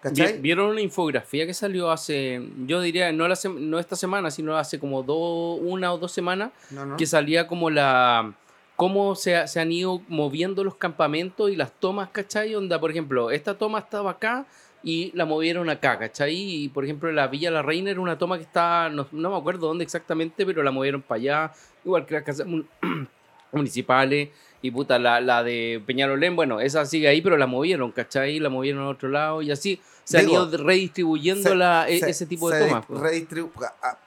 ¿Cachai? 0.00 0.38
¿Vieron 0.40 0.70
una 0.70 0.80
infografía 0.80 1.46
que 1.46 1.54
salió 1.54 1.90
hace, 1.90 2.40
yo 2.66 2.80
diría, 2.80 3.10
no, 3.12 3.26
la 3.26 3.36
no 3.58 3.78
esta 3.78 3.96
semana, 3.96 4.30
sino 4.30 4.56
hace 4.56 4.78
como 4.78 5.02
dos, 5.02 5.58
una 5.62 5.92
o 5.92 5.98
dos 5.98 6.12
semanas, 6.12 6.50
No, 6.70 6.86
no. 6.86 6.96
que 6.96 7.06
salía 7.06 7.46
como 7.46 7.70
la 7.70 8.32
cómo 8.76 9.14
se, 9.14 9.48
se 9.48 9.58
han 9.58 9.72
ido 9.72 10.02
moviendo 10.08 10.62
los 10.62 10.74
campamentos 10.76 11.50
y 11.50 11.56
las 11.56 11.72
tomas, 11.72 12.10
¿cachai? 12.10 12.54
Onda, 12.54 12.78
por 12.78 12.90
ejemplo, 12.90 13.30
esta 13.30 13.56
toma 13.56 13.78
estaba 13.78 14.10
acá 14.12 14.44
y 14.82 15.10
la 15.14 15.24
movieron 15.24 15.70
acá, 15.70 15.98
¿cachai? 15.98 16.34
Y 16.36 16.68
por 16.68 16.84
ejemplo, 16.84 17.10
la 17.10 17.26
Villa 17.26 17.50
La 17.50 17.62
Reina 17.62 17.90
era 17.90 18.00
una 18.00 18.18
toma 18.18 18.36
que 18.36 18.44
está, 18.44 18.90
no, 18.90 19.08
no 19.12 19.30
me 19.30 19.36
acuerdo 19.36 19.66
dónde 19.68 19.82
exactamente, 19.82 20.44
pero 20.44 20.62
la 20.62 20.70
movieron 20.70 21.00
para 21.02 21.18
allá, 21.18 21.52
igual 21.84 22.04
que 22.06 22.14
las 22.14 22.22
casas 22.22 22.46
mun- 22.46 22.68
municipales. 23.52 24.28
Y 24.66 24.70
puta, 24.70 24.98
la, 24.98 25.20
la 25.20 25.42
de 25.42 25.82
Peñalolén, 25.86 26.34
bueno, 26.36 26.60
esa 26.60 26.84
sigue 26.86 27.08
ahí, 27.08 27.20
pero 27.22 27.36
la 27.36 27.46
movieron, 27.46 27.92
¿cachai? 27.92 28.38
La 28.40 28.48
movieron 28.48 28.82
a 28.84 28.88
otro 28.88 29.08
lado 29.08 29.42
y 29.42 29.50
así 29.50 29.80
se 30.04 30.20
Digo, 30.20 30.40
han 30.42 30.48
ido 30.48 30.58
redistribuyendo 30.64 31.50
Se- 31.50 31.54
la, 31.56 31.88
e- 31.88 31.98
se- 32.00 32.10
ese 32.10 32.26
tipo 32.26 32.50
de 32.50 32.66
tomas. 32.66 32.84
pues. 32.86 33.00
redistribu- 33.00 33.50
ah, 33.62 33.72
ah, 33.82 33.98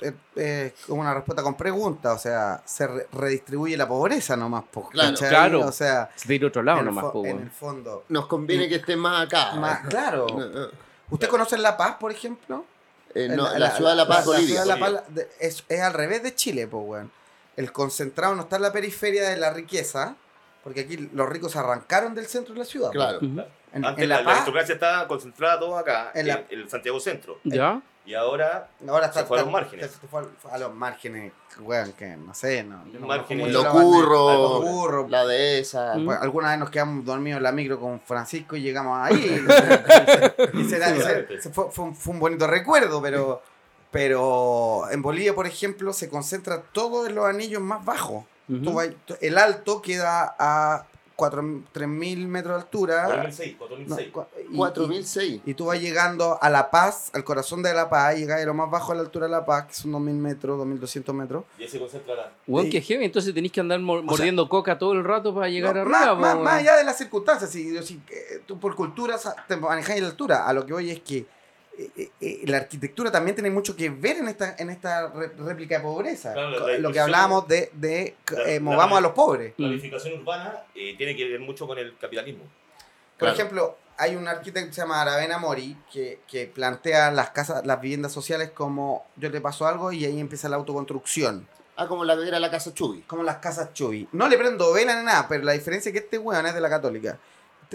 eh, 0.00 0.12
eh, 0.36 0.74
como 0.86 1.00
una 1.00 1.12
respuesta 1.14 1.42
con 1.42 1.56
pregunta, 1.56 2.12
o 2.12 2.18
sea, 2.18 2.62
se 2.64 2.86
re- 2.86 3.06
redistribuye 3.12 3.76
la 3.76 3.88
pobreza 3.88 4.36
nomás, 4.36 4.64
po, 4.70 4.88
Claro. 4.88 5.10
¿cachai? 5.10 5.28
Claro. 5.30 5.60
O 5.66 5.72
sea, 5.72 6.10
Se 6.14 6.28
de 6.28 6.34
ir 6.36 6.44
a 6.44 6.46
otro 6.48 6.62
lado 6.62 6.78
en, 6.80 6.84
nomás, 6.86 7.04
po, 7.06 7.24
en 7.26 7.32
weón. 7.36 7.42
el 7.42 7.50
fondo. 7.50 8.04
Nos 8.08 8.26
conviene 8.26 8.64
Y- 8.64 8.68
que 8.68 8.74
esté 8.76 8.94
más 8.96 9.26
acá. 9.26 9.54
Más, 9.56 9.86
claro. 9.88 10.26
No, 10.28 10.46
no. 10.46 10.68
¿Usted 11.10 11.28
conoce 11.28 11.58
La 11.58 11.76
Paz, 11.76 11.96
por 11.98 12.12
ejemplo? 12.12 12.64
Eh, 13.14 13.24
En 13.26 13.36
no, 13.36 13.44
la, 13.58 13.70
ciudad 13.70 13.90
de 13.90 13.96
La 13.96 14.06
Paz, 14.08 14.20
la 14.26 14.32
Bolivia. 14.34 14.46
ciudad 14.48 14.62
de 14.62 14.68
La 14.68 14.78
Paz 14.78 15.14
de- 15.14 15.28
es, 15.40 15.64
es 15.68 15.80
al 15.80 15.92
revés 15.92 16.22
de 16.22 16.34
Chile, 16.34 16.66
pues, 16.66 16.82
weón. 16.86 17.10
El 17.56 17.72
concentrado 17.72 18.34
no 18.34 18.42
está 18.42 18.56
en 18.56 18.62
la 18.62 18.72
periferia 18.72 19.28
de 19.28 19.36
la 19.36 19.50
riqueza, 19.50 20.16
porque 20.62 20.80
aquí 20.80 20.96
los 21.12 21.28
ricos 21.28 21.56
arrancaron 21.56 22.14
del 22.14 22.26
centro 22.26 22.54
de 22.54 22.60
la 22.60 22.64
ciudad. 22.66 22.90
Claro. 22.90 23.18
En, 23.20 23.84
Antes 23.84 24.04
en 24.04 24.08
la, 24.08 24.16
La 24.16 24.20
la 24.20 24.24
Paz, 24.26 24.34
aristocracia 24.36 24.74
estaba 24.74 25.08
concentrada 25.08 25.58
todo 25.58 25.76
acá, 25.76 26.10
En 26.14 26.28
la- 26.28 26.44
el 26.48 26.68
Santiago 26.70 27.00
Centro. 27.00 27.38
¿Ya? 27.44 27.80
Y 28.06 28.12
ahora 28.14 28.68
ahora 28.86 29.06
está, 29.06 29.20
se 29.20 29.26
fue 29.26 29.38
a 29.38 29.42
los 29.44 29.50
márgenes. 29.50 29.90
se 29.90 30.06
fue 30.06 30.22
a 30.52 30.58
los 30.58 30.74
márgenes, 30.74 31.32
weón, 31.58 31.92
que 31.94 32.16
no 32.18 32.34
sé, 32.34 32.62
no. 32.62 32.84
Márgenes. 33.00 33.50
Lo 33.50 33.66
curro, 33.70 34.32
Lo 34.32 34.60
curro. 34.62 35.08
la 35.08 35.24
dehesa. 35.24 35.94
Mm. 35.96 36.04
Pues, 36.04 36.18
alguna 36.20 36.50
vez 36.50 36.58
nos 36.58 36.68
quedamos 36.70 37.04
dormidos 37.06 37.38
en 37.38 37.42
la 37.44 37.52
micro 37.52 37.80
con 37.80 37.98
Francisco 38.00 38.56
y 38.56 38.60
llegamos 38.62 38.98
ahí. 39.00 39.14
y 40.52 40.64
será- 40.64 40.94
Sí, 40.94 41.00
se- 41.00 41.26
sí. 41.28 41.34
se 41.40 41.50
fue, 41.50 41.70
fue 41.70 41.84
un, 41.86 41.96
fue 41.96 42.12
un 42.14 42.20
bonito 42.20 42.46
recuerdo, 42.46 43.00
pero, 43.00 43.42
pero 43.94 44.90
en 44.90 45.00
Bolivia, 45.02 45.34
por 45.36 45.46
ejemplo, 45.46 45.92
se 45.92 46.08
concentra 46.08 46.60
todo 46.72 47.06
en 47.06 47.14
los 47.14 47.24
anillos 47.26 47.62
más 47.62 47.84
bajos. 47.84 48.24
Ujú. 48.48 48.60
Tú 48.62 48.72
vas- 48.74 48.90
el 49.20 49.38
alto 49.38 49.80
queda 49.80 50.34
a 50.38 50.86
3.000 51.16 52.26
metros 52.26 52.56
de 52.56 52.60
altura. 52.62 53.04
4006, 53.04 53.52
No, 53.52 53.58
4006. 53.58 54.12
cua- 54.12 54.26
y- 54.50 54.56
4006. 54.56 55.40
y, 55.46 55.50
y 55.50 55.54
tú 55.54 55.66
vas 55.66 55.80
llegando 55.80 56.38
a 56.42 56.50
La 56.50 56.70
Paz, 56.72 57.10
al 57.14 57.22
corazón 57.22 57.62
de 57.62 57.72
La 57.72 57.88
Paz, 57.88 58.16
llegas 58.16 58.42
a 58.42 58.44
lo 58.44 58.52
más 58.52 58.68
bajo 58.68 58.90
a 58.90 58.94
la 58.96 59.02
altura 59.02 59.26
de 59.26 59.30
La 59.32 59.46
Paz, 59.46 59.66
que 59.66 59.74
son 59.74 59.92
2.000 59.92 60.16
metros, 60.16 60.58
2.200 60.58 61.14
metros. 61.14 61.44
Y 61.56 61.62
ahí 61.62 61.68
se 61.68 61.78
concentra 61.78 62.16
la... 62.16 62.32
Weón, 62.48 62.66
Sí. 62.66 62.72
que 62.72 62.80
heavy, 62.82 63.04
entonces 63.04 63.32
tenéis 63.32 63.52
que 63.52 63.60
andar 63.60 63.78
mor- 63.78 64.02
mordiendo 64.02 64.48
coca 64.48 64.76
todo 64.76 64.92
el 64.92 65.04
rato 65.04 65.32
para 65.32 65.48
llegar 65.48 65.76
No, 65.76 65.82
arriba. 65.82 66.14
más, 66.16 66.34
más- 66.34 66.38
más 66.44 66.54
allá 66.54 66.76
de 66.76 66.82
las 66.84 66.98
circunstancias, 66.98 67.48
si, 67.48 67.80
si, 67.84 68.02
eh, 68.10 68.42
tú 68.44 68.58
por 68.58 68.74
cultura 68.74 69.16
te 69.46 69.56
manejas 69.56 70.00
la 70.00 70.08
altura, 70.08 70.46
a 70.48 70.52
lo 70.52 70.66
que 70.66 70.72
voy 70.72 70.90
es 70.90 70.98
que 71.00 71.26
eh, 71.96 72.10
eh, 72.20 72.40
la 72.46 72.58
arquitectura 72.58 73.10
también 73.10 73.34
tiene 73.34 73.50
mucho 73.50 73.74
que 73.76 73.90
ver 73.90 74.18
en 74.18 74.28
esta, 74.28 74.54
en 74.58 74.70
esta 74.70 75.08
réplica 75.38 75.76
de 75.78 75.82
pobreza. 75.82 76.32
Claro, 76.32 76.50
la- 76.66 76.72
la 76.72 76.78
lo 76.78 76.92
que 76.92 77.00
hablábamos 77.00 77.48
de, 77.48 77.70
de 77.72 78.16
La- 78.30 78.42
eh, 78.44 78.54
la- 78.54 78.60
movamos 78.60 78.98
a 78.98 79.00
los 79.00 79.12
pobres. 79.12 79.52
Mm. 79.52 79.56
planificación 79.56 80.20
urbana 80.20 80.62
eh, 80.74 80.94
tiene 80.96 81.16
que 81.16 81.28
ver 81.28 81.40
mucho 81.40 81.66
con 81.66 81.78
el 81.78 81.96
capitalismo. 81.98 82.44
Por 82.44 83.18
Claro. 83.18 83.34
ejemplo, 83.34 83.78
hay 83.96 84.16
un 84.16 84.26
arquitecto 84.26 84.68
que 84.68 84.74
se 84.74 84.80
llama 84.80 85.00
Aravena 85.02 85.38
Mori 85.38 85.76
que, 85.92 86.20
que 86.26 86.46
plantea 86.46 87.10
las 87.12 87.30
casas, 87.30 87.64
las 87.64 87.80
viviendas 87.80 88.12
sociales 88.12 88.50
como 88.50 89.06
yo 89.16 89.30
te 89.30 89.40
paso 89.40 89.66
algo 89.66 89.92
y 89.92 90.04
ahí 90.04 90.18
empieza 90.18 90.48
la 90.48 90.56
autoconstrucción. 90.56 91.48
Ah, 91.76 91.88
como 91.88 92.04
la 92.04 92.16
que 92.16 92.26
era 92.28 92.38
la 92.38 92.50
casa 92.52 92.72
Chubi. 92.72 93.02
Como 93.02 93.22
las 93.24 93.36
casas 93.38 93.72
Chuy. 93.72 94.08
No 94.12 94.28
le 94.28 94.38
prendo 94.38 94.72
vela 94.72 94.96
ni 94.98 95.04
nada, 95.06 95.26
pero 95.28 95.42
la 95.44 95.52
diferencia 95.52 95.88
es 95.90 95.92
que 95.92 95.98
este 95.98 96.18
weón 96.18 96.46
es 96.46 96.54
de 96.54 96.60
la 96.60 96.68
católica. 96.70 97.18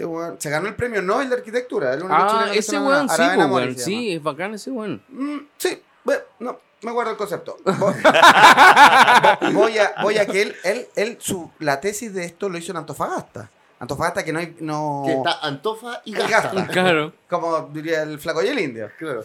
Este 0.00 0.06
weón 0.06 0.36
se 0.40 0.48
ganó 0.48 0.66
el 0.66 0.74
premio 0.74 1.02
Nobel 1.02 1.28
de 1.28 1.36
Arquitectura. 1.36 1.92
el 1.92 2.02
Ah, 2.08 2.48
que 2.52 2.58
ese 2.60 2.78
weón 2.78 3.06
ganó. 3.06 3.16
sí, 3.32 3.38
Mori 3.48 3.52
weón. 3.66 3.76
Sí, 3.78 4.12
es 4.14 4.22
bacán 4.22 4.54
ese 4.54 4.70
weón. 4.70 5.02
Mm, 5.08 5.38
sí, 5.58 5.82
bueno, 6.04 6.22
no, 6.38 6.58
me 6.82 6.90
guardo 6.92 7.10
el 7.10 7.16
concepto. 7.18 7.58
Vo- 7.64 9.52
voy 9.52 9.78
a, 9.78 9.94
voy 10.02 10.16
a 10.18 10.26
que 10.26 10.42
él, 10.42 10.56
él, 10.64 10.86
él 10.96 11.16
su, 11.20 11.50
la 11.58 11.80
tesis 11.80 12.14
de 12.14 12.24
esto 12.24 12.48
lo 12.48 12.56
hizo 12.58 12.72
en 12.72 12.78
Antofagasta. 12.78 13.50
Antofagasta 13.78 14.24
que 14.24 14.32
no 14.32 14.38
hay. 14.38 14.56
No... 14.60 15.02
Que 15.06 15.12
está 15.12 15.38
Antofa 15.40 16.00
y. 16.04 16.12
Gasta. 16.12 16.66
Claro. 16.68 17.12
Como 17.28 17.68
diría 17.72 18.02
el 18.02 18.18
flaco 18.18 18.42
y 18.42 18.48
el 18.48 18.58
indio. 18.58 18.90
Claro. 18.98 19.24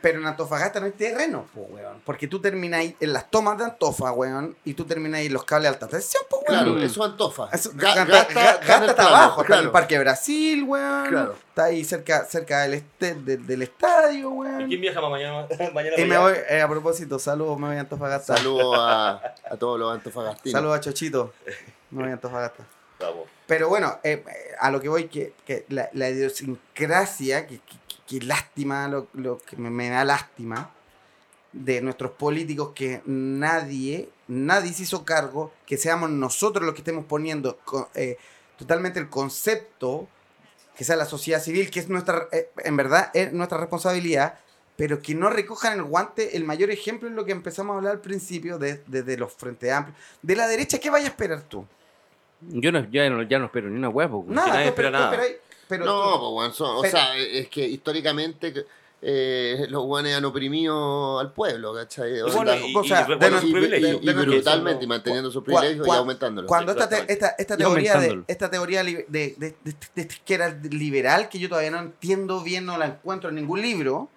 Pero 0.00 0.20
en 0.20 0.26
Antofagasta 0.26 0.78
no 0.78 0.86
hay 0.86 0.92
terreno, 0.92 1.46
po, 1.52 1.62
weón. 1.62 2.00
Porque 2.04 2.28
tú 2.28 2.40
termináis 2.40 2.94
en 3.00 3.12
las 3.12 3.28
tomas 3.30 3.58
de 3.58 3.64
Antofa, 3.64 4.12
weón, 4.12 4.56
y 4.64 4.74
tú 4.74 4.84
termináis 4.84 5.26
en 5.26 5.32
los 5.32 5.44
cables 5.44 5.64
de 5.70 5.74
alta 5.74 5.88
tensión, 5.88 6.22
po, 6.30 6.38
weón. 6.48 6.64
Claro, 6.64 6.78
eso 6.80 7.04
es 7.04 7.10
Antofa. 7.10 7.48
Eso- 7.52 7.72
Ga- 7.72 7.94
Gasta, 8.06 8.06
Gasta, 8.06 8.34
Gasta 8.66 8.74
está 8.86 8.94
plano, 8.94 9.08
abajo, 9.16 9.42
está 9.42 9.58
en 9.58 9.64
el. 9.64 9.70
Parque 9.72 9.98
Brasil, 9.98 10.62
weón. 10.64 11.08
Claro. 11.08 11.34
Está 11.48 11.64
ahí 11.64 11.84
cerca, 11.84 12.24
cerca 12.24 12.62
del, 12.62 12.74
este, 12.74 13.14
del, 13.16 13.46
del 13.46 13.62
estadio, 13.62 14.20
¿Y 14.30 14.32
weón. 14.32 14.68
quién 14.68 14.80
viaja 14.80 15.00
mañana? 15.08 15.46
mañana 15.74 15.96
Y 15.98 16.02
me 16.04 16.08
para 16.14 16.26
allá? 16.28 16.36
voy, 16.38 16.56
eh, 16.56 16.60
a 16.62 16.68
propósito, 16.68 17.18
saludos, 17.18 17.58
me 17.58 17.66
voy 17.68 17.76
a 17.76 17.80
Antofagasta. 17.80 18.36
Saludos 18.36 18.76
a, 18.78 19.10
a 19.50 19.56
todos 19.58 19.78
los 19.78 19.92
antofagastinos. 19.92 20.52
Saludos 20.52 20.76
a 20.76 20.80
Chochito. 20.80 21.32
Me 21.90 22.02
voy 22.02 22.10
a 22.10 22.14
Antofagasta. 22.14 22.64
Pero 23.48 23.68
bueno, 23.68 23.98
eh, 24.04 24.22
eh, 24.26 24.54
a 24.60 24.70
lo 24.70 24.80
que 24.80 24.88
voy, 24.88 25.08
que, 25.08 25.32
que 25.44 25.66
la, 25.68 25.90
la 25.92 26.08
idiosincrasia, 26.08 27.46
que, 27.48 27.58
que- 27.58 27.76
que 28.18 28.24
lástima, 28.24 28.88
lo, 28.88 29.08
lo 29.14 29.38
que 29.38 29.56
me, 29.56 29.70
me 29.70 29.88
da 29.88 30.04
lástima, 30.04 30.70
de 31.52 31.80
nuestros 31.82 32.12
políticos 32.12 32.72
que 32.74 33.02
nadie, 33.06 34.08
nadie 34.28 34.72
se 34.72 34.82
hizo 34.84 35.04
cargo, 35.04 35.52
que 35.66 35.76
seamos 35.76 36.10
nosotros 36.10 36.64
los 36.64 36.74
que 36.74 36.80
estemos 36.80 37.04
poniendo 37.04 37.58
eh, 37.94 38.16
totalmente 38.56 38.98
el 39.00 39.08
concepto, 39.08 40.08
que 40.76 40.84
sea 40.84 40.96
la 40.96 41.04
sociedad 41.04 41.42
civil, 41.42 41.70
que 41.70 41.80
es 41.80 41.88
nuestra, 41.88 42.28
eh, 42.32 42.50
en 42.64 42.76
verdad, 42.76 43.10
es 43.14 43.32
nuestra 43.32 43.58
responsabilidad, 43.58 44.38
pero 44.76 45.02
que 45.02 45.14
no 45.14 45.28
recojan 45.28 45.74
el 45.78 45.82
guante, 45.84 46.36
el 46.36 46.44
mayor 46.44 46.70
ejemplo 46.70 47.08
es 47.08 47.14
lo 47.14 47.24
que 47.26 47.32
empezamos 47.32 47.74
a 47.74 47.76
hablar 47.76 47.92
al 47.92 48.00
principio, 48.00 48.58
de, 48.58 48.82
de- 48.86 49.02
de 49.02 49.16
los 49.18 49.32
Frente 49.34 49.70
Amplios. 49.70 49.98
De 50.22 50.34
la 50.34 50.46
derecha, 50.48 50.78
¿qué 50.78 50.88
vaya 50.90 51.06
a 51.06 51.08
esperar 51.10 51.42
tú? 51.42 51.66
Yo 52.40 52.72
no, 52.72 52.90
ya, 52.90 53.08
no, 53.10 53.22
ya 53.22 53.38
no 53.38 53.44
espero 53.46 53.68
ni 53.68 53.76
una 53.76 53.88
huevo. 53.90 54.24
Nada, 54.26 54.48
nadie 54.54 54.68
espera 54.68 54.88
tú 54.88 54.92
nada. 54.94 55.10
Pero 55.78 55.84
no, 55.84 56.18
tú- 56.18 56.34
pues, 56.36 56.54
son- 56.56 56.76
o 56.76 56.82
sea, 56.84 57.16
es 57.16 57.48
que 57.48 57.66
históricamente 57.66 58.66
eh, 59.04 59.66
los 59.68 59.82
guanes 59.84 60.14
han 60.14 60.24
oprimido 60.24 61.18
al 61.18 61.32
pueblo, 61.32 61.74
¿cachai? 61.74 62.18
Y 62.18 62.22
bueno, 62.22 62.54
y, 62.54 62.74
o 62.76 62.84
sea, 62.84 63.00
y 63.02 63.08
de 63.10 63.16
bueno, 63.16 63.30
los 63.32 63.40
sus 63.40 63.50
y, 63.50 63.52
que- 64.00 64.12
brutalmente, 64.30 64.84
y 64.84 64.86
manteniendo 64.86 65.30
sus 65.32 65.42
Cua- 65.42 65.46
privilegios 65.58 65.86
y 65.86 65.90
aumentándolos. 65.90 66.48
Cuando 66.48 66.70
esta, 66.72 66.88
te- 66.88 67.12
esta, 67.12 67.28
esta 67.36 67.56
teoría, 67.56 67.94
de, 67.98 68.06
esta 68.28 68.50
teoría 68.50 68.84
de, 68.84 69.04
de, 69.08 69.34
de- 69.38 69.56
de 69.64 69.76
esta 70.02 70.14
izquierda 70.14 70.56
liberal, 70.70 71.28
que 71.28 71.40
yo 71.40 71.48
todavía 71.48 71.72
no 71.72 71.80
entiendo 71.80 72.42
bien, 72.42 72.64
no 72.64 72.78
la 72.78 72.86
encuentro 72.86 73.30
en 73.30 73.34
ningún 73.34 73.60
libro, 73.60 74.08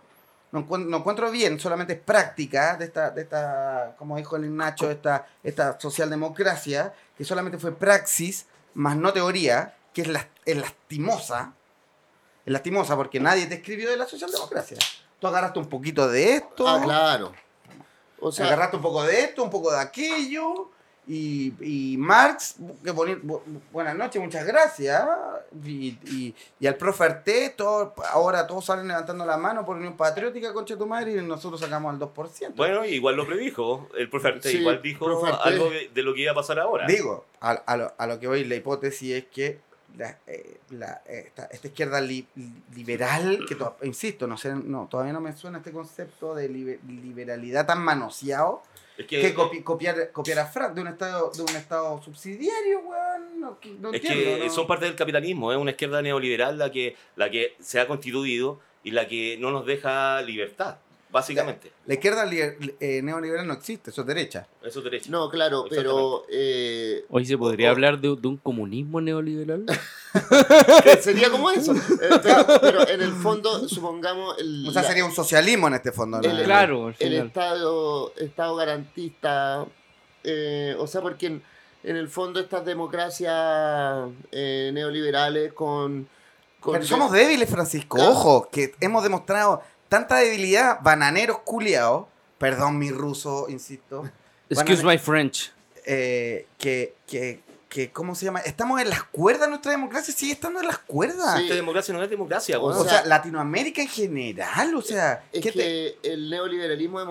no 0.52 0.60
encuentro, 0.60 0.90
no 0.92 0.98
encuentro 0.98 1.32
bien, 1.32 1.60
solamente 1.60 1.94
es 1.94 2.00
práctica 2.00 2.78
de 2.78 2.86
esta, 2.86 3.10
de 3.10 3.24
esta 3.24 3.96
como 3.98 4.18
dijo 4.18 4.36
el 4.36 4.56
Nacho, 4.56 4.92
esta, 4.92 5.26
esta 5.44 5.80
socialdemocracia, 5.80 6.94
que 7.18 7.24
solamente 7.26 7.58
fue 7.58 7.72
praxis, 7.76 8.46
más 8.76 8.96
no 8.96 9.12
teoría, 9.14 9.74
que 9.94 10.04
es, 10.04 10.08
las- 10.10 10.28
es 10.46 10.58
lastimosa, 10.58 11.54
es 12.46 12.54
lastimosa 12.54 12.96
porque 12.96 13.20
nadie 13.20 13.48
te 13.48 13.56
escribió 13.56 13.90
de 13.90 13.98
la 13.98 14.06
socialdemocracia. 14.08 14.78
Tú 15.20 15.28
agarraste 15.28 15.60
un 15.60 15.68
poquito 15.70 16.08
de 16.08 16.36
esto, 16.36 16.68
Ah, 16.68 16.82
claro. 16.84 17.32
O 18.20 18.32
sea, 18.32 18.46
agarraste 18.48 18.76
un 18.78 18.82
poco 18.82 19.04
de 19.04 19.22
esto, 19.22 19.44
un 19.44 19.50
poco 19.50 19.72
de 19.72 19.80
aquello. 19.80 20.70
Y, 21.08 21.54
y 21.62 21.98
Marx, 21.98 22.56
que 22.84 22.92
boni- 22.92 23.22
bu- 23.22 23.40
buenas 23.72 23.96
noches, 23.96 24.20
muchas 24.20 24.44
gracias. 24.44 25.08
Y, 25.64 25.90
y, 26.10 26.36
y 26.60 26.66
al 26.66 26.78
profe 26.78 27.04
Arte, 27.04 27.54
todo- 27.56 27.94
ahora 28.12 28.48
todos 28.48 28.66
salen 28.66 28.88
levantando 28.88 29.24
la 29.24 29.38
mano 29.38 29.64
por 29.64 29.78
Unión 29.78 29.96
Patriótica, 29.96 30.52
concha 30.52 30.76
tu 30.76 30.88
madre, 30.88 31.12
y 31.12 31.16
nosotros 31.22 31.62
sacamos 31.62 31.94
al 31.94 32.00
2%. 32.00 32.56
Bueno, 32.56 32.84
igual 32.86 33.18
lo 33.18 33.28
predijo. 33.28 33.88
El 33.96 34.10
profe 34.10 34.30
Arte 34.30 34.50
Sí, 34.50 34.58
igual 34.58 34.82
dijo 34.82 35.24
Arte. 35.28 35.38
algo 35.48 35.70
de, 35.70 35.90
de 35.94 36.02
lo 36.02 36.16
que 36.16 36.22
iba 36.22 36.32
a 36.32 36.36
pasar 36.36 36.58
ahora. 36.60 36.88
Digo, 36.88 37.26
a, 37.40 37.52
a 37.52 37.78
lo, 37.78 37.94
a 37.96 38.08
lo 38.08 38.20
que 38.20 38.28
voy, 38.28 38.44
la 38.44 38.56
hipótesis 38.56 39.14
es 39.14 39.26
que 39.26 39.60
la, 39.98 40.18
eh, 40.28 40.58
la- 40.72 41.02
esta, 41.08 41.46
esta 41.46 41.68
izquierda 41.68 42.02
li- 42.02 42.28
liberal, 42.76 43.46
que 43.48 43.56
to- 43.56 43.78
insisto, 43.84 44.28
no 44.28 44.38
sé, 44.38 44.54
no, 44.56 44.88
todavía 44.90 45.14
no 45.14 45.22
me 45.22 45.34
suena 45.36 45.60
este 45.60 45.72
concepto 45.72 46.36
de 46.36 46.50
libe- 46.50 46.80
liberalidad 46.88 47.66
tan 47.66 47.82
manoseado, 47.82 48.62
Es 48.98 49.08
que, 49.08 49.22
que 49.22 49.36
copi- 49.36 49.64
copiar, 49.64 50.12
copiar 50.12 50.40
a 50.40 50.46
Francia 50.46 50.76
de 50.76 50.82
un 50.82 50.88
estado 50.88 51.32
de 51.32 51.42
un 51.44 51.50
estado 51.56 52.02
subsidiario, 52.02 52.80
weón. 52.80 53.40
No, 53.40 53.60
que- 53.60 53.74
no 53.74 53.90
es 53.90 53.96
entiendo, 53.96 54.38
que 54.40 54.46
no. 54.48 54.52
son 54.52 54.68
parte 54.68 54.86
del 54.86 54.96
capitalismo, 54.96 55.52
es 55.52 55.58
una 55.58 55.72
izquierda 55.72 56.02
neoliberal 56.02 56.58
la 56.58 56.72
que, 56.72 56.96
la 57.16 57.30
que 57.30 57.56
se 57.60 57.80
ha 57.80 57.88
constituido 57.88 58.60
y 58.84 58.92
la 58.92 59.08
que 59.08 59.38
no 59.40 59.52
nos 59.52 59.66
deja 59.66 60.22
libertad, 60.22 60.78
básicamente. 61.16 61.72
La 61.86 61.94
izquierda 61.94 62.26
li- 62.26 62.42
eh, 62.80 63.02
neoliberal 63.02 63.48
no 63.48 63.54
existe, 63.54 63.90
eso 63.90 64.02
es 64.02 64.08
derecha. 64.08 64.48
Eso 64.62 64.80
es 64.80 64.84
derecho. 64.84 65.10
no, 65.12 65.30
claro, 65.30 65.66
pero 65.70 66.26
eh, 66.30 67.06
Hoy 67.10 67.26
se 67.26 67.38
podría 67.38 67.70
O- 67.70 67.72
hablar 67.72 68.00
de, 68.02 68.16
de 68.20 68.28
un 68.28 68.36
comunismo 68.38 69.00
neoliberal. 69.00 69.66
que 70.84 70.98
sería 71.02 71.30
como 71.30 71.50
eso. 71.52 71.74
Eh, 72.02 72.20
pero, 72.22 72.46
pero 72.62 72.88
en 72.88 73.02
el 73.02 73.14
fondo, 73.14 73.68
supongamos, 73.70 74.38
el, 74.40 74.68
O 74.68 74.72
sea, 74.72 74.82
la- 74.82 74.88
sería 74.90 75.06
un 75.06 75.14
socialismo 75.14 75.68
en 75.70 75.76
este 75.76 75.92
fondo. 75.94 76.20
¿no? 76.22 76.30
El- 76.30 76.44
claro, 76.44 76.90
el 76.90 76.94
final. 76.96 77.28
Estado, 77.28 78.14
estado 78.18 78.56
garantista, 78.58 79.66
eh, 80.24 80.76
o 80.78 80.86
sea, 80.88 81.00
porque 81.02 81.28
en, 81.28 81.44
en 81.84 81.96
el 81.96 82.10
fondo 82.10 82.40
estas 82.42 82.66
democracias 82.66 84.10
eh, 84.32 84.72
neoliberales 84.74 85.54
con... 85.54 86.08
con 86.60 86.74
Pero 86.74 86.86
somos 86.86 87.12
débiles, 87.12 87.50
Francisco. 87.50 87.96
Claro. 87.98 88.12
Ojo, 88.12 88.50
que 88.52 88.74
hemos 88.82 89.02
demostrado 89.04 89.62
tanta 89.96 90.16
debilidad, 90.18 90.80
bananeros 90.82 91.40
culiados. 91.40 92.08
Perdón 92.38 92.78
mi 92.78 92.92
ruso, 92.92 93.48
insisto. 93.50 94.04
Excuse 94.50 94.84
my 94.84 94.98
French. 94.98 95.52
eh, 95.86 96.48
que, 96.58 96.96
que, 97.08 97.40
que, 97.70 97.92
¿cómo 97.92 98.14
se 98.16 98.26
llama? 98.26 98.40
Estamos 98.42 98.82
en 98.82 98.90
las 98.90 99.04
cuerdas, 99.04 99.48
nuestra 99.50 99.72
democracia 99.72 100.14
sigue 100.14 100.34
estando 100.34 100.60
en 100.60 100.68
las 100.68 100.80
cuerdas. 100.80 101.38
Sí. 101.38 101.44
Esta 101.44 101.56
democracia 101.56 101.94
no 101.94 102.04
es 102.04 102.10
democracia, 102.10 102.60
O 102.60 102.84
sea, 102.84 103.06
Latinoamérica 103.06 103.82
en 103.82 103.88
general, 103.88 104.76
o 104.76 104.82
sea, 104.82 105.24
Es 105.32 105.42
¿qué 105.44 105.52
te- 105.52 105.58
que 105.58 105.98
el 106.04 106.30
neoliberalismo 106.30 107.00
ha 107.00 107.04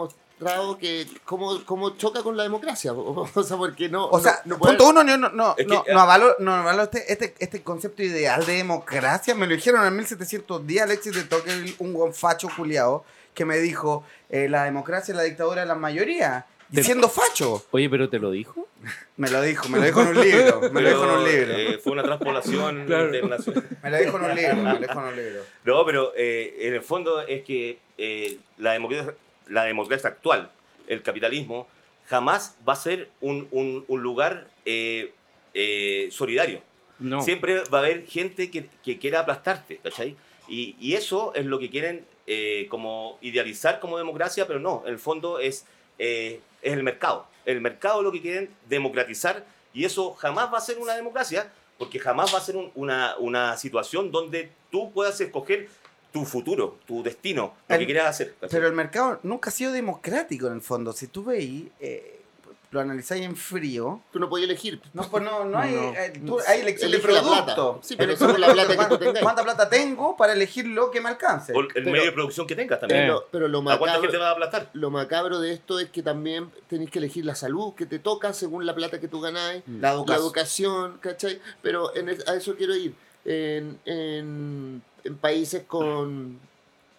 demostrado 0.45 0.79
que 0.79 1.07
cómo, 1.25 1.65
cómo 1.65 1.91
choca 1.97 2.23
con 2.23 2.37
la 2.37 2.43
democracia. 2.43 2.93
O 3.35 3.43
sea, 3.43 3.57
porque 3.57 3.89
no... 3.89 4.07
O 4.09 4.21
sea, 4.21 4.41
no, 4.45 4.55
no 4.55 4.59
puede- 4.59 4.77
punto 4.77 4.91
uno, 4.91 5.07
yo 5.07 5.17
no, 5.19 5.29
no, 5.31 5.51
Es 5.57 5.67
que- 5.67 5.73
no, 5.75 5.85
no 5.93 6.01
avalo, 6.01 6.37
no 6.39 6.55
avalo 6.55 6.83
este, 6.85 7.13
este, 7.13 7.35
este 7.39 7.63
concepto 7.63 8.03
ideal 8.03 8.45
de 8.47 8.55
democracia. 8.55 9.35
Me 9.35 9.47
lo 9.47 9.55
dijeron 9.55 9.85
en 9.87 9.97
1710 9.97 10.83
Alexis 10.83 11.15
de 11.15 11.25
Tocqueville, 11.25 11.75
un 11.79 11.95
gonfacho 11.95 12.49
culiao, 12.57 13.05
que 13.35 13.45
me 13.45 13.59
dijo, 13.59 14.05
eh, 14.31 14.49
la 14.49 14.65
democracia 14.65 15.13
es 15.13 15.17
la 15.17 15.25
dictadura 15.25 15.63
de 15.63 15.67
la 15.67 15.75
mayoría. 15.75 16.47
Diciendo 16.69 17.09
facho. 17.09 17.65
Oye, 17.73 17.89
pero 17.89 18.09
te 18.09 18.19
lo 18.19 18.31
dijo. 18.31 18.67
Me 19.17 19.31
lo 19.31 19.41
dijo, 19.43 19.69
me 19.69 19.79
lo 19.79 19.85
dijo 19.85 20.01
en 20.03 20.09
un 20.09 20.21
libro. 20.21 20.61
Me 20.73 20.83
lo 20.83 20.89
dijo 20.89 21.05
en 21.05 21.11
un 21.11 21.25
libro. 21.25 21.55
eh, 21.57 21.79
fue 21.83 21.93
una 21.93 22.03
transpolación 22.03 22.85
Claro. 22.87 23.15
internacional. 23.15 23.65
Me 23.83 23.91
lo 23.91 23.97
dijo 23.99 24.17
en 24.19 24.25
un 24.25 24.35
libro, 24.35 24.57
me 24.57 24.73
lo 24.73 24.79
dijo 24.81 24.93
en 24.93 24.99
un 25.07 25.17
libro. 25.17 25.41
No, 25.65 25.87
pero 25.87 26.13
eh, 26.17 26.57
en 26.63 26.75
el 26.75 26.83
fondo 26.83 27.21
es 27.21 27.45
que 27.45 27.79
eh, 27.97 28.39
la, 28.59 28.73
democracia, 28.73 29.15
la 29.49 29.65
democracia 29.65 30.09
actual, 30.11 30.51
el 30.87 31.03
capitalismo, 31.03 31.67
jamás 32.07 32.57
va 32.69 32.75
a 32.75 32.77
ser 32.77 33.09
un, 33.21 33.49
un- 33.51 33.85
un 33.89 34.03
lugar 34.03 34.49
eh, 34.65 35.13
eh, 35.55 36.09
solidario. 36.11 36.61
No. 36.99 37.23
Siempre 37.23 37.63
va 37.73 37.79
a 37.79 37.81
haber 37.83 38.07
gente 38.07 38.51
que, 38.51 38.67
que 38.85 38.99
quiera 38.99 39.21
aplastarte, 39.21 39.79
¿cachai? 39.79 40.17
Y, 40.49 40.77
y 40.79 40.95
eso 40.95 41.35
es 41.35 41.45
lo 41.47 41.59
que 41.59 41.71
quieren 41.71 42.05
eh, 42.27 42.67
como 42.71 43.19
idealizar 43.21 43.81
como 43.81 43.99
democracia, 43.99 44.47
pero 44.47 44.59
no, 44.61 44.83
en 44.87 44.93
el 44.93 44.99
fondo 44.99 45.39
es, 45.39 45.67
eh, 45.99 46.41
es 46.63 46.73
el 46.73 46.83
mercado. 46.83 47.27
El 47.47 47.61
mercado 47.61 48.01
es 48.01 48.05
lo 48.05 48.13
que 48.13 48.21
quieren 48.23 48.51
democratizar 48.69 49.45
y 49.73 49.85
eso 49.85 50.13
jamás 50.15 50.53
va 50.53 50.59
a 50.59 50.61
ser 50.61 50.79
una 50.79 50.95
democracia, 50.95 51.51
porque 51.79 51.99
jamás 51.99 52.33
va 52.33 52.39
a 52.39 52.43
ser 52.43 52.57
un- 52.57 52.71
una, 52.75 53.17
una 53.19 53.57
situación 53.57 54.11
donde 54.13 54.51
tú 54.71 54.93
puedas 54.93 55.21
escoger 55.21 55.69
tu 56.15 56.25
futuro, 56.25 56.79
tu 56.87 57.03
destino, 57.03 57.55
lo 57.69 57.75
El- 57.75 57.81
que 57.81 57.87
quieras 57.87 58.07
hacer. 58.09 58.35
¿cachai? 58.41 58.49
Pero 58.51 58.69
el 58.69 58.73
mercado 58.73 59.19
nunca 59.25 59.51
ha 59.51 59.53
sido 59.53 59.73
democrático 59.73 60.47
en 60.47 60.53
el 60.55 60.61
fondo. 60.63 60.93
Si 60.93 61.09
tú 61.09 61.25
veis, 61.25 61.65
eh, 61.81 62.21
lo 62.71 62.81
analizáis 62.81 63.25
en 63.25 63.37
frío, 63.37 64.01
Tú 64.13 64.19
no 64.21 64.29
podías 64.29 64.49
elegir. 64.49 64.81
No, 64.95 65.09
pues 65.11 65.23
no, 65.23 65.45
no 65.45 65.59
hay, 65.59 65.73
No. 65.75 65.93
eh, 65.95 66.13
tú- 66.27 66.39
hay 66.47 66.61
elección 66.61 66.91
de 66.93 66.97
Elige 66.99 67.13
la 67.13 67.21
producto. 67.23 67.45
plata. 67.73 67.87
Sí, 67.87 67.95
pero 67.97 68.17
según 68.17 68.41
la 68.41 68.53
plata 68.53 68.69
que 68.69 68.75
producto. 68.77 68.99
tú 68.99 69.05
tengas. 69.05 69.23
¿Cuánta 69.23 69.43
plata 69.45 69.69
tengo 69.69 70.17
para 70.17 70.33
elegir 70.33 70.67
lo 70.67 70.91
que 70.91 71.01
me 71.01 71.09
alcance? 71.09 71.53
O 71.53 71.61
el 71.61 71.69
pero- 71.69 71.91
medio 71.91 72.05
de 72.07 72.13
producción 72.13 72.47
que 72.47 72.55
tengas 72.57 72.79
también. 72.81 73.03
Pero, 73.03 73.27
pero 73.31 73.49
lo 73.49 73.59
¿A 73.59 73.63
cuánta 73.63 73.81
macabro, 73.81 74.03
gente 74.03 74.17
va 74.19 74.29
a 74.29 74.33
aplastar? 74.33 74.71
lo 74.73 74.91
macabro 74.91 75.39
de 75.41 75.53
esto 75.53 75.79
es 75.81 75.91
que 75.91 76.03
también 76.03 76.51
tenéis 76.69 76.91
que 76.91 76.99
elegir 77.01 77.25
la 77.25 77.35
salud 77.37 77.75
que 77.75 77.87
te 77.87 77.99
toca 78.01 78.33
según 78.33 78.67
la 78.67 78.75
plata 78.75 78.99
que 79.01 79.07
tú 79.09 79.21
ganáis. 79.21 79.63
La 79.67 79.91
la 79.91 79.93
educación. 79.95 80.23
educación, 80.25 80.99
¿cachai? 81.01 81.41
Pero 81.63 81.95
en 81.97 82.09
a 82.09 82.35
eso 82.35 82.55
quiero 82.57 82.75
ir. 82.77 82.95
En, 83.25 83.79
en- 83.85 84.83
en 85.05 85.17
países 85.19 85.65
con, 85.67 86.39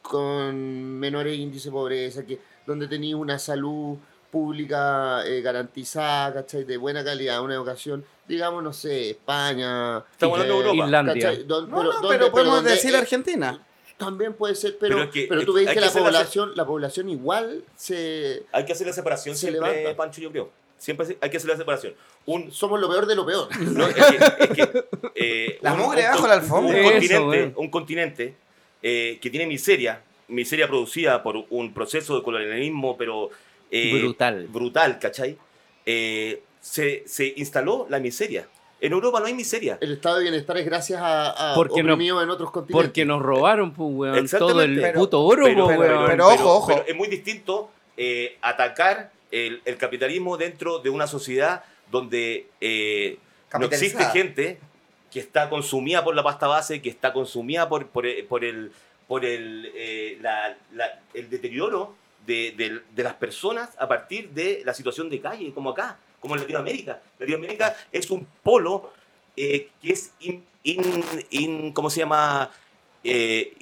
con 0.02 1.00
menores 1.00 1.38
índices 1.38 1.66
de 1.66 1.72
pobreza, 1.72 2.26
que, 2.26 2.40
donde 2.66 2.88
tenéis 2.88 3.16
una 3.16 3.40
salud 3.40 3.98
pública 4.32 5.26
eh, 5.26 5.42
garantizada, 5.42 6.34
¿cachai? 6.34 6.64
De 6.66 6.78
buena 6.78 7.04
calidad, 7.04 7.42
una 7.42 7.56
educación, 7.56 8.04
digamos, 8.28 8.64
no 8.64 8.74
sé, 8.74 9.12
España. 9.12 10.00
Estamos 10.12 10.40
hablando 10.40 10.60
de 10.60 10.66
eh, 10.66 10.70
Europa. 10.70 10.86
Irlandia. 10.86 11.14
¿cachai? 11.30 11.44
Don- 11.46 11.70
No, 11.70 11.84
no, 11.84 11.92
donde- 11.94 12.08
pero 12.10 12.32
podemos 12.32 12.64
decir 12.64 12.96
Argentina. 12.96 13.62
También 13.98 14.34
puede 14.34 14.56
ser, 14.56 14.78
pero, 14.78 14.98
Pero 14.98 15.10
pero, 15.14 15.36
es 15.36 15.40
que 15.40 15.46
tú 15.46 15.54
veis 15.54 15.70
hay 15.70 15.74
que, 15.74 15.76
que 15.76 15.82
la 15.82 15.88
hacer 15.88 16.02
la- 16.02 16.10
población, 16.10 16.52
la 16.56 16.66
población 16.66 17.08
igual 17.10 17.64
se... 17.78 18.44
Hay 18.52 18.66
que 18.66 18.74
hacer 18.74 18.88
la 18.88 18.92
separación 18.94 19.36
Se 19.36 19.48
siempre, 19.50 19.72
levanta. 19.72 19.96
Pancho, 19.96 20.20
yo 20.20 20.32
creo. 20.32 20.50
Siempre 20.86 21.18
hay 21.20 21.30
que 21.32 21.38
hacer 21.38 21.50
la 21.50 21.58
separación. 21.58 21.96
Un, 22.28 22.52
Somos 22.52 22.80
lo 22.80 22.88
peor 22.88 23.08
de 23.08 23.16
lo 23.16 23.26
peor. 23.26 23.48
no, 23.60 23.88
es 23.88 23.96
que, 23.96 24.02
es 24.44 24.50
que, 24.52 24.84
eh, 25.16 25.58
La 25.62 25.74
un- 25.74 25.80
mugre 25.80 26.04
un 26.06 26.12
bajo 26.12 26.28
la 26.28 26.34
alfombra. 26.36 26.70
Un 26.74 26.76
Eso, 26.78 26.92
continente, 26.92 27.20
weón. 27.26 27.54
un 27.56 27.70
continente 27.72 28.36
eh, 28.84 29.18
que 29.20 29.30
tiene 29.32 29.48
miseria, 29.48 30.02
miseria 30.28 30.68
producida 30.68 31.24
por 31.24 31.44
un 31.50 31.74
proceso 31.74 32.16
de 32.16 32.22
colonialismo, 32.24 32.96
pero 32.98 33.32
eh, 33.72 34.00
Brutal. 34.00 34.46
brutal, 34.48 35.00
¿cachai? 35.00 35.38
Eh, 35.88 36.44
se, 36.62 37.04
se 37.08 37.34
instaló 37.36 37.88
la 37.90 38.00
miseria. 38.00 38.48
En 38.80 38.92
Europa 38.94 39.20
no 39.20 39.26
hay 39.26 39.34
miseria. 39.34 39.80
El 39.82 39.94
estado 39.94 40.18
de 40.18 40.24
bienestar 40.24 40.56
es 40.60 40.66
gracias 40.66 41.02
a, 41.02 41.54
a 41.54 41.56
Porque 41.56 41.82
no- 41.82 41.94
oprimidos 41.94 42.22
en 42.24 42.30
otros 42.30 42.52
continentes. 42.52 42.86
Porque 42.88 43.06
nos 43.06 43.24
robaron, 43.24 43.74
pues, 43.74 43.90
weón, 43.92 44.28
todo 44.28 44.62
el 44.62 44.80
Pero- 44.80 45.00
puto 45.00 45.22
oro, 45.24 45.46
Pero, 45.46 45.66
pues, 45.66 45.78
pero- 45.80 45.96
weón. 45.98 46.10
pero- 46.12 46.28
ojo, 46.28 46.54
ojo. 46.58 46.68
pero 46.68 46.84
es 46.88 46.96
muy 46.96 47.08
distinto 47.08 47.72
eh, 47.98 48.38
atacar 48.42 49.15
el, 49.36 49.62
el 49.66 49.78
capitalismo 49.78 50.38
dentro 50.38 50.80
de 50.80 50.90
una 50.90 51.08
sociedad 51.08 51.64
donde 51.92 52.48
eh, 52.62 53.18
no 53.60 53.66
existe 53.84 54.04
gente 54.14 54.60
que 55.12 55.20
está 55.20 55.50
consumida 55.50 56.04
por 56.04 56.16
la 56.16 56.24
pasta 56.24 56.48
base, 56.48 56.82
que 56.82 56.90
está 56.90 57.14
consumida 57.14 57.68
por, 57.70 57.88
por, 57.88 58.06
el- 58.06 58.26
por 58.26 58.44
el, 58.44 58.72
por 59.08 59.24
el, 59.26 59.72
eh, 59.76 60.18
la- 60.22 60.58
la- 60.74 61.00
el 61.14 61.30
deterioro 61.30 61.96
de, 62.26 62.54
de- 62.58 62.82
de 62.96 63.04
las 63.04 63.14
personas 63.14 63.70
a 63.78 63.88
partir 63.88 64.30
de 64.32 64.62
la 64.66 64.74
situación 64.74 65.10
de 65.10 65.20
calle, 65.22 65.54
como 65.54 65.70
acá, 65.72 65.98
como 66.20 66.36
en 66.36 66.42
Latinoamérica. 66.42 67.02
Latinoamérica 67.20 67.76
es 67.92 68.10
un 68.10 68.26
polo 68.44 68.92
eh, 69.38 69.70
que 69.82 69.94
es 69.94 70.12
in, 70.22 70.44
in- 70.64 71.04
in- 71.30 71.72
¿cómo 71.74 71.90
se 71.90 72.00
llama? 72.00 72.50
Eh, 73.04 73.54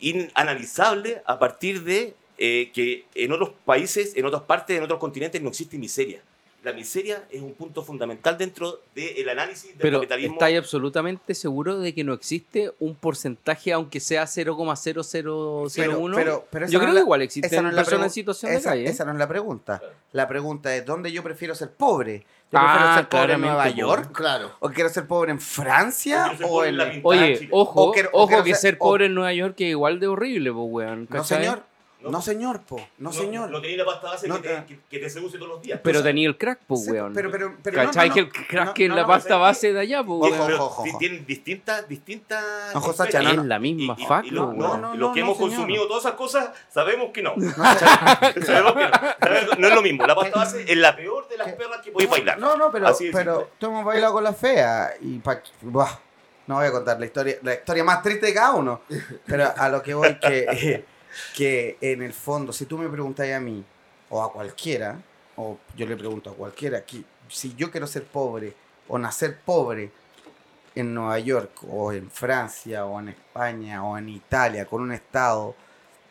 inanalizable 0.00 1.22
a 1.26 1.38
partir 1.38 1.82
de 1.82 2.14
eh, 2.38 2.70
que 2.74 3.04
en 3.14 3.32
otros 3.32 3.50
países, 3.64 4.16
en 4.16 4.24
otras 4.26 4.42
partes, 4.42 4.76
en 4.76 4.82
otros 4.84 4.98
continentes 4.98 5.40
no 5.42 5.48
existe 5.50 5.78
miseria. 5.78 6.20
La 6.62 6.72
miseria 6.72 7.24
es 7.30 7.42
un 7.42 7.52
punto 7.52 7.82
fundamental 7.84 8.38
dentro 8.38 8.80
del 8.94 9.28
análisis 9.28 9.68
del 9.72 9.78
Pero 9.80 9.98
capitalismo. 9.98 10.36
¿estáis 10.36 10.56
absolutamente 10.56 11.34
seguro 11.34 11.78
de 11.78 11.92
que 11.94 12.04
no 12.04 12.14
existe 12.14 12.72
un 12.80 12.94
porcentaje, 12.94 13.70
aunque 13.74 14.00
sea 14.00 14.26
0,0001? 14.26 16.14
pero- 16.16 16.46
pero 16.50 16.66
Yo 16.66 16.78
no 16.78 16.84
creo 16.84 16.94
que 16.94 17.00
igual 17.00 17.20
esa 17.20 17.24
existen 17.26 17.62
no 17.64 17.68
es 17.68 17.74
la 17.74 17.82
personas 17.82 18.06
en 18.06 18.10
situación 18.12 18.52
de 18.52 18.56
esa, 18.58 18.70
calle. 18.70 18.86
¿eh? 18.86 18.88
esa 18.90 19.04
no 19.04 19.12
es 19.12 19.18
la 19.18 19.28
pregunta. 19.28 19.78
Claro. 19.78 19.94
La 20.12 20.28
pregunta 20.28 20.74
es, 20.74 20.86
¿dónde 20.86 21.12
yo 21.12 21.22
prefiero 21.22 21.54
ser 21.54 21.70
pobre? 21.70 22.24
¿Yo 22.50 22.58
Ah, 22.58 22.72
prefiero 22.72 22.94
ser 22.96 23.08
pobre 23.08 23.32
en 23.34 23.40
Nueva 23.40 23.64
po. 23.64 23.70
York? 23.70 24.12
Claro. 24.12 24.50
¿O 24.60 24.70
quiero 24.70 24.88
ser 24.88 25.06
pobre 25.06 25.32
en 25.32 25.40
Francia? 25.40 26.32
¿O 26.32 26.48
pobre 26.48 26.68
en 26.68 26.74
en 26.74 26.78
la. 26.78 27.00
Oye, 27.02 27.48
ojo, 27.50 27.82
O 27.82 27.92
quiero- 27.92 28.10
ojo 28.12 28.42
que 28.42 28.50
ser- 28.52 28.56
ser 28.60 28.74
o- 28.76 28.86
pobre 28.86 29.06
en 29.06 29.14
Nueva 29.14 29.32
York 29.34 29.54
es 29.58 29.68
igual 29.68 29.98
de 30.00 30.06
horrible, 30.06 30.52
pues, 30.52 30.66
weón. 30.70 31.08
No, 31.10 31.24
señor. 31.24 31.62
No. 32.04 32.10
No, 32.10 32.22
señor, 32.22 32.60
po. 32.62 32.80
No, 32.98 33.12
señor. 33.12 33.50
No 33.50 33.60
tenía 33.60 33.78
la 33.78 33.84
pasta 33.86 34.08
base 34.10 34.28
No 34.28 34.40
que, 34.42 34.48
te- 34.48 34.54
te, 34.56 34.66
que, 34.66 34.80
que 34.90 34.98
te 34.98 35.08
seduce 35.10 35.38
todos 35.38 35.48
los 35.52 35.62
días. 35.62 35.80
Pero 35.82 36.02
tenía 36.02 36.28
el 36.28 36.36
crack, 36.36 36.60
pues, 36.66 36.84
Sí, 36.84 36.90
weón. 36.90 37.12
pero, 37.14 37.30
pero, 37.30 37.54
pero 37.62 37.76
¿Cachai? 37.78 38.08
no, 38.10 38.14
que 38.14 38.20
el 38.20 38.30
crack 38.30 38.78
es 38.80 38.88
la 38.90 39.02
no, 39.02 39.06
pasta 39.08 39.28
¿sabes 39.30 39.40
base 39.42 39.72
de 39.72 39.80
allá, 39.80 40.04
pues, 40.04 40.32
Ojo, 40.32 40.42
weón. 40.46 40.52
Ojo, 40.60 40.82
ojo. 40.84 40.98
tienen 40.98 41.24
distintas, 41.26 41.88
distintas 41.88 42.44
Ojo. 42.74 42.92
Sacha, 42.92 43.22
no, 43.22 43.30
Es 43.30 43.36
no. 43.36 43.44
la 43.44 43.58
misma 43.58 43.96
Y- 43.98 44.04
fac, 44.06 44.26
y 44.26 44.30
lo- 44.30 44.52
no, 44.52 44.68
weón. 44.68 44.80
no, 44.82 44.94
y 44.94 44.98
los 44.98 45.12
que 45.14 45.20
hemos 45.20 45.36
señor. 45.38 45.50
consumido 45.52 45.86
todas 45.88 46.04
esas 46.04 46.14
cosas, 46.14 46.50
sabemos 46.70 47.10
que 47.12 47.22
no. 47.22 47.34
sabemos 48.44 48.74
que 48.74 48.84
no. 48.84 49.58
No 49.58 49.68
es 49.68 49.74
lo 49.74 49.82
mismo. 49.82 50.06
La 50.06 50.14
pasta 50.14 50.38
base 50.38 50.64
es 50.70 50.76
la 50.76 50.94
peor 50.94 51.28
de 51.28 51.36
las 51.38 51.52
perras 51.52 51.80
que 51.82 51.90
podéis 51.90 52.10
bailar. 52.10 52.38
No, 52.38 52.56
no, 52.56 52.70
pero, 52.70 52.94
pero 53.12 53.50
tú 53.58 53.66
hemos 53.66 53.84
bailado 53.84 54.12
con 54.12 54.24
la 54.24 54.32
fea 54.32 54.92
y 55.00 55.18
pa, 55.18 55.40
no 56.46 56.56
voy 56.56 56.66
a 56.66 56.72
contar 56.72 57.00
la 57.00 57.06
historia, 57.06 57.36
la 57.42 57.54
historia 57.54 57.84
más 57.84 58.02
triste 58.02 58.26
de 58.26 58.34
cada 58.34 58.52
uno, 58.52 58.82
pero 59.26 59.50
a 59.56 59.68
lo 59.70 59.82
que 59.82 59.94
voy 59.94 60.18
que, 60.18 60.84
que 61.36 61.76
en 61.80 62.02
el 62.02 62.12
fondo, 62.12 62.52
si 62.52 62.66
tú 62.66 62.78
me 62.78 62.88
preguntas 62.88 63.28
a 63.30 63.40
mí 63.40 63.64
o 64.10 64.22
a 64.22 64.32
cualquiera, 64.32 65.00
o 65.36 65.58
yo 65.76 65.86
le 65.86 65.96
pregunto 65.96 66.30
a 66.30 66.34
cualquiera, 66.34 66.84
que 66.84 67.02
si 67.28 67.54
yo 67.54 67.70
quiero 67.70 67.86
ser 67.86 68.04
pobre 68.04 68.54
o 68.88 68.98
nacer 68.98 69.38
pobre 69.40 69.90
en 70.74 70.92
Nueva 70.94 71.18
York 71.18 71.52
o 71.68 71.92
en 71.92 72.10
Francia 72.10 72.84
o 72.84 72.98
en 73.00 73.08
España 73.10 73.84
o 73.84 73.96
en 73.96 74.08
Italia 74.08 74.66
con 74.66 74.82
un 74.82 74.92
estado 74.92 75.54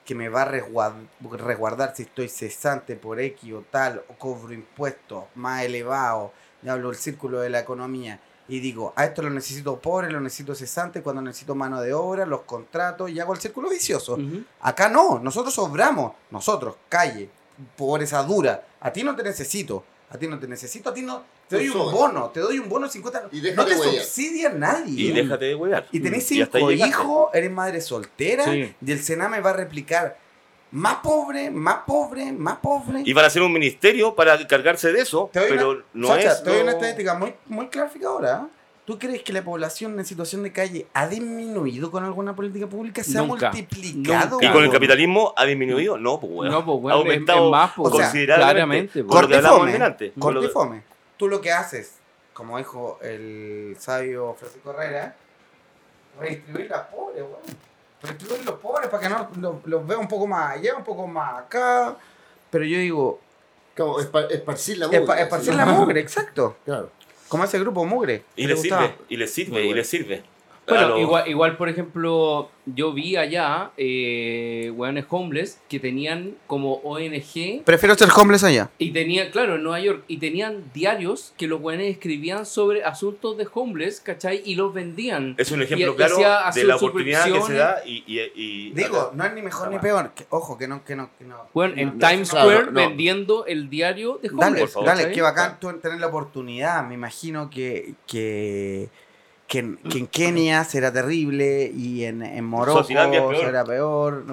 que 0.05 0.15
me 0.15 0.27
va 0.27 0.41
a 0.41 0.51
resguard- 0.51 1.07
resguardar 1.37 1.95
si 1.95 2.03
estoy 2.03 2.27
cesante 2.27 2.95
por 2.95 3.19
X 3.19 3.53
o 3.53 3.63
tal, 3.69 4.03
o 4.09 4.13
cobro 4.13 4.53
impuestos 4.53 5.25
más 5.35 5.63
elevados, 5.63 6.31
ya 6.61 6.73
hablo 6.73 6.89
del 6.89 6.97
círculo 6.97 7.39
de 7.39 7.49
la 7.49 7.59
economía, 7.59 8.19
y 8.55 8.59
digo, 8.59 8.93
a 8.95 9.05
esto 9.05 9.21
lo 9.23 9.29
necesito 9.31 9.79
pobre, 9.79 10.11
lo 10.11 10.19
necesito 10.19 10.53
cesante, 10.53 11.01
cuando 11.01 11.21
necesito 11.23 11.55
mano 11.55 11.81
de 11.81 11.91
obra, 11.93 12.25
los 12.25 12.41
contratos, 12.41 13.09
y 13.09 13.19
hago 13.19 13.33
el 13.33 13.39
círculo 13.39 13.67
vicioso. 13.69 14.15
Acá 14.61 14.89
no, 14.89 15.17
nosotros 15.19 15.53
sobramos, 15.53 16.13
nosotros, 16.29 16.75
calle, 16.87 17.29
pobreza 17.75 18.21
dura, 18.23 18.63
a 18.79 18.91
ti 18.93 19.03
no 19.03 19.15
te 19.15 19.23
necesito, 19.23 19.83
a 20.11 20.17
ti 20.17 20.27
no 20.27 20.37
te 20.37 20.47
necesito, 20.47 20.89
a 20.89 20.93
ti 20.93 21.01
no, 21.01 21.23
te 21.47 21.55
doy 21.55 21.69
un 21.69 21.91
bono, 21.91 22.29
te 22.29 22.41
doy 22.41 22.59
un 22.59 22.69
bono 22.69 22.85
de 22.85 22.91
50, 22.93 23.29
Y 23.31 23.41
no 23.55 23.65
te 23.65 23.75
huellar. 23.75 23.95
subsidia 24.03 24.49
nadie. 24.49 25.01
Y 25.09 25.11
déjate 25.11 25.45
de 25.45 25.55
huear. 25.55 25.87
Y 25.91 25.99
tenés 25.99 26.27
cinco 26.27 26.71
hijos, 26.71 27.29
eres 27.33 27.49
madre 27.51 27.81
soltera, 27.81 28.43
Sí. 28.45 28.75
y 28.85 28.91
el 28.91 29.01
Sename 29.01 29.39
va 29.39 29.49
a 29.51 29.53
replicar 29.53 30.17
más 30.73 30.95
pobre, 30.97 31.49
más 31.51 31.77
pobre, 31.85 32.31
más 32.31 32.57
pobre. 32.57 33.03
Y 33.05 33.13
van 33.13 33.23
a 33.25 33.27
hacer 33.27 33.41
un 33.41 33.53
ministerio 33.53 34.15
para 34.15 34.45
cargarse 34.47 34.91
de 34.91 35.01
eso, 35.01 35.29
Te 35.31 35.39
doy 35.39 35.49
pero 35.49 35.69
una, 35.71 35.83
no 35.93 36.07
Sacha, 36.07 36.31
es. 36.33 36.43
te 36.43 36.49
doy 36.49 36.61
una 36.63 36.71
estadística 36.71 37.13
muy, 37.13 37.33
muy 37.47 37.67
clarificadora. 37.67 38.47
¿Tú 38.85 38.99
crees 38.99 39.21
que 39.23 39.31
la 39.31 39.41
población 39.43 39.97
en 39.97 40.03
situación 40.05 40.43
de 40.43 40.51
calle 40.51 40.87
ha 40.93 41.07
disminuido 41.07 41.89
con 41.89 42.03
alguna 42.03 42.35
política 42.35 42.67
pública? 42.67 43.01
¿Se 43.03 43.13
Nunca, 43.17 43.47
ha 43.47 43.51
multiplicado? 43.53 44.31
nunca. 44.31 44.45
¿Y 44.45 44.51
con 44.51 44.63
el 44.63 44.71
capitalismo 44.71 45.33
ha 45.37 45.45
disminuido? 45.45 45.97
No, 45.97 46.19
pues 46.19 46.31
weón. 46.33 46.51
No, 46.51 46.65
pues, 46.65 46.75
ha 46.77 46.81
weón, 46.81 46.91
es- 47.07 47.13
aumentado 47.13 47.45
es 47.45 47.51
más, 47.51 47.71
pues, 47.77 47.93
o 47.93 47.95
sea, 47.97 48.05
considerablemente. 48.07 48.91
claramente, 48.91 49.03
pues. 49.03 49.21
Cortifome, 49.41 49.97
que- 49.97 50.19
Cortifome. 50.19 50.83
Tú 51.15 51.27
lo 51.29 51.39
que 51.39 51.51
haces, 51.53 51.93
como 52.33 52.57
dijo 52.57 52.99
el 53.01 53.75
sabio 53.79 54.35
Francisco 54.37 54.71
Herrera, 54.71 55.15
redistribuir 56.19 56.69
las 56.69 56.81
pobres, 56.87 57.21
weón. 57.21 57.72
Redistribuir 58.03 58.45
los 58.45 58.55
pobres 58.59 58.89
para 58.89 59.01
que 59.03 59.09
no 59.09 59.29
los, 59.39 59.65
los 59.65 59.87
vea 59.87 59.97
un 59.97 60.07
poco 60.07 60.27
más 60.27 60.57
allá, 60.57 60.75
un 60.75 60.83
poco 60.83 61.07
más 61.07 61.39
acá. 61.43 61.95
Pero 62.49 62.65
yo 62.65 62.77
digo, 62.77 63.19
Como 63.77 63.99
espa- 63.99 64.29
esparcir 64.29 64.77
la 64.77 64.87
mugre. 64.87 64.99
espa- 65.05 65.19
esparcir 65.21 65.55
la 65.55 65.65
mugre, 65.65 65.99
exacto. 66.01 66.57
Claro. 66.65 66.91
Como 67.29 67.43
ese 67.45 67.57
grupo 67.59 67.83
mugre. 67.85 68.23
Y 68.35 68.43
¿Te 68.43 68.47
le 68.49 68.53
gustaba? 68.55 68.81
sirve, 68.83 68.97
y 69.09 69.17
le 69.17 69.27
sirve, 69.27 69.65
y 69.65 69.73
le 69.73 69.83
sirve. 69.83 70.23
Bueno, 70.67 70.97
igual, 70.97 71.27
igual, 71.27 71.57
por 71.57 71.67
ejemplo, 71.67 72.49
yo 72.65 72.93
vi 72.93 73.17
allá 73.17 73.71
eh, 73.75 74.71
weones 74.75 75.05
homeless 75.09 75.59
que 75.67 75.79
tenían 75.79 76.35
como 76.47 76.75
ONG 76.75 77.63
Prefiero 77.65 77.95
ser 77.95 78.07
homeless 78.15 78.43
allá. 78.45 78.69
y 78.77 78.91
tenían, 78.91 79.29
claro, 79.31 79.55
en 79.55 79.63
Nueva 79.63 79.81
York, 79.81 80.03
y 80.07 80.17
tenían 80.17 80.63
diarios 80.73 81.33
que 81.37 81.47
los 81.47 81.59
weones 81.61 81.91
escribían 81.91 82.45
sobre 82.45 82.83
asuntos 82.83 83.37
de 83.37 83.47
homeless, 83.53 83.99
¿cachai? 83.99 84.41
Y 84.45 84.55
los 84.55 84.73
vendían. 84.73 85.35
Es 85.37 85.51
un 85.51 85.61
ejemplo 85.61 85.91
y 85.91 85.95
claro 85.95 86.17
de 86.53 86.63
la 86.63 86.75
oportunidad 86.77 87.25
que 87.25 87.41
se 87.41 87.53
da 87.55 87.81
y... 87.85 88.03
y, 88.07 88.19
y- 88.35 88.71
Digo, 88.73 89.11
no 89.13 89.25
es 89.25 89.33
ni 89.33 89.41
mejor 89.41 89.69
ni 89.69 89.79
peor. 89.79 90.11
Que- 90.15 90.25
ojo, 90.29 90.57
que 90.57 90.67
no, 90.67 90.83
que 90.85 90.95
no, 90.95 91.09
que 91.17 91.25
no. 91.25 91.35
Bueno, 91.53 91.75
no- 91.75 91.81
en 91.81 91.97
no- 91.97 92.07
Times 92.07 92.27
Square 92.29 92.65
no. 92.67 92.71
vendiendo 92.71 93.45
el 93.45 93.69
diario 93.69 94.19
de 94.21 94.29
homeless. 94.29 94.39
Dale, 94.49 94.59
por 94.61 94.69
favor. 94.69 94.87
dale, 94.87 95.11
qué 95.11 95.21
bacán 95.21 95.59
tú 95.59 95.71
tener 95.79 95.99
la 95.99 96.07
oportunidad. 96.07 96.83
Me 96.87 96.93
imagino 96.95 97.49
que, 97.49 97.95
que, 98.07 98.89
que, 99.53 99.59
en, 99.59 99.77
que 99.77 99.99
en 99.99 100.07
Kenia 100.07 100.63
será 100.63 100.91
terrible 100.91 101.71
y 101.75 102.05
en, 102.05 102.23
en 102.23 102.43
Morocco 102.43 102.87
peor. 102.87 103.35
será 103.37 103.63
peor. 103.63 104.25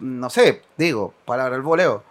No, 0.00 0.28
sé, 0.28 0.60
digo, 0.76 1.14
palabra 1.24 1.56
al 1.56 1.62
voleo. 1.62 2.04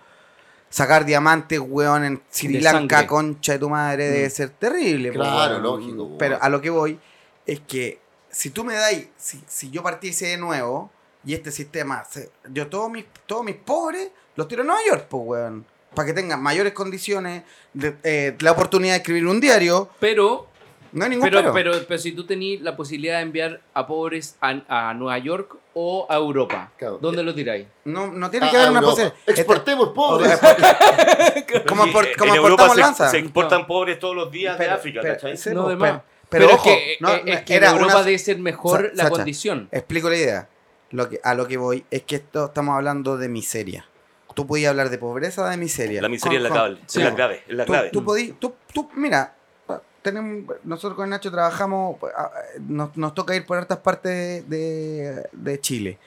Sacar 0.70 1.06
diamantes, 1.06 1.60
weón, 1.60 2.04
en 2.04 2.22
Sri 2.32 2.60
Lanka, 2.60 3.06
concha 3.06 3.54
de 3.54 3.60
tu 3.60 3.70
madre, 3.70 4.10
debe 4.10 4.28
Mm. 4.28 4.32
ser 4.32 4.50
terrible. 4.50 5.12
Claro, 5.12 5.54
weón. 5.54 5.64
lógico, 5.64 6.18
Pero 6.18 6.38
a 6.42 6.50
lo 6.50 6.60
que 6.60 6.70
voy 6.72 7.00
es 7.46 7.60
que 7.62 8.00
si 8.30 8.50
tú 8.50 8.64
me 8.64 8.74
dais, 8.74 9.08
si, 9.16 9.42
si 9.48 9.70
yo 9.70 9.84
partiese 9.84 10.26
de 10.26 10.38
nuevo 10.38 10.90
y 11.24 11.36
este 11.36 11.52
sistema, 11.52 12.04
yo 12.52 12.68
todos 12.68 12.90
mis, 12.90 13.06
todos 13.28 13.46
mis 13.46 13.56
pobres 13.56 14.10
los 14.36 14.48
tiro 14.48 14.64
a 14.64 14.66
Nueva 14.66 14.82
York, 14.90 15.06
pues, 15.08 15.24
weón. 15.26 15.66
Para 15.94 16.08
que 16.08 16.14
tengan 16.14 16.42
mayores 16.42 16.74
condiciones, 16.74 17.44
de- 17.74 17.96
eh, 18.04 18.36
la 18.40 18.52
oportunidad 18.52 18.96
de 18.96 18.98
escribir 18.98 19.28
un 19.28 19.40
diario. 19.40 19.88
Pero, 20.02 20.48
No 20.92 21.04
hay 21.04 21.10
ningún 21.12 21.26
pero, 21.30 21.40
pero. 21.42 21.54
pero, 21.54 21.74
pero 21.88 22.00
si 22.00 22.12
tú 22.14 22.26
tenías 22.26 22.62
la 22.62 22.76
posibilidad 22.76 23.18
de 23.18 23.22
enviar 23.24 23.62
a 23.74 23.86
pobres 23.88 24.38
a, 24.42 24.90
a 24.90 24.94
Nueva 24.94 25.18
York 25.20 25.56
o 25.74 26.08
a 26.10 26.16
Europa, 26.16 26.72
Claro. 26.78 27.00
¿dónde 27.02 27.24
lo 27.24 27.34
tiráis? 27.36 27.68
No, 27.84 28.08
no 28.08 28.30
tiene 28.32 28.48
A- 28.48 28.52
que 28.52 28.58
haber 28.58 28.70
una 28.72 28.82
posibilidad. 28.82 29.14
Este- 29.26 29.42
Exportemos 29.42 29.90
pobres. 29.90 30.40
como 31.68 31.86
Sí, 31.86 31.92
por- 31.92 32.06
en 32.08 32.14
como 32.18 32.36
Europa 32.36 32.64
exportamos 32.64 32.76
se, 32.76 32.82
lanza. 32.82 33.10
se 33.10 33.18
exportan 33.20 33.68
pobres 33.68 34.00
todos 34.00 34.16
los 34.16 34.32
días 34.32 34.58
de 34.58 34.70
África, 34.70 35.00
pero- 35.02 35.14
¿cachai? 35.16 35.54
No, 35.54 35.64
po, 35.64 35.70
de 35.70 35.78
pero, 35.78 35.94
más. 35.94 36.02
pero 36.30 36.46
es 36.46 36.54
ojo, 36.54 36.64
que, 36.64 36.98
no, 37.00 37.10
es- 37.10 37.22
es 37.26 37.42
que 37.42 37.56
era 37.56 37.70
en 37.70 37.76
Europa 37.76 37.96
una- 37.96 38.04
debe 38.04 38.18
ser 38.20 38.40
mejor 38.40 38.82
Sa- 38.82 38.88
la 38.96 39.04
Sacha, 39.04 39.10
condición. 39.10 39.70
Explico 39.72 40.10
la 40.10 40.16
idea. 40.18 40.50
Lo 40.92 41.10
que, 41.10 41.20
a 41.24 41.34
lo 41.34 41.48
que 41.48 41.58
voy 41.58 41.84
es 41.92 42.04
que 42.04 42.16
esto 42.18 42.46
estamos 42.46 42.76
hablando 42.76 43.18
de 43.18 43.28
miseria. 43.28 43.86
Tú 44.34 44.46
podías 44.48 44.70
hablar 44.72 44.90
de 44.90 44.98
pobreza 44.98 45.44
o 45.44 45.46
de 45.50 45.56
miseria. 45.58 46.02
La 46.02 46.10
miseria 46.10 46.38
es 46.38 46.44
la 46.44 46.50
Con- 46.50 46.58
clave, 46.58 46.78
Sí. 46.88 47.00
es 47.00 47.06
la 47.06 47.16
clave, 47.16 47.44
es 47.48 47.56
la 47.56 47.66
tú, 47.66 47.72
clave. 47.72 47.90
tú 47.90 48.04
podí- 48.04 48.34
tú- 48.38 48.54
tú- 48.74 48.90
mira, 48.96 49.34
tenemos, 50.06 50.56
nosotros 50.64 50.96
con 50.96 51.10
Nacho 51.10 51.32
trabajamos, 51.32 51.98
pues, 52.00 52.14
nos, 52.60 52.96
nos 52.96 53.16
toca 53.16 53.36
ir 53.36 53.44
por 53.44 53.58
hartas 53.58 53.80
partes 53.80 54.48
de, 54.48 55.28
de 55.32 55.60
Chile. 55.60 55.98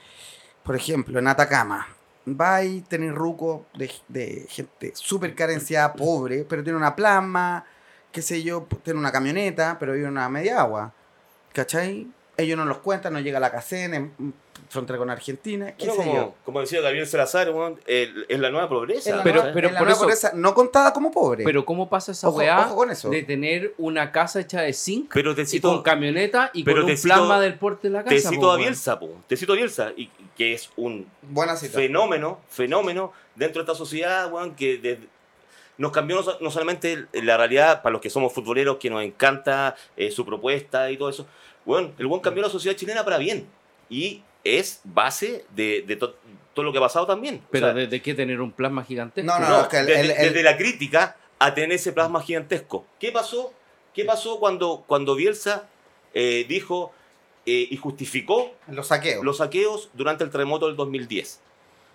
Por 0.63 0.77
ejemplo, 0.77 1.19
en 1.19 1.27
Atacama, 1.27 1.85
vais, 2.25 2.81
tenéis 2.87 3.13
ruco 3.13 3.65
de, 3.77 3.91
de 4.07 4.45
gente 4.49 4.93
súper 4.95 5.35
carenciada, 5.35 5.91
pobre, 5.93 6.45
pero 6.47 6.63
tiene 6.63 6.77
una 6.77 6.95
plasma, 6.95 7.65
qué 8.13 8.21
sé 8.21 8.41
yo, 8.41 8.65
tiene 8.83 8.99
una 8.99 9.11
camioneta, 9.11 9.75
pero 9.77 9.93
vive 9.93 10.07
una 10.07 10.29
media 10.29 10.61
agua. 10.61 10.93
¿Cachai? 11.51 12.07
Ellos 12.39 12.57
no 12.57 12.65
los 12.65 12.77
cuentan, 12.79 13.13
no 13.13 13.19
llega 13.19 13.37
a 13.37 13.41
la 13.41 13.51
CACEN, 13.51 13.93
en 13.93 14.33
frontera 14.69 14.99
con 14.99 15.09
Argentina, 15.09 15.73
qué 15.75 15.87
Bueno, 15.87 16.03
sé 16.03 16.09
yo. 16.09 16.13
como, 16.15 16.35
como 16.45 16.59
decía 16.61 16.79
Gabriel 16.81 17.07
Salazar, 17.07 17.51
es 17.87 18.39
la 18.39 18.49
nueva 18.51 18.69
pobreza. 18.69 19.15
La 19.15 19.23
Pero- 19.23 19.37
nueva- 19.41 19.53
pero 19.53 19.67
es 19.67 19.73
la 19.73 19.79
por 19.79 19.87
nueva 19.87 19.97
eso- 19.97 20.01
pobreza 20.03 20.31
no 20.35 20.53
contada 20.53 20.93
como 20.93 21.11
pobre. 21.11 21.43
Pero 21.43 21.65
¿cómo 21.65 21.89
pasa 21.89 22.11
esa 22.11 22.27
Ojo- 22.29 22.37
weá 22.37 22.65
ojo 22.67 22.75
con 22.75 22.91
eso. 22.91 23.09
de 23.09 23.23
tener 23.23 23.73
una 23.79 24.11
casa 24.11 24.39
hecha 24.41 24.61
de 24.61 24.73
zinc 24.73 25.11
Pero 25.13 25.33
te 25.33 25.41
y 25.41 25.45
cito, 25.47 25.69
con 25.69 25.81
camioneta 25.81 26.51
y 26.53 26.63
pero 26.63 26.77
con 26.81 26.85
te 26.87 26.91
un 26.91 26.97
cito- 26.97 27.03
plasma 27.15 27.39
del 27.39 27.55
porte 27.55 27.87
de 27.87 27.93
la 27.93 28.03
casa? 28.03 28.15
te 28.15 28.21
po, 28.21 28.29
cito 28.29 28.51
a? 28.51 28.57
Bielsa, 28.57 28.99
po, 28.99 29.09
te 29.27 29.37
cito 29.37 29.53
a 29.53 29.55
Bielsa, 29.55 29.91
y, 29.97 30.09
que 30.37 30.53
es 30.53 30.69
un 30.75 31.07
Buena 31.23 31.55
cita. 31.55 31.73
fenómeno, 31.79 32.39
fenómeno 32.49 33.11
dentro 33.35 33.63
de 33.63 33.71
esta 33.71 33.77
sociedad, 33.77 34.31
weón, 34.31 34.55
que 34.55 34.77
de- 34.77 34.99
nos 35.79 35.91
cambió 35.93 36.21
no 36.41 36.51
solamente 36.51 37.05
la 37.13 37.37
realidad 37.37 37.81
para 37.81 37.93
los 37.93 38.01
que 38.01 38.09
somos 38.09 38.33
futboleros, 38.33 38.77
que 38.77 38.89
nos 38.89 39.01
encanta 39.01 39.75
eh, 39.97 40.11
su 40.11 40.25
propuesta 40.25 40.91
y 40.91 40.97
todo 40.97 41.09
eso. 41.09 41.25
Weón, 41.69 41.93
el 41.99 42.07
buen 42.07 42.21
cambió 42.21 42.41
la 42.41 42.49
sociedad 42.49 42.75
chilena 42.75 43.03
para 43.05 43.17
bien. 43.17 43.47
Y 43.89 44.23
es 44.43 44.81
base 44.83 45.45
de, 45.55 45.83
de 45.85 45.95
to- 45.95 46.15
todo 46.53 46.65
lo 46.65 46.71
que 46.71 46.79
ha 46.79 46.81
pasado 46.81 47.05
también. 47.05 47.41
Pero 47.51 47.67
O 47.67 47.69
sea, 47.69 47.75
¿de, 47.75 47.87
de 47.87 48.01
qué 48.01 48.13
tener 48.15 48.41
un 48.41 48.51
plasma 48.51 48.83
gigantesco? 48.83 49.25
No, 49.31 49.39
no, 49.39 49.47
no, 49.49 49.61
es 49.61 49.67
que 49.67 49.77
el- 49.77 49.85
desde, 49.85 50.01
el- 50.01 50.11
el- 50.11 50.17
desde 50.29 50.43
la 50.43 50.57
crítica 50.57 51.15
a 51.37 51.53
tener 51.53 51.71
ese 51.73 51.91
plasma 51.93 52.21
gigantesco. 52.23 52.85
¿Qué 52.99 53.11
pasó? 53.11 53.53
¿Qué 53.93 54.03
pasó 54.05 54.39
cuando, 54.39 54.83
cuando 54.87 55.13
Bielsa 55.15 55.67
eh, 56.13 56.45
dijo 56.49 56.91
eh, 57.45 57.67
y 57.69 57.77
justificó 57.77 58.51
Los 58.67 58.87
saqueos. 58.87 59.23
los 59.23 59.37
saqueos 59.37 59.89
durante 59.93 60.23
el 60.23 60.29
terremoto 60.31 60.65
del 60.67 60.75
2010. 60.75 61.39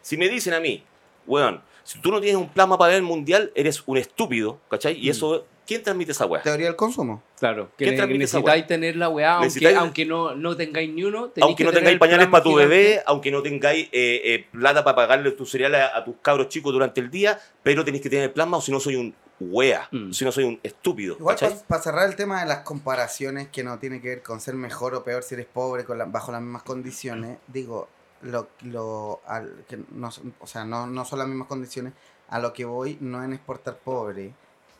Si 0.03 0.16
me 0.16 0.29
dicen 0.29 0.55
a 0.55 0.61
mí, 0.61 0.85
weón, 1.27 1.62
si 1.83 2.01
tú 2.01 2.11
no 2.12 2.20
tienes 2.20 2.41
un 2.41 2.49
plasma 2.49 2.79
para 2.79 2.89
ver 2.91 2.99
el 2.99 3.03
mundial, 3.03 3.51
eres 3.55 3.83
un 3.87 3.99
estúpido, 3.99 4.59
¿cachai? 4.70 4.97
Y 4.99 5.09
Mm. 5.09 5.11
eso, 5.11 5.47
¿quién 5.67 5.83
transmite 5.83 6.12
esa 6.12 6.27
weá? 6.27 6.43
Teoría 6.43 6.67
del 6.67 6.77
consumo. 6.77 7.23
Claro, 7.39 7.71
que 7.77 7.85
¿Quién 7.85 7.97
transmite 7.97 8.25
esa 8.25 8.39
necesitáis 8.39 8.67
tener 8.67 8.97
la 8.97 9.09
weá, 9.09 9.35
aunque, 9.35 9.47
Necesitáis- 9.49 9.77
aunque 9.79 10.07
no, 10.07 10.35
no 10.35 10.57
tengáis 10.57 10.91
ni 10.93 11.05
uno. 11.05 11.29
tenéis 11.29 11.43
Aunque 11.49 11.57
que 11.59 11.65
no 11.65 11.71
tener 11.71 11.81
tengáis 11.83 11.95
el 11.95 11.99
pañales 11.99 12.29
para 12.29 12.45
tu 12.45 12.55
bebé, 12.55 13.03
aunque 13.07 13.31
no 13.31 13.43
tengáis 13.43 13.87
eh, 13.93 14.21
eh, 14.25 14.47
plata 14.53 14.83
para 14.85 14.97
pagarle 14.97 15.31
tu 15.33 15.47
cereal 15.47 15.75
a, 15.75 15.97
a 15.97 16.05
tus 16.05 16.17
cabros 16.23 16.49
chicos 16.49 16.73
durante 16.73 17.01
el 17.01 17.11
día, 17.11 17.39
pero 17.62 17.85
tenéis 17.85 18.03
que 18.03 18.11
tener 18.11 18.25
el 18.27 18.31
plasma 18.33 18.57
o 18.59 18.61
si 18.61 18.73
no 18.73 18.81
soy 18.81 18.97
un 18.97 19.15
wea, 19.41 19.89
Mm. 19.91 20.12
si 20.12 20.25
no 20.25 20.31
soy 20.31 20.45
un 20.45 20.61
estúpido, 20.62 21.17
Igual 21.19 21.37
¿cachai? 21.37 21.59
para 21.67 21.83
cerrar 21.83 22.09
el 22.09 22.15
tema 22.15 22.41
de 22.41 22.47
las 22.47 22.59
comparaciones 22.61 23.49
que 23.49 23.65
no 23.65 23.79
tiene 23.81 24.01
que 24.01 24.09
ver 24.09 24.23
con 24.23 24.41
ser 24.41 24.55
mejor 24.55 24.95
o 24.95 25.03
peor 25.03 25.23
si 25.25 25.35
eres 25.35 25.47
pobre 25.47 25.85
con 25.85 25.99
la- 25.99 26.05
bajo 26.05 26.31
las 26.31 26.41
mismas 26.41 26.62
condiciones, 26.62 27.39
digo, 27.49 27.89
lo, 28.23 28.49
lo 28.62 29.21
al- 29.27 29.65
que 29.69 29.79
no, 29.91 30.11
son- 30.12 30.35
o 30.41 30.47
sea, 30.47 30.65
no, 30.65 30.87
no 30.87 31.05
son 31.05 31.19
las 31.19 31.29
mismas 31.29 31.49
condiciones, 31.49 31.93
a 32.29 32.39
lo 32.39 32.53
que 32.53 32.65
voy 32.65 32.97
no 33.01 33.23
en 33.25 33.33
exportar 33.33 33.77
pobre, 33.77 34.33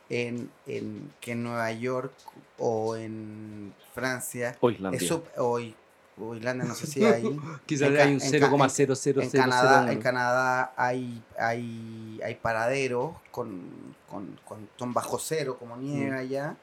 en, 0.09 0.49
en 0.67 1.11
que 1.19 1.31
en 1.33 1.43
Nueva 1.43 1.71
York 1.71 2.13
o 2.57 2.95
en 2.95 3.73
Francia 3.93 4.55
O 4.61 4.69
Islandia. 4.69 4.99
es 4.99 5.11
o, 5.11 5.23
o 5.37 6.33
Irlanda, 6.35 6.63
no 6.65 6.75
sé 6.75 6.87
si 6.87 7.03
hay. 7.05 7.23
Quizás 7.65 7.89
hay 7.89 8.13
un 8.15 8.21
en 8.21 8.39
ca- 8.39 8.45
en- 8.47 8.49
0,0000. 8.49 9.23
En 9.23 9.29
Canadá, 9.29 9.91
en 9.91 10.01
Canadá 10.01 10.73
hay, 10.77 11.23
hay, 11.37 12.19
hay 12.23 12.35
paraderos 12.35 13.15
con, 13.31 13.61
con, 14.09 14.37
con- 14.77 14.93
bajo 14.93 15.17
cero, 15.19 15.57
como 15.59 15.75
nieve 15.77 16.11
Mm. 16.11 16.19
allá. 16.19 16.55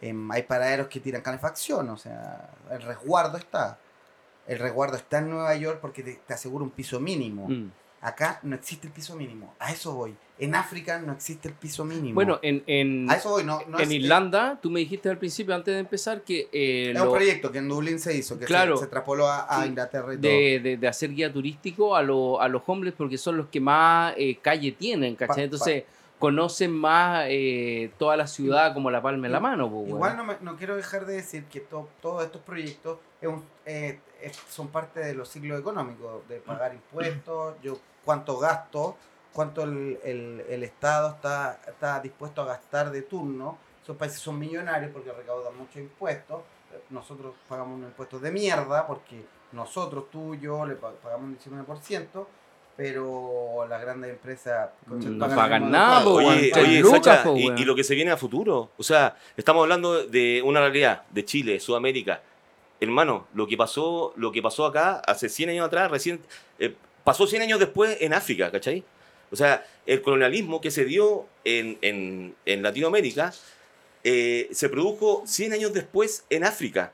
Em, 0.00 0.30
hay 0.32 0.42
paraderos 0.42 0.88
que 0.88 0.98
tiran 1.00 1.22
calefacción, 1.22 1.88
o 1.90 1.96
sea, 1.96 2.50
el 2.70 2.82
resguardo 2.82 3.38
está. 3.38 3.78
El 4.48 4.58
resguardo 4.58 4.96
está 4.96 5.18
en 5.18 5.30
Nueva 5.30 5.54
York 5.54 5.78
porque 5.80 6.02
te, 6.02 6.14
te 6.26 6.34
asegura 6.34 6.64
un 6.64 6.70
piso 6.70 6.98
mínimo. 6.98 7.48
Mm. 7.48 7.70
Acá 8.04 8.40
no 8.42 8.56
existe 8.56 8.88
el 8.88 8.92
piso 8.92 9.14
mínimo. 9.14 9.54
A 9.60 9.70
eso 9.72 9.94
voy. 9.94 10.14
En 10.40 10.56
África 10.56 10.98
no 10.98 11.12
existe 11.12 11.46
el 11.46 11.54
piso 11.54 11.84
mínimo. 11.84 12.14
Bueno, 12.16 12.40
en, 12.42 12.64
en, 12.66 13.08
a 13.08 13.14
eso 13.14 13.30
voy. 13.30 13.44
No, 13.44 13.60
no 13.68 13.78
en 13.78 13.92
Irlanda, 13.92 14.58
tú 14.60 14.70
me 14.70 14.80
dijiste 14.80 15.08
al 15.08 15.18
principio, 15.18 15.54
antes 15.54 15.72
de 15.72 15.78
empezar, 15.80 16.22
que 16.22 16.48
eh, 16.52 16.90
Es 16.90 16.98
lo- 16.98 17.04
un 17.12 17.14
proyecto 17.16 17.52
que 17.52 17.58
en 17.58 17.68
Dublín 17.68 18.00
se 18.00 18.16
hizo, 18.16 18.36
que 18.36 18.44
Claro. 18.44 18.76
se, 18.76 18.84
se 18.84 18.90
traspoló 18.90 19.28
a. 19.30 19.64
Inglaterra 19.64 20.14
y 20.14 20.16
todo. 20.16 20.28
de, 20.32 20.58
de- 20.60 20.76
de 20.78 20.88
hacer 20.88 21.14
guía 21.14 21.32
turístico 21.32 21.94
a, 21.94 22.02
lo- 22.02 22.40
a 22.40 22.48
los 22.48 22.62
hombres 22.66 22.92
porque 22.98 23.16
son 23.16 23.36
los 23.36 23.46
que 23.46 23.60
más 23.60 24.14
eh, 24.16 24.36
calle 24.42 24.72
tienen, 24.72 25.14
Pa- 25.14 25.28
¿cachai? 25.28 25.44
Entonces 25.44 25.84
conocen 26.18 26.72
más 26.72 27.26
eh, 27.28 27.90
toda 27.98 28.16
la 28.16 28.26
ciudad 28.26 28.74
como 28.74 28.90
la 28.90 29.00
palma 29.00 29.26
en 29.26 29.32
la 29.32 29.40
mano. 29.40 29.68
po, 29.70 29.76
weón. 29.78 29.88
Igual 29.90 30.16
no, 30.16 30.24
me- 30.24 30.36
no 30.40 30.56
quiero 30.56 30.74
dejar 30.74 31.06
de 31.06 31.14
decir 31.14 31.44
que 31.44 31.60
to- 31.60 31.88
todos 32.00 32.24
estos 32.24 32.40
proyectos 32.42 32.98
es 33.20 33.28
un- 33.28 33.44
eh, 33.64 34.00
es- 34.20 34.40
son 34.50 34.68
parte 34.68 34.98
de 34.98 35.14
los 35.14 35.28
ciclos 35.28 35.60
económicos, 35.60 36.26
de 36.28 36.36
pagar 36.40 36.74
impuestos, 36.74 37.54
yo 37.62 37.78
cuánto 38.04 38.38
gasto, 38.38 38.96
cuánto 39.32 39.62
el, 39.62 39.98
el- 40.04 40.44
el 40.48 40.62
Estado 40.64 41.10
está, 41.10 41.60
está 41.66 42.00
dispuesto 42.00 42.42
a 42.42 42.46
gastar 42.46 42.90
de 42.90 43.02
turno. 43.02 43.58
Esos 43.82 43.96
países 43.96 44.18
son 44.20 44.38
millonarios 44.38 44.90
porque 44.92 45.10
recaudan 45.12 45.56
muchos 45.56 45.76
impuestos. 45.76 46.40
Nosotros 46.90 47.34
pagamos 47.48 47.76
unos 47.76 47.90
impuestos 47.90 48.22
de 48.22 48.30
mierda 48.30 48.86
porque 48.86 49.24
nosotros, 49.52 50.04
tú 50.10 50.34
y 50.34 50.40
yo, 50.40 50.64
le 50.64 50.76
pa- 50.76 50.92
pagamos 51.02 51.26
un 51.26 51.38
19%, 51.38 52.26
pero 52.76 53.66
las 53.68 53.80
grandes 53.82 54.10
empresas 54.10 54.70
No 54.86 55.18
pagan 55.36 55.70
nada. 55.70 56.02
Oye, 56.14 56.50
oye, 56.62 56.80
lucas, 56.80 57.00
Sacha, 57.04 57.22
po, 57.24 57.36
y, 57.36 57.46
y 57.62 57.64
lo 57.64 57.74
que 57.74 57.84
se 57.84 57.94
viene 57.94 58.10
a 58.10 58.16
futuro. 58.16 58.70
O 58.78 58.82
sea, 58.82 59.16
estamos 59.36 59.62
hablando 59.62 60.06
de 60.06 60.42
una 60.44 60.60
realidad 60.60 61.02
de 61.10 61.24
Chile, 61.24 61.60
Sudamérica. 61.60 62.22
Hermano, 62.80 63.26
lo 63.34 63.46
que 63.46 63.56
pasó, 63.56 64.12
lo 64.16 64.32
que 64.32 64.42
pasó 64.42 64.66
acá 64.66 64.96
hace 65.06 65.28
100 65.28 65.50
años 65.50 65.66
atrás, 65.66 65.90
recién, 65.90 66.20
eh, 66.58 66.74
pasó 67.04 67.26
100 67.26 67.42
años 67.42 67.58
después 67.58 67.96
en 68.00 68.12
África, 68.14 68.50
¿cachai? 68.50 68.84
O 69.30 69.36
sea, 69.36 69.66
el 69.86 70.02
colonialismo 70.02 70.60
que 70.60 70.70
se 70.70 70.84
dio 70.84 71.26
en, 71.44 71.78
en- 71.82 72.34
en 72.44 72.62
Latinoamérica 72.62 73.32
eh, 74.04 74.48
se 74.52 74.68
produjo 74.68 75.22
100 75.26 75.52
años 75.54 75.72
después 75.72 76.24
en 76.30 76.44
África. 76.44 76.92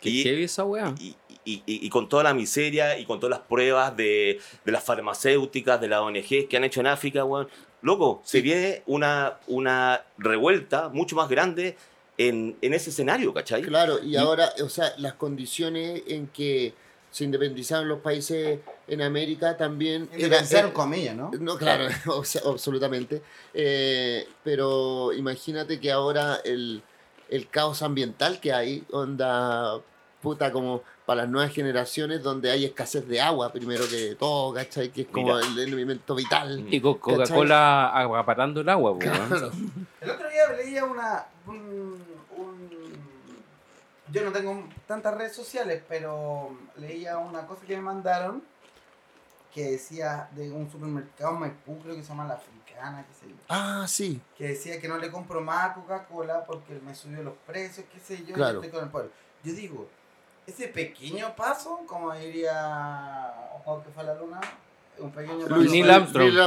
Qué 0.00 0.10
Y- 0.10 0.22
heavy 0.22 0.44
esa 0.44 0.64
weá. 0.64 0.94
y, 1.00 1.16
y- 1.44 1.62
y- 1.66 1.86
y 1.86 1.88
con 1.88 2.08
toda 2.08 2.22
la 2.24 2.34
miseria 2.34 2.98
y 2.98 3.04
con 3.04 3.18
todas 3.20 3.38
las 3.38 3.46
pruebas 3.48 3.96
de, 3.96 4.40
de 4.64 4.72
las 4.72 4.84
farmacéuticas, 4.84 5.80
de 5.80 5.88
las 5.88 6.00
ONG 6.00 6.46
que 6.48 6.56
han 6.56 6.64
hecho 6.64 6.80
en 6.80 6.86
África, 6.88 7.24
weón. 7.24 7.48
Loco, 7.82 8.22
se 8.24 8.40
viene 8.42 8.82
una, 8.86 9.38
una 9.48 10.04
revuelta 10.18 10.88
mucho 10.88 11.16
más 11.16 11.28
grande 11.28 11.76
en, 12.16 12.56
en 12.60 12.74
ese 12.74 12.90
escenario, 12.90 13.34
¿cachai? 13.34 13.62
Claro, 13.62 13.98
y 14.02 14.12
Y- 14.12 14.16
ahora, 14.16 14.52
o 14.62 14.68
sea, 14.68 14.92
las 14.98 15.14
condiciones 15.14 16.02
en 16.06 16.28
que 16.28 16.74
se 17.10 17.24
independizaron 17.24 17.88
los 17.88 17.98
países 18.00 18.60
en 18.92 19.02
América 19.02 19.56
también 19.56 20.08
era- 20.12 20.40
era- 20.40 20.72
comillas, 20.72 21.14
¿no? 21.16 21.30
No, 21.40 21.56
claro, 21.56 21.86
o 22.06 22.24
sea, 22.24 22.42
absolutamente. 22.46 23.22
Eh, 23.54 24.28
pero 24.44 25.12
imagínate 25.12 25.80
que 25.80 25.90
ahora 25.92 26.38
el, 26.44 26.82
el 27.28 27.48
caos 27.48 27.82
ambiental 27.82 28.40
que 28.40 28.52
hay, 28.52 28.84
onda 28.92 29.78
puta 30.20 30.52
como 30.52 30.82
para 31.04 31.22
las 31.22 31.30
nuevas 31.30 31.52
generaciones 31.52 32.22
donde 32.22 32.50
hay 32.52 32.64
escasez 32.64 33.08
de 33.08 33.20
agua, 33.20 33.52
primero 33.52 33.82
que 33.90 34.14
todo, 34.14 34.54
¿cachai? 34.54 34.90
Que 34.90 35.02
es 35.02 35.08
como 35.08 35.34
Mira. 35.34 35.46
el 35.46 35.58
elemento 35.58 36.14
vital. 36.14 36.64
Y 36.72 36.80
co- 36.80 37.00
Coca-Cola 37.00 37.90
acaparando 37.98 38.60
el 38.60 38.68
agua, 38.68 38.92
weón. 38.92 39.00
Claro. 39.00 39.50
El 40.00 40.10
otro 40.10 40.28
día 40.30 40.48
leía 40.56 40.84
una. 40.84 41.26
un- 41.48 42.04
un- 42.38 42.70
yo 44.12 44.22
no 44.24 44.30
tengo 44.30 44.68
tantas 44.86 45.14
redes 45.16 45.34
sociales, 45.34 45.82
pero 45.88 46.50
leía 46.76 47.18
una 47.18 47.46
cosa 47.46 47.62
que 47.66 47.74
me 47.76 47.82
mandaron 47.82 48.42
que 49.52 49.72
decía 49.72 50.28
de 50.32 50.50
un 50.50 50.70
supermercado 50.70 51.32
Maipú, 51.34 51.78
creo 51.82 51.94
que 51.94 52.02
se 52.02 52.08
llama 52.08 52.24
La 52.26 52.34
Africana, 52.34 53.04
qué 53.06 53.14
sé 53.14 53.28
yo. 53.30 53.36
Ah, 53.48 53.84
sí. 53.86 54.20
Que 54.38 54.48
decía 54.48 54.80
que 54.80 54.88
no 54.88 54.96
le 54.98 55.10
compro 55.10 55.40
más 55.40 55.70
a 55.70 55.74
Coca-Cola 55.74 56.44
porque 56.44 56.74
me 56.84 56.94
subió 56.94 57.22
los 57.22 57.34
precios, 57.46 57.86
qué 57.92 58.00
sé 58.00 58.18
yo, 58.24 58.30
y 58.30 58.32
Claro. 58.32 58.60
estoy 58.62 58.70
con 58.70 58.84
el 58.84 58.90
pueblo. 58.90 59.10
Yo 59.44 59.52
digo, 59.52 59.88
ese 60.46 60.68
pequeño 60.68 61.36
paso, 61.36 61.80
como 61.86 62.12
diría 62.14 63.32
Juan 63.64 63.82
que 63.82 63.90
fue 63.90 64.02
a 64.02 64.06
la 64.06 64.14
luna, 64.14 64.40
un 64.98 65.10
pequeño 65.12 65.46
paso. 65.46 65.56
Neil 65.60 65.90
Armstrong. 65.90 66.26
Neil 66.28 66.40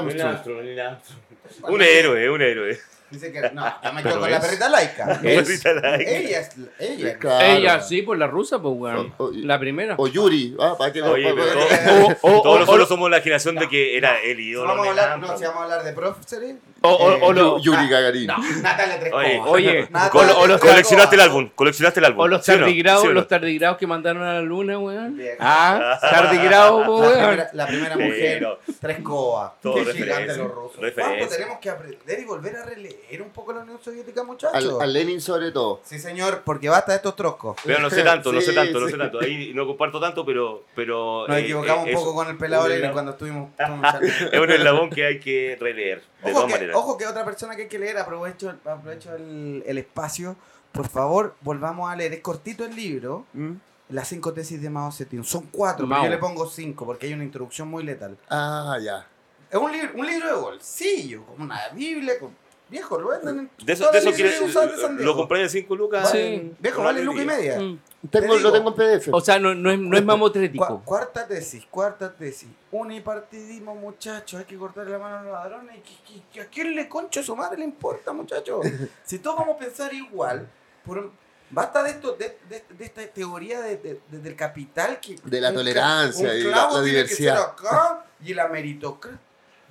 Armstrong. 0.81 1.21
Un 1.69 1.81
héroe, 1.81 2.29
un 2.29 2.41
héroe. 2.41 2.77
Dice 3.11 3.31
que 3.31 3.39
no, 3.51 3.63
yo 3.83 3.93
me 3.93 4.03
quedo 4.03 4.19
con 4.19 4.31
la 4.31 4.39
perrita 4.41 4.67
laica. 4.67 5.19
Es- 5.23 5.63
Ella 5.65 6.39
es. 6.39 6.49
Ella. 6.79 7.17
Claro. 7.19 7.45
Ella, 7.45 7.81
sí, 7.81 8.01
por 8.01 8.17
la 8.17 8.27
rusa, 8.27 8.59
pues, 8.59 8.73
weón. 8.75 9.13
O- 9.17 9.25
o- 9.25 9.31
La 9.33 9.59
primera. 9.59 9.95
O 9.97 10.07
Yuri, 10.07 10.55
ah, 10.59 10.75
para 10.77 10.91
que 10.91 11.01
Oye, 11.03 11.33
pa- 11.33 11.41
todos, 11.43 12.17
O- 12.21 12.27
o- 12.39 12.41
todos 12.41 12.55
o- 12.55 12.59
nosotros 12.61 12.87
somos 12.89 13.09
la 13.11 13.21
generación 13.21 13.55
de 13.55 13.69
que 13.69 13.95
era 13.97 14.19
el 14.21 14.39
ídolo. 14.39 14.67
vamos 14.69 14.81
a 14.87 14.93
de 14.93 15.01
hablar, 15.01 15.19
no, 15.19 15.37
si 15.37 15.43
vamos 15.43 15.59
a 15.61 15.63
hablar 15.63 15.83
de 15.83 15.93
profesores. 15.93 16.55
O, 16.81 16.89
o- 16.89 17.11
eh, 17.13 17.19
o 17.21 17.33
lo- 17.33 17.59
Yuri 17.59 17.87
Gagarin. 17.87 18.27
Natalia 18.61 18.99
Oye, 19.13 19.87
o 20.13 20.47
los- 20.47 20.59
Tres 20.59 20.71
coleccionaste 20.71 21.15
el 21.15 21.21
Cobas. 21.21 21.29
álbum, 21.35 21.49
coleccionaste 21.55 21.99
el 21.99 22.05
álbum. 22.05 22.21
o 22.21 22.27
los 22.27 22.45
¿sí 22.45 22.51
no? 22.51 22.57
tardigrados, 22.59 23.01
¿Sí 23.01 23.07
o 23.07 23.09
no? 23.09 23.15
los 23.15 23.27
tardigrados 23.27 23.77
que 23.77 23.87
mandaron 23.87 24.23
a 24.23 24.33
la 24.33 24.41
luna, 24.41 24.77
weón. 24.79 25.19
Ah, 25.39 25.97
tardigrado, 26.01 26.85
po, 26.85 27.01
La 27.01 27.07
weón. 27.07 27.19
primera, 27.21 27.49
la 27.53 27.67
primera 27.67 27.95
mujer, 27.95 28.37
Pero, 28.39 28.59
Tres 28.81 28.99
Cobas. 29.01 29.51
Todo 29.61 29.73
Qué 29.75 29.79
referencia, 29.83 30.05
gigantes 30.15 30.37
los 30.37 30.51
rusos. 30.51 30.79
referencia. 30.79 31.17
¿Cuánto 31.17 31.35
tenemos 31.35 31.59
que 31.59 31.69
aprender 31.69 32.19
y 32.19 32.25
volver 32.25 32.55
a 32.57 32.65
releer? 32.65 32.94
Leer 33.09 33.21
un 33.21 33.29
poco 33.29 33.53
la 33.53 33.61
Unión 33.61 33.79
Soviética, 33.83 34.23
muchachos. 34.23 34.53
Al, 34.55 34.81
al 34.81 34.93
Lenin 34.93 35.21
sobre 35.21 35.51
todo. 35.51 35.81
Sí, 35.83 35.99
señor, 35.99 36.41
porque 36.45 36.69
basta 36.69 36.91
de 36.91 36.97
estos 36.97 37.15
troscos. 37.15 37.57
Pero 37.63 37.79
no 37.79 37.89
sé 37.89 38.03
tanto, 38.03 38.31
no 38.31 38.41
sé 38.41 38.49
Sí, 38.49 38.55
tanto, 38.55 38.79
no 38.79 38.87
sé 38.87 38.97
tanto. 38.97 39.19
Ahí 39.19 39.51
no 39.53 39.65
comparto 39.67 39.99
tanto, 39.99 40.25
pero. 40.25 40.63
pero 40.75 41.27
Nos 41.27 41.37
eh, 41.37 41.41
equivocamos 41.41 41.87
eh, 41.87 41.89
un 41.89 41.95
poco 41.95 42.09
es- 42.09 42.15
con 42.15 42.27
el 42.29 42.37
pelado 42.37 42.67
Lenin 42.67 42.91
cuando 42.91 43.11
estuvimos... 43.11 43.49
Es 44.31 44.39
un 44.39 44.51
eslabón 44.51 44.89
que 44.89 45.05
hay 45.05 45.19
que 45.19 45.57
releer, 45.59 46.01
de 46.23 46.31
Ojo 46.31 46.39
todas 46.41 46.45
que, 46.47 46.53
maneras. 46.53 46.75
ojo 46.75 46.97
que 46.97 47.07
otra 47.07 47.25
persona 47.25 47.55
que 47.55 47.63
hay 47.63 47.67
que 47.67 47.79
leer, 47.79 47.97
aprovecho, 47.97 48.49
aprovecho 48.65 49.13
el, 49.15 49.63
el 49.65 49.77
espacio, 49.77 50.35
por 50.71 50.87
favor, 50.89 51.35
volvamos 51.41 51.89
a 51.91 51.95
leer. 51.95 52.13
Es 52.13 52.19
cortito 52.21 52.65
el 52.65 52.75
libro, 52.75 53.25
¿Mm? 53.33 53.53
las 53.89 54.07
cinco 54.07 54.33
tesis 54.33 54.61
de 54.61 54.69
Mao 54.69 54.91
Zedong. 54.91 55.23
Son 55.23 55.47
cuatro, 55.51 55.85
pero 55.85 55.95
Mao. 55.97 56.03
yo 56.05 56.09
le 56.09 56.17
pongo 56.17 56.47
cinco 56.47 56.85
porque 56.85 57.05
hay 57.07 57.13
una 57.13 57.23
introducción 57.23 57.67
muy 57.67 57.83
letal. 57.83 58.17
Ah, 58.29 58.77
ya. 58.81 59.07
Es 59.49 59.59
un 59.59 59.71
libro, 59.71 59.91
un 59.95 60.05
libro 60.07 60.27
de 60.27 60.33
bolsillo, 60.41 61.23
como 61.25 61.45
una 61.45 61.69
Biblia, 61.73 62.19
con, 62.19 62.35
viejo, 62.69 62.99
lo 62.99 63.09
venden 63.09 63.49
De 63.63 63.73
eso, 63.73 63.91
de 63.91 63.99
eso 63.99 64.11
de 64.11 65.03
lo 65.03 65.15
compré 65.15 65.41
en 65.43 65.49
5 65.49 65.75
lucas. 65.75 66.03
Vale, 66.05 66.39
Sí. 66.39 66.53
Viejo, 66.59 66.83
vale 66.83 67.03
luca 67.03 67.21
y 67.21 67.25
media. 67.25 67.59
Mm. 67.59 67.79
Tengo, 68.09 68.35
digo. 68.35 68.49
lo 68.49 68.53
tengo 68.53 68.69
en 68.69 68.75
PDF. 68.75 69.09
O 69.13 69.21
sea, 69.21 69.39
no, 69.39 69.55
no 69.55 69.71
es, 69.71 69.79
no 69.79 69.97
es 69.97 70.03
mamotrético. 70.05 70.81
cuarta 70.85 71.27
tesis, 71.27 71.65
cuarta 71.69 72.13
tesis. 72.13 72.49
Unipartidismo, 72.71 73.75
muchachos. 73.75 74.39
Hay 74.39 74.45
que 74.45 74.57
cortarle 74.57 74.91
la 74.91 74.99
mano 74.99 75.17
a 75.17 75.23
los 75.23 75.31
ladrones. 75.33 75.77
¿Qué- 75.83 76.21
qué- 76.31 76.41
¿A 76.41 76.45
quién 76.47 76.75
le 76.75 76.87
concha 76.89 77.19
a 77.19 77.23
su 77.23 77.35
madre 77.35 77.57
le 77.59 77.65
importa, 77.65 78.13
muchachos? 78.13 78.61
si 79.03 79.19
todos 79.19 79.37
vamos 79.37 79.55
a 79.55 79.59
pensar 79.59 79.93
igual, 79.93 80.47
por 80.85 81.11
basta 81.49 81.83
de 81.83 81.91
esto, 81.91 82.13
de, 82.13 82.37
de- 82.49 82.63
de 82.77 82.85
esta 82.85 83.01
teoría 83.07 83.61
de- 83.61 83.77
de- 83.77 84.01
de- 84.09 84.19
del 84.19 84.35
capital 84.35 84.99
que 84.99 85.15
De 85.23 85.41
la 85.41 85.49
un 85.49 85.55
tolerancia 85.55 86.29
un 86.31 86.35
y 86.37 86.41
la- 86.43 86.49
clavo 86.53 86.77
la 86.77 86.83
tiene 86.83 87.01
que 87.03 87.07
ser 87.07 87.17
diversidad. 87.17 87.41
acá 87.51 88.05
y 88.23 88.33
la 88.33 88.47
meritocracia. 88.47 89.19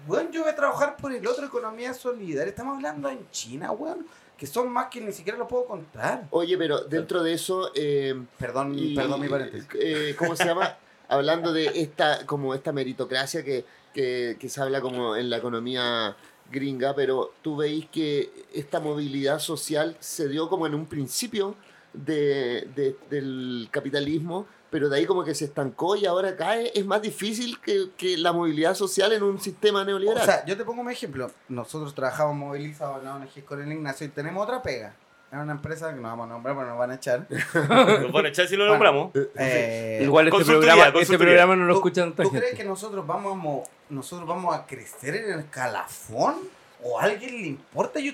Bueno, 0.06 0.30
yo 0.30 0.42
voy 0.42 0.50
a 0.50 0.56
trabajar 0.56 0.96
por 0.96 1.12
el 1.12 1.26
otro 1.26 1.46
economía 1.46 1.94
solidaria. 1.94 2.50
Estamos 2.50 2.76
hablando 2.76 3.08
en 3.08 3.28
China, 3.30 3.72
weón, 3.72 4.06
que 4.36 4.46
son 4.46 4.68
más 4.70 4.86
que 4.88 5.00
ni 5.00 5.12
siquiera 5.12 5.38
lo 5.38 5.48
puedo 5.48 5.64
contar. 5.66 6.26
Oye, 6.30 6.58
pero 6.58 6.80
dentro 6.84 7.22
de 7.22 7.32
eso, 7.32 7.70
eh, 7.74 8.14
Perdón, 8.38 8.74
y- 8.78 8.94
perdón 8.94 9.20
mi 9.20 9.28
paréntesis. 9.28 9.68
eh, 9.78 10.14
¿cómo 10.18 10.36
se 10.36 10.44
llama? 10.44 10.76
Hablando 11.08 11.52
de 11.52 11.66
esta, 11.74 12.26
como 12.26 12.54
esta 12.54 12.72
meritocracia 12.72 13.44
que, 13.44 13.64
que, 13.92 14.36
que 14.40 14.48
se 14.48 14.60
habla 14.60 14.80
como 14.80 15.16
en 15.16 15.30
la 15.30 15.36
economía 15.36 16.16
gringa, 16.50 16.94
pero 16.94 17.32
tú 17.42 17.56
veis 17.56 17.86
que 17.90 18.30
esta 18.52 18.80
movilidad 18.80 19.38
social 19.38 19.96
se 20.00 20.28
dio 20.28 20.48
como 20.48 20.66
en 20.66 20.74
un 20.74 20.86
principio 20.86 21.54
de, 21.92 22.68
de- 22.74 22.96
del 23.08 23.68
capitalismo, 23.70 24.46
pero 24.74 24.88
de 24.88 24.96
ahí 24.96 25.06
como 25.06 25.22
que 25.22 25.36
se 25.36 25.44
estancó 25.44 25.94
y 25.94 26.04
ahora 26.04 26.34
cae. 26.34 26.72
Es 26.74 26.84
más 26.84 27.00
difícil 27.00 27.60
que, 27.60 27.90
que 27.96 28.18
la 28.18 28.32
movilidad 28.32 28.74
social 28.74 29.12
en 29.12 29.22
un 29.22 29.40
sistema 29.40 29.84
neoliberal. 29.84 30.20
O 30.20 30.26
sea, 30.26 30.44
yo 30.46 30.56
te 30.56 30.64
pongo 30.64 30.80
un 30.82 30.90
ejemplo. 30.90 31.30
Nosotros 31.48 31.94
trabajamos 31.94 32.34
movilizados 32.34 32.98
en 32.98 33.04
la 33.04 33.14
ONG 33.14 33.44
con 33.44 33.62
el 33.62 33.70
Ignacio 33.70 34.04
y 34.04 34.10
tenemos 34.10 34.42
otra 34.42 34.60
pega. 34.64 34.96
Es 35.30 35.38
una 35.38 35.52
empresa 35.52 35.94
que 35.94 36.00
no 36.00 36.08
vamos 36.08 36.26
a 36.26 36.30
nombrar 36.30 36.56
porque 36.56 36.70
nos 36.70 36.78
van 36.80 36.90
a 36.90 36.94
echar. 36.96 37.24
Nos 38.02 38.10
van 38.10 38.24
a 38.26 38.28
echar 38.30 38.48
si 38.48 38.56
lo 38.56 38.64
Bueno. 38.66 38.72
nombramos. 38.84 39.10
Eh, 39.36 40.00
Igual 40.02 40.26
este 40.26 40.44
programa, 40.44 40.92
este 41.00 41.18
programa 41.18 41.54
no 41.54 41.66
lo 41.66 41.74
¿tú- 41.74 41.78
escucha 41.78 42.00
tanta 42.02 42.24
¿Tú 42.24 42.30
gente. 42.30 42.44
crees 42.46 42.58
que 42.58 42.64
nosotros 42.64 43.06
vamos, 43.06 43.32
a 43.32 43.36
mo- 43.36 43.62
nosotros 43.90 44.26
vamos 44.28 44.52
a 44.56 44.66
crecer 44.66 45.14
en 45.14 45.32
el 45.34 45.38
escalafón? 45.38 46.34
¿O 46.82 46.98
a 46.98 47.04
alguien 47.04 47.30
le 47.42 47.46
importa? 47.46 48.00
Yo 48.00 48.10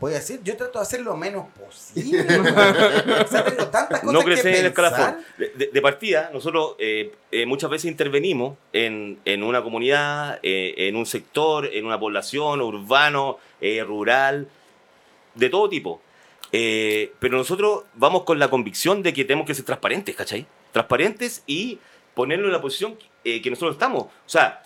voy 0.00 0.12
a 0.12 0.16
decir, 0.16 0.40
yo 0.42 0.56
trato 0.56 0.78
de 0.78 0.82
hacer 0.82 1.00
lo 1.00 1.16
menos 1.16 1.46
posible. 1.58 2.20
o 2.40 3.26
sea, 3.28 3.44
tengo 3.44 3.66
tantas 3.68 4.00
cosas 4.00 4.12
no 4.12 4.18
que 4.20 4.24
crecer 4.26 4.54
en 4.54 4.60
el 4.60 4.66
escalafón. 4.66 5.18
De, 5.38 5.48
de- 5.50 5.66
de 5.68 5.82
partida, 5.82 6.30
nosotros 6.32 6.74
eh, 6.78 7.12
eh, 7.30 7.46
muchas 7.46 7.70
veces 7.70 7.90
intervenimos 7.90 8.56
en, 8.72 9.18
en 9.24 9.42
una 9.42 9.62
comunidad, 9.62 10.38
eh, 10.42 10.74
en 10.76 10.96
un 10.96 11.06
sector, 11.06 11.66
en 11.72 11.86
una 11.86 11.98
población, 12.00 12.60
urbano, 12.60 13.38
eh, 13.60 13.82
rural, 13.84 14.48
de 15.34 15.48
todo 15.48 15.68
tipo. 15.68 16.00
Eh, 16.52 17.12
pero 17.18 17.38
nosotros 17.38 17.84
vamos 17.94 18.24
con 18.24 18.38
la 18.38 18.50
convicción 18.50 19.02
de 19.02 19.12
que 19.12 19.24
tenemos 19.24 19.46
que 19.46 19.54
ser 19.54 19.64
transparentes, 19.64 20.14
¿cachai? 20.14 20.46
Transparentes 20.72 21.42
y 21.46 21.78
ponerlo 22.14 22.46
en 22.46 22.52
la 22.52 22.60
posición 22.60 22.98
eh, 23.24 23.40
que 23.40 23.48
nosotros 23.50 23.74
estamos. 23.76 24.02
O 24.04 24.10
sea, 24.26 24.61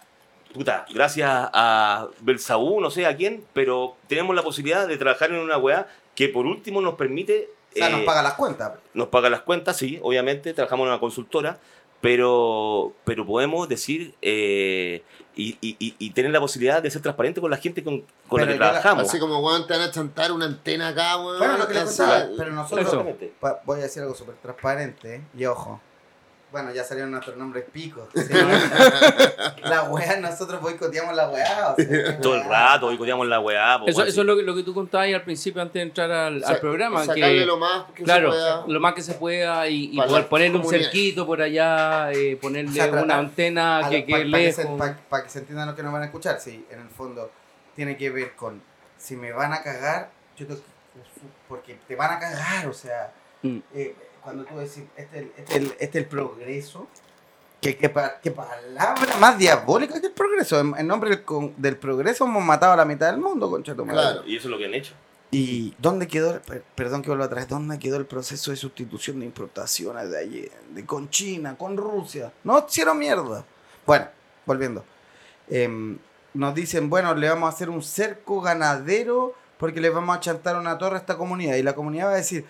puta, 0.56 0.84
gracias 0.92 1.28
a 1.30 2.08
Belsaú, 2.20 2.80
no 2.80 2.90
sé 2.90 3.06
a 3.06 3.16
quién, 3.16 3.44
pero 3.52 3.96
tenemos 4.08 4.34
la 4.34 4.42
posibilidad 4.42 4.86
de 4.88 4.96
trabajar 4.96 5.30
en 5.30 5.36
una 5.36 5.58
weá 5.58 5.86
que 6.14 6.28
por 6.28 6.46
último 6.46 6.80
nos 6.80 6.94
permite... 6.94 7.50
O 7.74 7.78
sea, 7.78 7.90
nos 7.90 8.00
eh, 8.00 8.04
paga 8.06 8.22
las 8.22 8.34
cuentas. 8.34 8.72
nos 8.94 9.08
paga 9.08 9.28
las 9.30 9.42
cuentas, 9.42 9.76
sí, 9.76 9.98
obviamente, 10.02 10.54
trabajamos 10.54 10.84
en 10.86 10.90
una 10.92 11.00
consultora, 11.00 11.58
pero, 12.00 12.92
pero 13.04 13.26
podemos 13.26 13.68
decir 13.68 14.14
eh, 14.22 15.02
y, 15.34 15.58
y- 15.60 15.76
y- 15.78 15.94
y 15.98 16.10
tener 16.10 16.30
la 16.30 16.40
posibilidad 16.40 16.82
de 16.82 16.90
ser 16.90 17.02
transparente 17.02 17.40
con 17.40 17.50
la 17.50 17.56
gente 17.56 17.82
con, 17.84 18.04
con 18.28 18.40
la 18.40 18.46
que 18.46 18.54
trabajamos. 18.54 19.08
Así 19.08 19.18
como, 19.18 19.40
weón, 19.40 19.66
te 19.66 19.74
van 19.74 19.82
a 19.82 19.90
chantar 19.90 20.32
una 20.32 20.46
antena 20.46 20.88
acá, 20.88 21.16
weón. 21.18 21.38
Bueno, 21.38 21.58
lo 21.58 21.66
que 21.68 21.74
les 21.74 21.84
contaba, 21.84 22.28
pero 22.36 22.52
nosotros, 22.52 22.86
Eso. 22.86 23.06
Voy 23.64 23.80
a 23.80 23.82
decir 23.82 24.02
algo 24.02 24.14
súper 24.14 24.36
transparente 24.36 25.22
y 25.36 25.44
ojo. 25.46 25.80
Bueno, 26.52 26.72
ya 26.72 26.84
salieron 26.84 27.10
nuestros 27.10 27.36
nombres 27.36 27.64
picos. 27.72 28.08
¿sí? 28.14 28.32
la 29.62 29.82
weá, 29.90 30.16
nosotros 30.20 30.60
boicoteamos 30.60 31.14
la 31.14 31.28
weá. 31.28 31.72
o 31.72 31.76
sea, 31.76 32.20
Todo 32.20 32.36
el 32.36 32.44
rato, 32.44 32.86
boicoteamos 32.86 33.26
la 33.26 33.40
weá. 33.40 33.78
po, 33.80 33.88
Eso, 33.88 34.04
eso 34.04 34.20
es 34.20 34.26
lo 34.26 34.36
que, 34.36 34.42
lo 34.42 34.54
que 34.54 34.62
tú 34.62 34.72
contabas 34.72 35.06
ahí 35.06 35.14
al 35.14 35.22
principio 35.22 35.60
antes 35.60 35.74
de 35.74 35.82
entrar 35.82 36.10
al, 36.10 36.42
programa. 36.60 37.00
Sacarle 37.00 37.40
Que, 37.40 37.46
lo 37.46 37.58
más 37.58 37.84
que 37.94 38.04
claro, 38.04 38.30
se 38.32 38.38
pueda. 38.38 38.64
lo 38.66 38.80
más 38.80 38.94
que 38.94 39.02
se 39.02 39.14
pueda 39.14 39.68
y, 39.68 39.90
y 39.92 39.96
Para 39.96 40.08
poder 40.08 40.28
ponerle 40.28 40.58
un 40.58 40.68
cerquito 40.68 41.26
por 41.26 41.42
allá, 41.42 42.12
eh, 42.12 42.38
ponerle 42.40 42.70
O 42.70 42.74
sea, 42.74 43.02
una 43.02 43.18
antena 43.18 43.80
que 43.90 44.00
lo- 44.00 44.06
quede 44.06 44.24
pa- 44.24 44.30
pa 44.30 44.38
que 44.38 44.52
se- 44.52 44.66
pa 45.10 45.22
que 45.24 45.28
se 45.30 45.38
entiendan 45.40 45.68
lo 45.68 45.74
que 45.76 45.82
nos 45.82 45.92
van 45.92 46.02
a 46.02 46.06
escuchar. 46.06 46.40
Sí, 46.40 46.64
en 46.70 46.80
el 46.80 46.88
fondo 46.88 47.30
tiene 47.74 47.96
que 47.96 48.08
ver 48.10 48.34
con 48.36 48.62
si 48.96 49.16
me 49.16 49.32
van 49.32 49.52
a 49.52 49.62
cagar, 49.62 50.10
yo 50.36 50.46
tengo 50.46 50.60
que- 50.60 50.66
porque 51.48 51.78
te 51.86 51.96
van 51.96 52.12
a 52.12 52.18
cagar, 52.18 52.66
o 52.68 52.72
sea, 52.72 53.12
Mm. 53.54 53.62
eh, 53.74 53.94
cuando 54.22 54.44
tú 54.44 54.56
decís, 54.58 54.82
este 54.96 55.18
es 55.18 55.22
el, 55.24 55.32
este 55.36 55.52
es 55.52 55.56
el- 55.56 55.66
este 55.78 55.84
es 55.86 55.94
el 55.96 56.06
progreso, 56.06 56.88
¿qué, 57.60 57.76
qué, 57.76 57.88
pa- 57.88 58.18
qué 58.20 58.30
palabra 58.32 59.16
más 59.20 59.38
diabólica 59.38 60.00
que 60.00 60.08
el 60.08 60.12
progreso? 60.12 60.58
En, 60.60 60.74
en 60.76 60.86
nombre 60.86 61.10
del, 61.10 61.22
con- 61.24 61.54
del 61.56 61.76
progreso 61.76 62.24
hemos 62.24 62.44
matado 62.44 62.72
a 62.72 62.76
la 62.76 62.84
mitad 62.84 63.10
del 63.10 63.20
mundo, 63.20 63.48
concha 63.50 63.74
tu 63.74 63.84
madre. 63.84 64.00
Claro. 64.00 64.22
Y 64.26 64.36
eso 64.36 64.48
es 64.48 64.50
lo 64.50 64.58
que 64.58 64.66
han 64.66 64.74
hecho. 64.74 64.94
¿Y 65.30 65.74
dónde 65.78 66.06
quedó, 66.06 66.40
per- 66.42 66.62
perdón 66.74 67.02
que 67.02 67.08
vuelva 67.08 67.24
atrás, 67.26 67.48
dónde 67.48 67.78
quedó 67.78 67.96
el 67.96 68.06
proceso 68.06 68.50
de 68.52 68.56
sustitución 68.56 69.18
de 69.20 69.26
importaciones 69.26 70.10
de 70.10 70.18
allí, 70.18 70.48
de, 70.70 70.86
con 70.86 71.10
China, 71.10 71.56
con 71.58 71.76
Rusia? 71.76 72.32
No 72.44 72.64
hicieron 72.68 72.98
mierda. 72.98 73.44
Bueno, 73.84 74.06
volviendo. 74.46 74.84
Em, 75.48 75.98
nos 76.34 76.54
dicen, 76.54 76.88
bueno, 76.90 77.14
le 77.14 77.28
vamos 77.28 77.46
a 77.50 77.54
hacer 77.54 77.70
un 77.70 77.82
cerco 77.82 78.40
ganadero 78.40 79.34
porque 79.58 79.80
le 79.80 79.90
vamos 79.90 80.16
a 80.16 80.20
chantar 80.20 80.56
una 80.56 80.76
torre 80.78 80.96
a 80.96 80.98
esta 80.98 81.16
comunidad. 81.16 81.56
Y 81.56 81.62
la 81.62 81.74
comunidad 81.74 82.06
va 82.08 82.12
a 82.12 82.16
decir, 82.16 82.44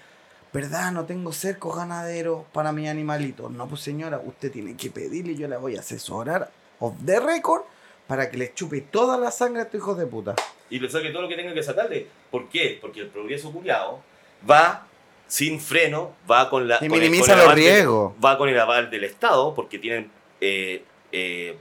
¿verdad? 0.57 0.91
No 0.93 1.05
tengo 1.05 1.33
cerco 1.33 1.71
ganadero 1.73 2.47
para 2.53 2.73
mi 2.73 2.89
animalito. 2.89 3.49
No, 3.51 3.69
pues 3.69 3.83
señora, 3.83 4.21
usted 4.25 4.51
tiene 4.51 4.77
que 4.77 4.91
pedirle 4.91 5.33
y 5.33 5.37
yo 5.37 5.49
la 5.49 5.59
voy 5.59 5.77
a 5.77 5.81
asesorar 5.81 6.51
off 6.81 6.95
the 7.05 7.21
record 7.21 7.63
para 8.07 8.31
que 8.31 8.37
le 8.39 8.55
chupe 8.55 8.81
toda 8.81 9.19
la 9.19 9.31
sangre 9.31 9.61
a 9.61 9.65
estos 9.65 9.79
hijos 9.79 9.99
de 9.99 10.07
puta. 10.07 10.35
Y 10.71 10.79
le 10.79 10.89
saque 10.89 11.11
todo 11.11 11.23
lo 11.23 11.29
que 11.29 11.37
tenga 11.37 11.53
que 11.55 11.63
sacarle. 11.63 12.07
¿Por 12.31 12.49
qué? 12.49 12.79
Porque 12.81 13.01
el 13.01 13.09
progreso 13.09 13.53
culiado 13.53 14.01
va 14.49 14.87
sin 15.29 15.61
freno, 15.61 16.13
va 16.31 16.49
con 16.49 16.67
la. 16.69 16.77
Y 16.77 16.89
con 16.89 16.95
el- 16.95 17.11
minimiza 17.11 17.33
con 17.35 17.39
los 17.45 17.49
de- 17.51 17.55
riesgos. 17.55 18.13
va 18.25 18.39
con 18.39 18.49
el 18.49 18.59
aval 18.59 18.91
del 18.91 19.05
Estado, 19.05 19.55
porque 19.55 19.79
tienen. 19.79 20.11
eh, 20.41 20.85
eh, 21.13 21.57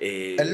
eh, 0.00 0.36
El 0.38 0.52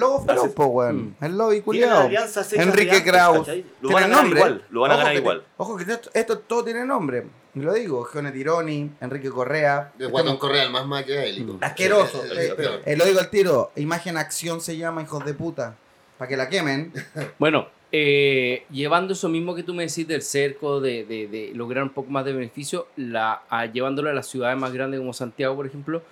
po, 0.54 0.64
weón. 0.66 1.16
El 1.20 1.36
lobo 1.36 1.50
y 1.52 1.60
tienen 1.60 1.64
culiao. 1.64 2.00
alianzas 2.06 2.50
hechas 2.52 2.66
Enrique 2.66 3.02
Kraus. 3.04 3.46
Lo 3.82 3.90
van 3.90 4.04
a 4.04 4.08
ganar 4.08 4.26
igual. 4.26 4.64
Lo 4.70 4.80
van 4.80 4.90
a 4.90 4.94
Ojo 4.94 5.02
ganar 5.04 5.16
igual. 5.16 5.44
ojo 5.58 5.76
que 5.76 5.82
esto, 5.92 6.10
esto 6.14 6.38
todo 6.38 6.64
tiene 6.64 6.84
nombre. 6.86 7.26
Lo 7.54 7.72
digo, 7.74 8.04
Gione 8.04 8.32
Tironi, 8.32 8.90
Enrique 9.00 9.30
Correa. 9.30 9.92
De 9.96 10.04
Este 10.04 10.10
Guatón 10.12 10.38
Correa, 10.38 10.64
el 10.64 10.70
más 10.70 10.86
maquiavélico. 10.86 11.58
Asqueroso. 11.60 12.24
El- 12.24 12.32
el- 12.32 12.38
Eh, 12.38 12.54
el 12.86 12.92
eh, 12.92 12.96
lo 12.96 13.04
digo 13.04 13.20
al 13.20 13.30
tiro. 13.30 13.70
Imagen 13.76 14.16
acción 14.16 14.60
se 14.60 14.76
llama, 14.76 15.02
hijos 15.02 15.24
de 15.24 15.34
puta. 15.34 15.76
Para 16.18 16.28
que 16.28 16.36
la 16.36 16.48
quemen. 16.48 16.92
Bueno, 17.38 17.68
eh, 17.92 18.64
llevando 18.72 19.12
eso 19.12 19.28
mismo 19.28 19.54
que 19.54 19.62
tú 19.62 19.72
me 19.72 19.86
decís 19.86 20.06
del 20.08 20.22
cerco, 20.22 20.80
de, 20.80 21.04
de- 21.04 21.28
de 21.28 21.52
lograr 21.54 21.84
un 21.84 21.90
poco 21.90 22.10
más 22.10 22.24
de 22.24 22.32
beneficio, 22.32 22.88
la, 22.96 23.42
a- 23.48 23.66
llevándolo 23.66 24.10
a 24.10 24.12
las 24.12 24.26
ciudades 24.26 24.58
más 24.58 24.72
grandes 24.72 24.98
como 24.98 25.12
Santiago, 25.12 25.54
por 25.54 25.66
ejemplo, 25.66 26.02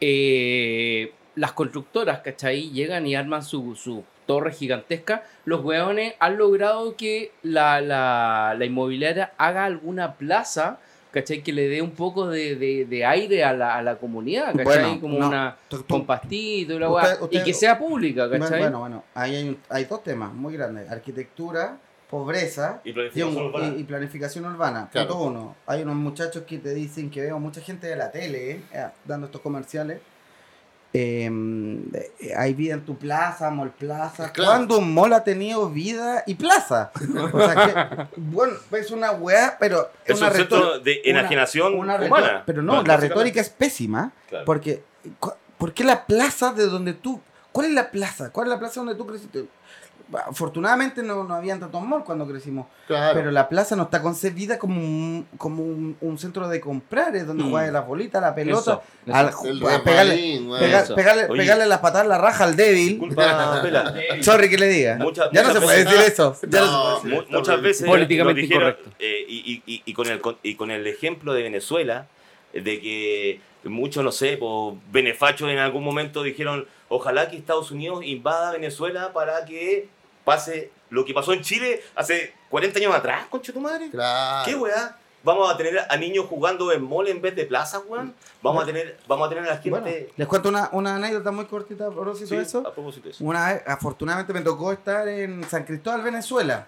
eh, 0.00 1.12
las 1.36 1.52
constructoras, 1.52 2.20
¿cachai? 2.20 2.70
Llegan 2.70 3.06
y 3.06 3.14
arman 3.14 3.44
su, 3.44 3.76
su 3.76 4.04
torre 4.26 4.52
gigantesca. 4.52 5.24
Los 5.44 5.64
hueones 5.64 6.14
han 6.18 6.36
logrado 6.38 6.96
que 6.96 7.30
la, 7.42 7.80
la, 7.80 8.54
la 8.58 8.64
inmobiliaria 8.64 9.32
haga 9.38 9.64
alguna 9.64 10.14
plaza, 10.14 10.80
¿cachai? 11.10 11.42
Que 11.42 11.52
le 11.52 11.68
dé 11.68 11.80
un 11.82 11.92
poco 11.92 12.26
de, 12.28 12.56
de- 12.56 12.84
de 12.84 13.04
aire 13.04 13.44
a 13.44 13.52
la, 13.52 13.76
a 13.76 13.82
la 13.82 13.96
comunidad, 13.96 14.48
¿cachai? 14.54 14.64
Bueno, 14.64 15.00
como 15.00 15.18
no. 15.18 15.28
una 15.28 15.56
Tú- 15.68 15.78
tú- 15.78 15.86
con 15.94 16.06
pastito 16.06 16.74
y 16.74 16.78
la 16.78 16.88
Usted- 16.90 17.04
hueá, 17.08 17.18
usted- 17.24 17.40
y 17.40 17.44
que 17.44 17.54
sea 17.54 17.78
pública, 17.78 18.26
Bueno, 18.28 18.44
¿cachai? 18.44 18.60
bueno, 18.60 18.78
bueno. 18.80 19.04
Ahí 19.14 19.34
hay, 19.36 19.48
un- 19.48 19.58
hay 19.68 19.84
dos 19.84 20.02
temas 20.02 20.32
muy 20.32 20.54
grandes. 20.54 20.90
Arquitectura, 20.90 21.78
pobreza 22.10 22.80
Y 22.84 22.90
y, 22.90 22.92
planificación 22.92 23.36
un- 23.36 23.46
urbana. 23.46 23.74
y- 23.76 23.80
y 23.80 23.84
planificación 23.84 24.44
urbana. 24.46 24.88
Claro. 24.90 25.08
Punto 25.08 25.24
uno. 25.24 25.56
Hay 25.66 25.82
unos 25.82 25.96
muchachos 25.96 26.44
que 26.44 26.58
te 26.58 26.74
dicen 26.74 27.10
que 27.10 27.20
veo 27.20 27.38
mucha 27.38 27.60
gente 27.60 27.86
de 27.86 27.96
la 27.96 28.10
tele 28.10 28.62
eh, 28.72 28.86
dando 29.04 29.26
estos 29.26 29.40
comerciales. 29.40 30.00
Eh, 30.92 31.30
eh, 32.20 32.32
hay 32.36 32.54
vida 32.54 32.74
en 32.74 32.84
tu 32.84 32.96
plaza, 32.96 33.50
mall 33.50 33.70
plaza. 33.70 34.32
Claro. 34.32 34.50
¿Cuándo 34.50 34.78
un 34.78 34.94
mall 34.94 35.12
ha 35.12 35.22
tenido 35.24 35.68
vida 35.70 36.22
y 36.26 36.34
plaza? 36.34 36.90
O 37.32 37.38
sea, 37.40 38.08
que, 38.14 38.18
bueno, 38.20 38.54
es 38.72 38.90
una 38.90 39.12
weá, 39.12 39.56
pero 39.60 39.90
Es 40.04 40.18
una 40.18 40.28
un 40.30 40.34
centro 40.34 40.78
de 40.80 41.00
una- 41.04 41.20
enajenación 41.20 41.74
una 41.78 41.98
retor- 41.98 42.06
humana. 42.06 42.42
Pero 42.46 42.62
no, 42.62 42.82
la 42.82 42.96
retórica 42.96 43.40
es 43.40 43.50
pésima, 43.50 44.12
Claro. 44.28 44.44
porque 44.44 44.82
¿por 45.58 45.72
qué 45.74 45.84
la 45.84 46.06
plaza 46.06 46.52
de 46.52 46.66
donde 46.66 46.94
tú... 46.94 47.20
¿Cuál 47.52 47.66
es 47.68 47.72
la 47.72 47.90
plaza? 47.90 48.30
¿Cuál 48.30 48.46
es 48.46 48.50
la 48.52 48.58
plaza 48.58 48.80
donde 48.80 48.94
tú 48.94 49.06
creciste? 49.06 49.46
Afortunadamente 50.26 51.02
no, 51.02 51.24
no 51.24 51.34
habían 51.34 51.60
tantos 51.60 51.82
malls 51.82 52.04
cuando 52.04 52.26
crecimos. 52.26 52.66
Claro. 52.86 53.14
Pero 53.14 53.30
la 53.30 53.48
plaza 53.48 53.76
no 53.76 53.82
está 53.84 54.00
concebida 54.00 54.58
como 54.58 54.80
un, 54.80 55.26
como 55.36 55.62
un, 55.62 55.96
un 56.00 56.18
centro 56.18 56.48
de 56.48 56.60
comprar, 56.60 57.14
es 57.14 57.26
donde 57.26 57.44
Mm. 57.44 57.50
juegas 57.50 57.72
la 57.72 57.80
bolita, 57.80 58.20
la 58.20 58.34
pelota, 58.34 58.80
Eso, 59.06 59.12
al- 59.14 59.28
eso. 59.28 59.44
el 59.46 59.60
pegarle, 59.82 61.28
pega- 61.28 61.66
las 61.66 61.78
patadas 61.80 62.06
la 62.06 62.18
raja 62.18 62.44
al 62.44 62.56
débil. 62.56 62.98
Disculpa. 63.00 63.62
Sorry 64.22 64.48
que 64.48 64.56
le 64.58 64.68
diga. 64.68 64.96
Muchas- 64.96 65.28
ya 65.32 65.42
no 65.42 65.52
se 65.52 65.60
puede 65.60 65.84
veces- 65.84 65.92
decir 65.92 66.12
eso. 66.12 66.36
Ya 66.48 66.60
no 66.60 66.66
se 66.66 66.72
No. 66.72 66.80
puede 66.82 66.94
decir. 66.94 67.10
Mu- 67.12 67.20
Está 67.22 67.36
muchas 67.38 67.62
veces 67.62 67.86
Políticamente 67.86 68.40
dijeron, 68.40 68.68
incorrecto. 68.70 68.90
eh, 68.98 69.24
y, 69.28 69.36
y- 69.66 69.74
y- 69.74 69.82
y 69.84 69.92
con 69.92 70.06
el, 70.08 70.20
con- 70.20 70.38
y 70.42 70.54
con 70.54 70.70
el 70.70 70.86
ejemplo 70.86 71.34
de 71.34 71.42
Venezuela, 71.42 72.06
de 72.52 72.80
que 72.80 73.40
muchos, 73.64 74.02
no 74.02 74.10
sé, 74.12 74.38
pues, 74.38 74.74
benefachos 74.90 75.50
en 75.50 75.58
algún 75.58 75.84
momento 75.84 76.22
dijeron, 76.22 76.66
ojalá 76.88 77.28
que 77.28 77.36
Estados 77.36 77.70
Unidos 77.70 78.02
invada 78.04 78.52
Venezuela 78.52 79.12
para 79.12 79.44
que 79.44 79.88
pase 80.28 80.70
lo 80.90 81.04
que 81.04 81.14
pasó 81.14 81.32
en 81.32 81.40
Chile 81.42 81.82
hace 81.94 82.34
40 82.50 82.78
años 82.78 82.94
atrás, 82.94 83.26
concha 83.30 83.52
tu 83.52 83.60
madre. 83.60 83.88
Claro. 83.90 84.44
¿Qué 84.44 84.54
weá? 84.54 84.96
Vamos 85.24 85.52
a 85.52 85.56
tener 85.56 85.78
a 85.88 85.96
niños 85.96 86.26
jugando 86.26 86.70
en 86.70 86.82
mall 86.82 87.08
en 87.08 87.20
vez 87.20 87.34
de 87.34 87.44
plaza, 87.44 87.80
weón. 87.80 88.14
Vamos 88.42 88.62
a 88.62 88.66
tener, 88.66 88.98
vamos 89.08 89.26
a 89.26 89.28
tener 89.30 89.44
a 89.44 89.46
la 89.48 89.54
gente. 89.56 89.70
Bueno, 89.70 89.86
les 90.16 90.28
cuento 90.28 90.48
una, 90.48 90.68
una 90.72 90.96
anécdota 90.96 91.30
muy 91.32 91.46
cortita 91.46 91.86
a 91.86 91.90
propósito 91.90 92.28
Sí, 92.28 92.36
de 92.36 92.42
eso. 92.42 92.58
a 92.66 92.72
propósito 92.72 93.04
de 93.08 93.10
eso. 93.10 93.24
Una 93.24 93.52
vez, 93.52 93.62
afortunadamente 93.66 94.32
me 94.32 94.42
tocó 94.42 94.70
estar 94.72 95.08
en 95.08 95.42
San 95.48 95.64
Cristóbal, 95.64 96.02
Venezuela. 96.02 96.66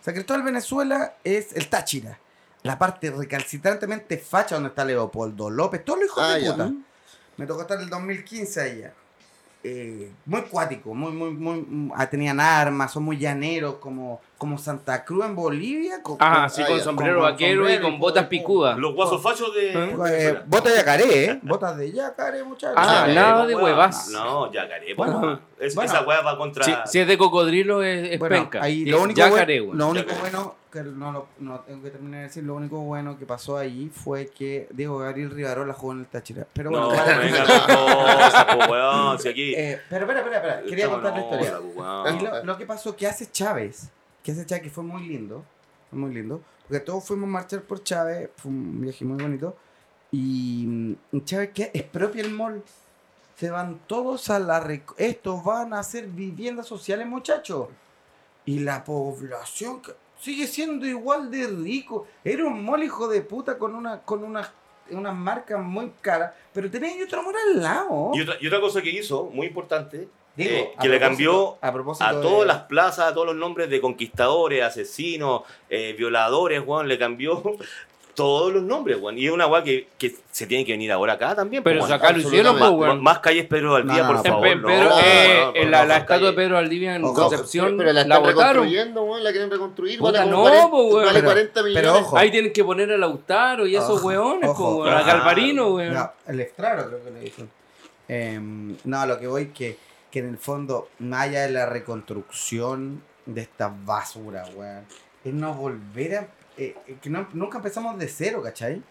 San 0.00 0.14
Cristóbal, 0.14 0.42
Venezuela 0.42 1.14
es 1.22 1.52
el 1.54 1.68
Táchira. 1.68 2.18
La 2.64 2.78
parte 2.78 3.10
recalcitrantemente 3.10 4.18
facha 4.18 4.56
donde 4.56 4.70
está 4.70 4.84
Leopoldo 4.84 5.48
López, 5.50 5.84
todos 5.84 6.00
los 6.00 6.08
hijos 6.08 6.24
Ah, 6.24 6.34
de 6.34 6.42
ya. 6.42 6.50
puta. 6.52 6.70
Me 7.36 7.46
tocó 7.46 7.62
estar 7.62 7.76
en 7.78 7.84
el 7.84 7.90
2015 7.90 8.60
allá. 8.60 8.92
Eh, 9.64 10.10
muy 10.26 10.42
cuático, 10.42 10.92
muy, 10.92 11.12
muy, 11.12 11.30
muy, 11.30 11.92
ah, 11.94 12.10
tenían 12.10 12.40
armas, 12.40 12.90
son 12.92 13.04
muy 13.04 13.16
llaneros, 13.16 13.76
como, 13.76 14.20
como 14.42 14.58
Santa 14.58 15.04
Cruz 15.04 15.24
en 15.24 15.36
Bolivia. 15.36 16.02
con- 16.02 16.16
Ah, 16.18 16.48
con- 16.48 16.50
sí, 16.50 16.64
con 16.68 16.80
sombrero 16.80 17.20
Con- 17.20 17.30
vaquero 17.30 17.52
y 17.52 17.74
sombrero 17.74 17.78
y 17.78 17.82
con 17.92 18.00
botas 18.00 18.26
picudas. 18.26 18.76
Los 18.76 18.92
guasos 18.92 19.22
fachos 19.22 19.54
de. 19.54 19.70
¿Eh? 19.72 19.96
Eh, 20.08 20.40
botas 20.46 20.72
de 20.72 20.78
yacaré, 20.80 21.24
¿eh? 21.26 21.38
Botas 21.42 21.76
de 21.76 21.92
yacaré, 21.92 22.42
muchachos. 22.42 22.74
Ah, 22.76 22.92
Yacaré, 23.06 23.14
nada 23.14 23.36
pues, 23.44 23.48
de 23.48 23.54
huevas. 23.56 24.08
No, 24.10 24.52
yacaré, 24.52 24.94
Bueno, 24.94 25.18
bueno. 25.20 25.40
Es, 25.60 25.76
bueno. 25.76 25.92
esa 25.92 26.02
hueá 26.04 26.22
va 26.22 26.36
contra. 26.36 26.64
Si, 26.64 26.74
si 26.86 26.98
es 26.98 27.06
de 27.06 27.16
cocodrilo 27.16 27.84
es, 27.84 28.10
es 28.14 28.18
Bueno, 28.18 28.34
penca. 28.34 28.60
ahí 28.64 28.82
Es 28.82 28.88
lo 28.90 29.02
único, 29.02 29.20
yacaré, 29.20 29.60
bueno, 29.60 29.78
lo 29.84 29.90
único 29.90 30.08
Yacaré. 30.08 30.20
bueno, 30.32 30.56
que 30.72 30.82
no, 30.82 31.12
lo- 31.12 31.26
no 31.38 31.60
tengo 31.60 31.82
que 31.84 31.90
terminar 31.90 32.20
de 32.20 32.26
decir, 32.26 32.42
lo 32.42 32.54
único 32.56 32.78
bueno 32.80 33.16
que 33.18 33.26
pasó 33.26 33.58
ahí 33.58 33.88
fue 33.94 34.30
que 34.36 34.66
Diego 34.72 34.98
Gabriel 34.98 35.30
Rivarola 35.30 35.72
jugó 35.74 35.92
en 35.92 36.00
el 36.00 36.06
Táchira. 36.06 36.46
Pero 36.52 36.70
bueno, 36.70 36.90
No, 36.90 36.96
venga 37.20 38.56
po, 38.66 38.72
weón. 38.72 39.18
Si 39.20 39.28
aquí. 39.28 39.54
Eh, 39.54 39.80
pero 39.88 40.06
espera, 40.06 40.20
espera, 40.20 40.36
espera, 40.38 40.62
quería 40.68 40.88
contar 40.88 41.12
la 41.12 41.20
historia. 41.20 41.58
lo, 42.40 42.44
lo 42.44 42.56
que 42.58 42.66
pasó 42.66 42.96
que 42.96 43.06
hace 43.06 43.30
Chávez, 43.30 43.90
que 44.22 44.34
Chávez 44.46 44.62
que 44.62 44.70
fue 44.70 44.84
muy 44.84 45.06
lindo, 45.06 45.44
fue 45.90 45.98
muy 45.98 46.14
lindo, 46.14 46.42
porque 46.68 46.80
todos 46.80 47.04
fuimos 47.04 47.28
a 47.28 47.32
marchar 47.32 47.62
por 47.62 47.82
Chávez, 47.82 48.30
fue 48.36 48.50
un 48.50 48.80
viaje 48.80 49.04
muy 49.04 49.22
bonito, 49.22 49.56
y 50.10 50.64
mm, 50.66 51.24
Chávez 51.24 51.50
que 51.52 51.70
expropia 51.74 52.22
el 52.22 52.30
mall. 52.30 52.62
Se 53.36 53.50
van 53.50 53.80
todos 53.86 54.30
a 54.30 54.38
la... 54.38 54.62
Estos 54.96 55.42
van 55.42 55.72
a 55.74 55.82
ser 55.82 56.06
viviendas 56.06 56.66
sociales, 56.66 57.06
muchachos. 57.06 57.68
Y 58.44 58.60
la 58.60 58.84
población 58.84 59.80
sigue 60.20 60.46
siendo 60.46 60.86
igual 60.86 61.30
de 61.30 61.48
rico. 61.48 62.06
Era 62.22 62.44
un 62.44 62.64
mall 62.64 62.84
hijo 62.84 63.08
de 63.08 63.22
puta 63.22 63.58
con 63.58 63.74
una 63.74 64.02
con 64.02 64.22
unas 64.22 64.52
unas 64.90 65.14
marcas 65.14 65.60
muy 65.60 65.90
caras, 66.00 66.34
pero 66.52 66.70
tenía 66.70 66.92
otro 67.04 67.22
mall 67.22 67.34
al 67.34 67.62
lado. 67.62 68.10
Y 68.14 68.20
otra, 68.20 68.36
y 68.40 68.46
otra 68.46 68.60
cosa 68.60 68.82
que 68.82 68.90
hizo, 68.90 69.24
muy 69.24 69.46
importante, 69.46 70.08
Digo, 70.34 70.50
eh, 70.50 70.72
que 70.80 70.88
le 70.88 70.98
cambió 70.98 71.58
a, 71.60 71.72
propósito 71.72 72.04
a 72.06 72.14
de- 72.14 72.22
todas 72.22 72.46
las 72.46 72.58
plazas, 72.62 73.10
a 73.10 73.14
todos 73.14 73.26
los 73.26 73.36
nombres 73.36 73.68
de 73.68 73.80
conquistadores, 73.82 74.62
asesinos, 74.62 75.42
eh, 75.68 75.94
violadores, 75.98 76.62
weón, 76.64 76.88
le 76.88 76.98
cambió 76.98 77.42
todos 78.14 78.50
los 78.52 78.62
nombres, 78.62 78.98
weón. 79.00 79.18
Y 79.18 79.26
es 79.26 79.32
una 79.32 79.46
weá 79.46 79.62
que, 79.62 79.88
que 79.98 80.14
se 80.30 80.46
tiene 80.46 80.64
que 80.64 80.72
venir 80.72 80.90
ahora 80.92 81.14
acá 81.14 81.34
también. 81.34 81.62
Pero 81.62 81.80
weón. 81.80 81.92
acá 81.92 82.12
lo 82.12 82.18
hicieron, 82.18 82.56
absolutamente. 82.56 82.76
pues, 82.78 82.80
más, 82.80 82.88
weón. 82.94 83.02
más 83.02 83.18
calles 83.18 83.46
Pedro 83.46 83.72
Valdivia, 83.72 84.06
por 84.06 84.22
favor. 84.26 84.42
Pe- 84.42 84.56
no, 84.56 84.66
Pedro, 84.68 84.88
no, 84.88 84.98
eh, 85.00 85.34
no, 85.38 85.46
no, 85.52 85.56
en 85.56 85.70
la, 85.70 85.96
estatua 85.98 86.28
de. 86.30 86.32
Pedro 86.34 86.54
Valdivia 86.54 86.94
en 86.96 87.04
Ojo, 87.04 87.14
Concepción 87.14 87.76
pero 87.76 87.88
la 87.88 87.92
la 87.92 88.00
están 88.02 88.22
botaron. 88.22 88.36
reconstruyendo, 88.64 89.02
weón, 89.04 89.24
la 89.24 89.30
quieren 89.32 89.50
reconstruir. 89.50 89.98
Puta, 89.98 90.24
no, 90.24 90.30
como 90.30 90.42
40, 90.44 90.70
po, 90.70 90.82
weón. 90.86 91.04
vale 91.06 91.18
Pero- 91.20 91.30
40 91.32 91.62
millones. 91.62 91.82
pero 91.90 91.98
ojo. 91.98 92.16
Ahí 92.18 92.30
tienen 92.30 92.52
que 92.54 92.64
poner 92.64 92.90
a 92.90 92.96
Lautaro 92.96 93.66
y 93.66 93.76
esos 93.76 94.02
weones, 94.02 94.48
a 94.50 95.02
Galvarino, 95.02 95.74
weón. 95.74 95.92
No, 95.94 96.10
el 96.26 96.40
Estraro 96.40 96.86
creo 96.88 97.04
que 97.04 97.10
le 97.10 97.20
dicen. 97.20 97.50
Em, 98.08 98.76
no, 98.84 99.06
lo 99.06 99.18
que 99.18 99.26
voy 99.26 99.46
que, 99.48 99.78
que 100.12 100.20
en 100.20 100.28
el 100.28 100.38
fondo, 100.38 100.88
más 101.00 101.22
allá 101.22 101.42
de 101.46 101.50
la 101.50 101.66
reconstrucción 101.66 103.02
de 103.26 103.40
esta 103.42 103.74
basura, 103.84 104.44
weón, 104.54 104.84
es 105.24 105.32
no 105.34 105.54
volver 105.54 106.14
a... 106.16 106.20
eh, 106.56 106.76
eh, 106.86 106.96
que 107.02 107.10
no- 107.10 107.28
nunca 107.32 107.58
empezamos 107.58 107.98
de 107.98 108.06
cero, 108.08 108.40
¿cachai? 108.42 108.82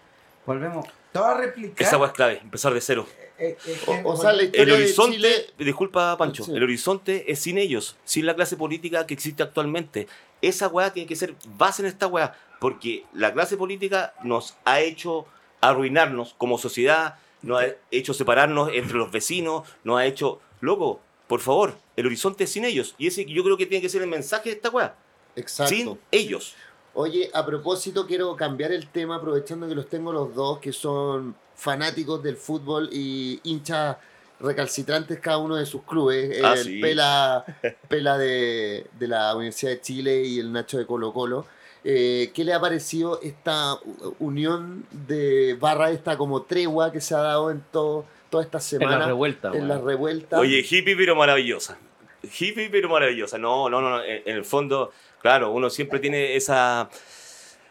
Volvemos 0.45 0.85
todo 1.13 1.25
a 1.25 1.37
replicar. 1.37 1.85
Esa 1.87 1.97
weá 1.97 2.07
es 2.07 2.13
clave, 2.13 2.39
empezar 2.41 2.73
de 2.73 2.81
cero. 2.81 3.05
eh, 3.37 3.57
eh, 3.67 3.77
O, 3.87 3.91
que 3.93 4.01
o 4.05 4.17
sea, 4.17 4.33
la 4.33 4.43
El 4.43 4.51
de 4.51 4.71
horizonte, 4.73 5.15
Chile... 5.17 5.33
disculpa 5.59 6.17
Pancho, 6.17 6.43
Sí. 6.43 6.51
el 6.55 6.63
horizonte 6.63 7.31
es 7.31 7.39
sin 7.39 7.57
ellos, 7.57 7.95
sin 8.03 8.25
la 8.25 8.35
clase 8.35 8.57
política 8.57 9.05
que 9.05 9.13
existe 9.13 9.43
actualmente. 9.43 10.07
Esa 10.41 10.67
weá 10.67 10.91
tiene 10.91 11.07
que 11.07 11.15
ser 11.15 11.35
base 11.57 11.83
en 11.83 11.87
esta 11.87 12.07
weá, 12.07 12.33
porque 12.59 13.05
la 13.13 13.31
clase 13.33 13.57
política 13.57 14.13
nos 14.23 14.55
ha 14.65 14.79
hecho 14.79 15.27
arruinarnos 15.61 16.33
como 16.37 16.57
sociedad, 16.57 17.15
nos 17.43 17.61
ha 17.61 17.65
hecho 17.91 18.13
separarnos 18.15 18.69
entre 18.73 18.97
los 18.97 19.11
vecinos, 19.11 19.67
nos 19.83 19.99
ha 19.99 20.05
hecho, 20.05 20.39
loco, 20.61 20.99
por 21.31 21.39
favor, 21.39 21.75
el 21.95 22.07
horizonte 22.07 22.43
es 22.43 22.49
sin 22.49 22.65
ellos. 22.65 22.93
Y 22.97 23.07
ese 23.07 23.23
yo 23.23 23.41
creo 23.41 23.55
que 23.55 23.65
tiene 23.65 23.81
que 23.81 23.87
ser 23.87 24.01
el 24.01 24.09
mensaje 24.09 24.49
de 24.49 24.55
esta 24.57 24.69
weá, 24.69 24.97
Exacto. 25.37 25.73
sin 25.73 25.97
ellos. 26.11 26.55
Oye, 26.93 27.31
a 27.33 27.45
propósito, 27.45 28.05
quiero 28.05 28.35
cambiar 28.35 28.73
el 28.73 28.89
tema, 28.89 29.15
aprovechando 29.15 29.65
que 29.65 29.73
los 29.73 29.87
tengo 29.87 30.11
los 30.11 30.35
dos, 30.35 30.59
que 30.59 30.73
son 30.73 31.33
fanáticos 31.55 32.21
del 32.21 32.35
fútbol 32.35 32.89
y 32.91 33.39
hinchas 33.43 33.95
recalcitrantes 34.41 35.21
cada 35.21 35.37
uno 35.37 35.55
de 35.55 35.65
sus 35.65 35.83
clubes. 35.83 36.37
Ah, 36.43 36.51
el 36.51 36.65
sí. 36.65 36.81
Pela, 36.81 37.45
Pela 37.87 38.17
de, 38.17 38.87
de 38.99 39.07
la 39.07 39.33
Universidad 39.33 39.71
de 39.71 39.79
Chile 39.79 40.23
y 40.23 40.37
el 40.37 40.51
Nacho 40.51 40.79
de 40.79 40.85
Colo 40.85 41.13
Colo. 41.13 41.45
Eh, 41.85 42.31
¿Qué 42.33 42.43
le 42.43 42.53
ha 42.53 42.59
parecido 42.59 43.21
esta 43.21 43.77
unión 44.19 44.85
de 44.91 45.55
barra, 45.57 45.91
esta 45.91 46.17
como 46.17 46.41
tregua 46.41 46.91
que 46.91 46.99
se 46.99 47.15
ha 47.15 47.19
dado 47.19 47.51
en 47.51 47.63
todo, 47.71 48.03
toda 48.31 48.43
esta 48.43 48.57
En 48.57 48.61
semana? 48.63 48.97
la 48.99 49.05
revuelta, 49.07 49.49
en 49.49 49.53
weón. 49.55 49.67
las 49.67 49.81
revueltas. 49.83 50.39
Oye, 50.39 50.65
hippie 50.67 50.95
pero 50.95 51.15
maravillosa. 51.15 51.77
Hippie 52.23 52.69
pero 52.71 52.89
maravillosa. 52.89 53.37
No, 53.37 53.69
no, 53.69 53.81
no. 53.81 54.03
En, 54.03 54.23
en 54.25 54.35
el 54.37 54.45
fondo, 54.45 54.91
claro, 55.21 55.51
uno 55.51 55.69
siempre 55.69 55.99
tiene 55.99 56.35
esa, 56.35 56.89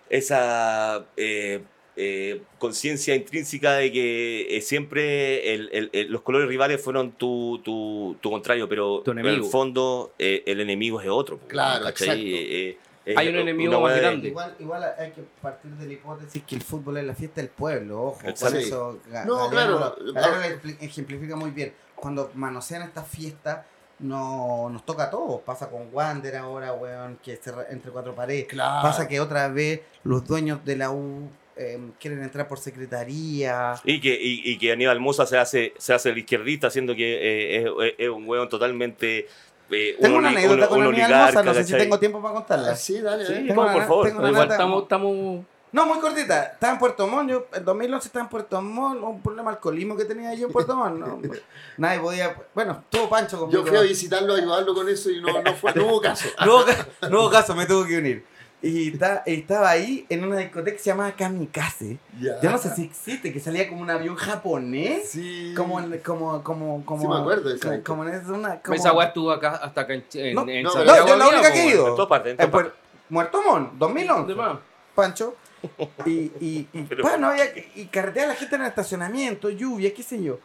esa 0.09 1.07
eh, 1.17 1.63
eh, 1.97 2.43
conciencia 2.59 3.15
intrínseca 3.15 3.75
de 3.75 3.93
que 3.93 4.57
eh, 4.57 4.61
siempre 4.61 5.55
el- 5.55 5.69
el- 5.73 5.91
el- 5.93 6.13
los 6.13 6.23
colores 6.23 6.49
rivales 6.49 6.83
fueron 6.83 7.13
tu, 7.13 7.61
tu, 7.65 8.17
tu 8.21 8.31
contrario, 8.31 8.69
pero 8.69 9.01
Tu 9.05 9.11
en 9.13 9.19
el 9.27 9.45
fondo 9.45 10.13
eh, 10.19 10.43
el 10.47 10.61
enemigo 10.61 11.01
es 11.01 11.09
otro. 11.09 11.39
Claro, 11.49 11.85
¿cachai? 11.87 12.35
exacto. 12.35 12.89
Eh, 13.11 13.13
eh, 13.13 13.15
es 13.15 13.19
Hay 13.19 13.29
un 13.29 13.37
enemigo 13.37 13.81
más 13.81 13.95
de- 13.95 14.01
grande. 14.01 14.29
Igual, 14.29 14.55
igual 14.59 14.85
hay 14.99 15.11
que 15.13 15.23
partir 15.43 15.71
de 15.73 15.87
la 15.87 15.93
hipótesis 15.93 16.43
que 16.47 16.55
el 16.55 16.63
fútbol 16.63 16.97
es 16.99 17.05
la 17.05 17.15
fiesta 17.15 17.41
del 17.41 17.51
pueblo, 17.51 18.03
ojo. 18.03 18.19
Por 18.23 18.57
eso 18.57 19.01
No, 19.27 19.49
Galeano 19.51 19.95
claro. 20.13 20.41
ejemplifica 20.81 21.37
muy 21.37 21.51
bien. 21.51 21.73
Cuando 21.95 22.31
manosean 22.35 22.83
estas 22.83 23.07
fiestas, 23.09 23.67
no, 23.99 24.71
nos 24.71 24.87
toca 24.87 25.05
a 25.05 25.11
todos. 25.11 25.43
Pasa 25.43 25.69
con 25.69 25.89
Wander 25.93 26.37
ahora, 26.37 26.73
weón, 26.73 27.19
que 27.23 27.37
se 27.37 27.53
re- 27.53 27.67
entre 27.71 27.91
cuatro 27.91 28.15
paredes. 28.15 28.47
Claro. 28.47 28.83
Pasa 28.83 29.07
que 29.07 29.21
otra 29.21 29.49
vez 29.49 29.83
los 30.05 30.27
dueños 30.27 30.65
de 30.65 30.77
la 30.77 30.91
U 30.91 31.29
eh, 31.57 31.79
quieren 32.01 32.23
entrar 32.23 32.49
por 32.49 32.59
secretaría. 32.59 33.75
Y 33.85 34.01
que, 34.01 34.19
y, 34.19 34.51
y 34.53 34.59
que 34.59 34.73
Aníbal 34.73 34.99
Mosa 35.01 35.27
se 35.27 35.37
hace, 35.37 35.75
se 35.77 35.93
hace 35.93 36.09
el 36.11 36.17
izquierdista, 36.19 36.71
siendo 36.71 36.95
que 36.95 37.15
eh, 37.57 37.63
es, 37.63 37.95
es 37.99 38.09
un 38.09 38.27
weón 38.27 38.49
totalmente. 38.49 39.27
Eh, 39.71 39.95
un 39.99 40.03
Tengo 40.03 40.18
una 40.18 40.29
anécdota 40.31 40.62
un- 40.64 40.68
con 40.68 40.79
un 40.79 40.85
Aníbal 40.87 41.05
oligarca, 41.05 41.27
Mosa, 41.27 41.43
no 41.43 41.55
sé 41.55 41.64
si 41.64 41.73
tengo 41.73 41.99
tiempo 41.99 42.21
para 42.23 42.35
contarla. 42.35 42.77
Sí, 42.77 43.01
dale, 43.01 43.27
Sí, 43.27 43.33
dale. 43.33 43.47
Tengo 43.49 43.62
no, 43.62 43.68
una- 43.68 43.73
por 43.75 43.83
favor. 43.87 44.07
tengo 44.07 44.18
una 44.21 44.29
Igual 44.31 44.45
nota- 44.45 44.55
estamos, 44.55 44.83
estamos 44.83 45.45
No, 45.73 45.87
muy 45.87 46.01
cortita. 46.01 46.43
Estaba 46.47 46.73
en 46.73 46.79
Puerto 46.81 47.07
Montt. 47.07 47.31
Yo 47.31 47.47
en 47.53 47.64
2011 47.64 48.09
estaba 48.09 48.25
en 48.25 48.29
Puerto 48.29 48.61
Montt. 48.61 49.03
Un 49.05 49.23
problema 49.23 49.51
de 49.53 49.57
alcoholismo 49.57 49.97
que 49.97 50.05
tenía 50.05 50.35
yo 50.35 50.47
en 50.49 50.53
Puerto 50.53 50.75
Montt. 50.75 50.99
No, 50.99 51.21
nadie 51.77 52.01
podía. 52.01 52.35
Bueno, 52.55 52.83
tuvo 52.91 53.09
Pancho 53.09 53.39
conmigo. 53.39 53.61
Yo 53.62 53.66
fui 53.68 53.77
a 53.79 53.83
visitarlo, 53.83 54.35
a 54.35 54.37
ayudarlo 54.39 54.75
con 54.75 54.89
eso 54.89 55.11
y 55.11 55.21
no, 55.21 55.41
no, 55.43 55.55
fue, 55.55 55.73
no 55.75 55.87
hubo 55.87 56.01
caso. 56.01 56.27
No 56.45 56.57
hubo, 56.57 56.64
ca- 56.64 57.09
no 57.09 57.21
hubo 57.21 57.31
caso, 57.31 57.55
me 57.55 57.66
tuvo 57.66 57.87
que 57.87 57.99
unir. 57.99 58.25
Y 58.63 58.91
ta- 58.93 59.23
estaba 59.25 59.71
ahí 59.71 60.05
en 60.11 60.23
una 60.25 60.37
discoteca 60.37 60.77
que 60.77 60.83
se 60.83 60.91
llamaba 60.91 61.13
Kamikaze. 61.13 61.99
Ya. 62.21 62.39
Yo 62.43 62.51
no 62.51 62.59
sé 62.59 62.75
si 62.75 62.85
existe, 62.85 63.33
que 63.33 63.41
salía 63.41 63.69
como 63.69 63.81
un 63.81 63.89
avión 63.91 64.17
japonés. 64.17 65.09
Sí. 65.11 65.55
Como, 65.57 65.81
en- 65.81 65.99
como, 66.01 66.43
como, 66.45 66.85
como. 66.85 67.01
Sí, 67.01 67.09
me 67.09 67.17
acuerdo 67.17 67.49
de 67.49 67.57
esa 67.57 67.69
como, 67.83 67.83
como 67.85 68.05
en 68.05 68.31
una. 68.35 68.61
Como, 68.61 68.75
Esa 68.75 69.03
estuvo 69.05 69.31
acá 69.31 69.57
hasta 69.57 69.81
acá 69.81 69.95
en, 69.95 70.05
No, 70.35 70.47
en 70.49 70.63
no, 70.63 70.71
Santiago. 70.71 71.01
No, 71.01 71.09
yo 71.09 71.17
la 71.17 71.29
única 71.29 71.53
que 71.53 71.63
he 71.63 71.69
ido. 71.71 71.89
En 71.89 71.95
todas 71.95 72.09
partes, 72.09 72.31
en 72.33 72.37
todas 72.37 72.51
partes. 72.51 72.73
Muerto 73.09 73.43
Montt, 73.43 73.73
2011. 73.79 74.29
De 74.29 74.35
más. 74.35 74.59
Pancho. 74.95 75.35
Y, 76.07 76.11
y, 76.41 76.69
y, 76.73 76.83
Pero- 76.89 77.03
pa, 77.03 77.17
no 77.19 77.29
había 77.29 77.45
y 77.75 77.87
carretea 77.87 78.25
a 78.25 78.29
la 78.29 78.35
gente 78.35 78.55
en 78.57 78.63
el 78.63 78.69
estacionamiento, 78.69 79.51
lluvia, 79.51 79.93
qué 79.95 80.03
sé 80.03 80.23
yo. 80.23 80.39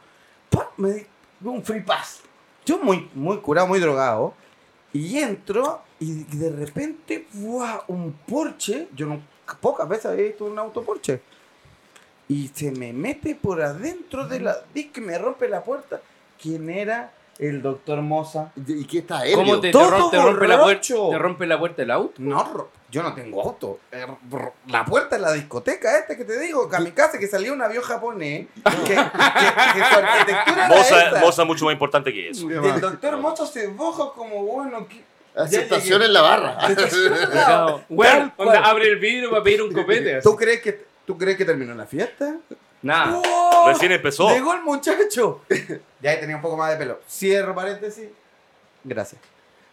Me 0.78 0.90
di 0.92 1.06
un 1.44 1.64
free 1.64 1.82
pass. 1.82 2.22
Yo 2.66 2.78
muy, 2.80 3.10
muy 3.14 3.38
curado, 3.38 3.68
muy 3.68 3.80
drogado. 3.80 4.34
Y 4.96 5.20
entro 5.20 5.82
y 6.00 6.24
de 6.24 6.50
repente, 6.52 7.28
¡buah! 7.34 7.82
un 7.90 8.14
Porsche. 8.26 8.88
Yo 8.96 9.08
no, 9.08 9.22
pocas 9.60 9.90
veces 9.90 10.06
había 10.06 10.24
visto 10.24 10.46
un 10.46 10.58
auto 10.58 10.84
Porsche. 10.84 11.22
Y 12.30 12.48
se 12.54 12.72
me 12.72 12.94
mete 12.94 13.36
por 13.36 13.62
adentro 13.62 14.26
de 14.26 14.40
la... 14.40 14.56
Que 14.74 15.02
me 15.02 15.18
rompe 15.18 15.50
la 15.50 15.64
puerta. 15.64 16.02
¿Quién 16.42 16.70
era? 16.70 17.12
El 17.38 17.62
doctor 17.62 18.02
Moza. 18.02 18.54
¿Y 18.56 18.86
qué 18.86 19.00
está 19.00 19.26
ebrio? 19.26 19.38
¿Cómo 19.44 19.60
te, 19.60 19.72
te 19.72 19.78
rom- 19.78 20.10
te 20.10 20.22
rompe 20.22 20.48
la 20.48 20.62
puerta, 20.64 20.88
te 21.10 21.18
rompe 21.20 21.46
la 21.46 21.60
puerta 21.60 21.82
del 21.82 21.92
auto? 21.92 22.14
No, 22.20 22.70
yo 22.96 23.04
no 23.04 23.14
tengo 23.14 23.42
auto. 23.44 23.80
Eh, 23.92 24.06
La 24.68 24.86
puerta 24.86 25.18
de 25.18 25.22
la 25.22 25.34
discoteca 25.34 25.98
esta 26.00 26.16
que 26.16 26.24
te 26.24 26.40
digo, 26.40 26.70
Kamikaze, 26.70 27.20
que 27.20 27.28
salió 27.28 27.52
un 27.54 27.62
avión 27.62 27.84
japonés, 27.84 28.48
que, 28.64 28.72
que- 28.84 28.96
que 28.96 28.96
su 28.96 29.96
arquitectura 30.00 30.66
era 30.66 30.68
Moza, 30.70 31.08
esa. 31.10 31.20
Moza 31.20 31.44
mucho 31.44 31.66
más 31.66 31.74
importante 31.74 32.14
que 32.14 32.30
eso. 32.30 32.50
El 32.50 32.80
doctor 32.80 33.18
Moza 33.18 33.46
se 33.46 33.68
boja 33.68 34.12
como 34.16 34.44
bueno. 34.44 34.88
que- 34.88 35.04
Aceptación 35.36 36.02
en 36.02 36.14
la 36.14 36.22
barra. 36.22 36.58
Onda, 38.38 38.60
abre 38.66 38.88
el 38.88 38.96
vidrio 38.98 39.30
para 39.30 39.44
pedir 39.44 39.62
un 39.62 39.74
copete. 39.74 40.22
¿Tú 40.22 40.36
crees 40.36 40.62
que, 40.62 40.86
¿Tú 41.06 41.18
crees 41.18 41.36
que 41.38 41.44
terminó 41.46 41.76
la 41.76 41.86
fiesta? 41.86 42.38
Nada. 42.82 43.22
¡Oh! 43.24 43.66
Recién 43.68 43.92
empezó. 43.92 44.30
Llegó 44.30 44.54
el 44.54 44.62
muchacho. 44.62 45.42
ya 46.02 46.12
ahí 46.12 46.20
tenía 46.22 46.38
un 46.38 46.42
poco 46.42 46.56
más 46.56 46.72
de 46.72 46.78
pelo. 46.78 47.02
Cierro 47.10 47.54
paréntesis. 47.54 48.08
Gracias. 48.84 49.20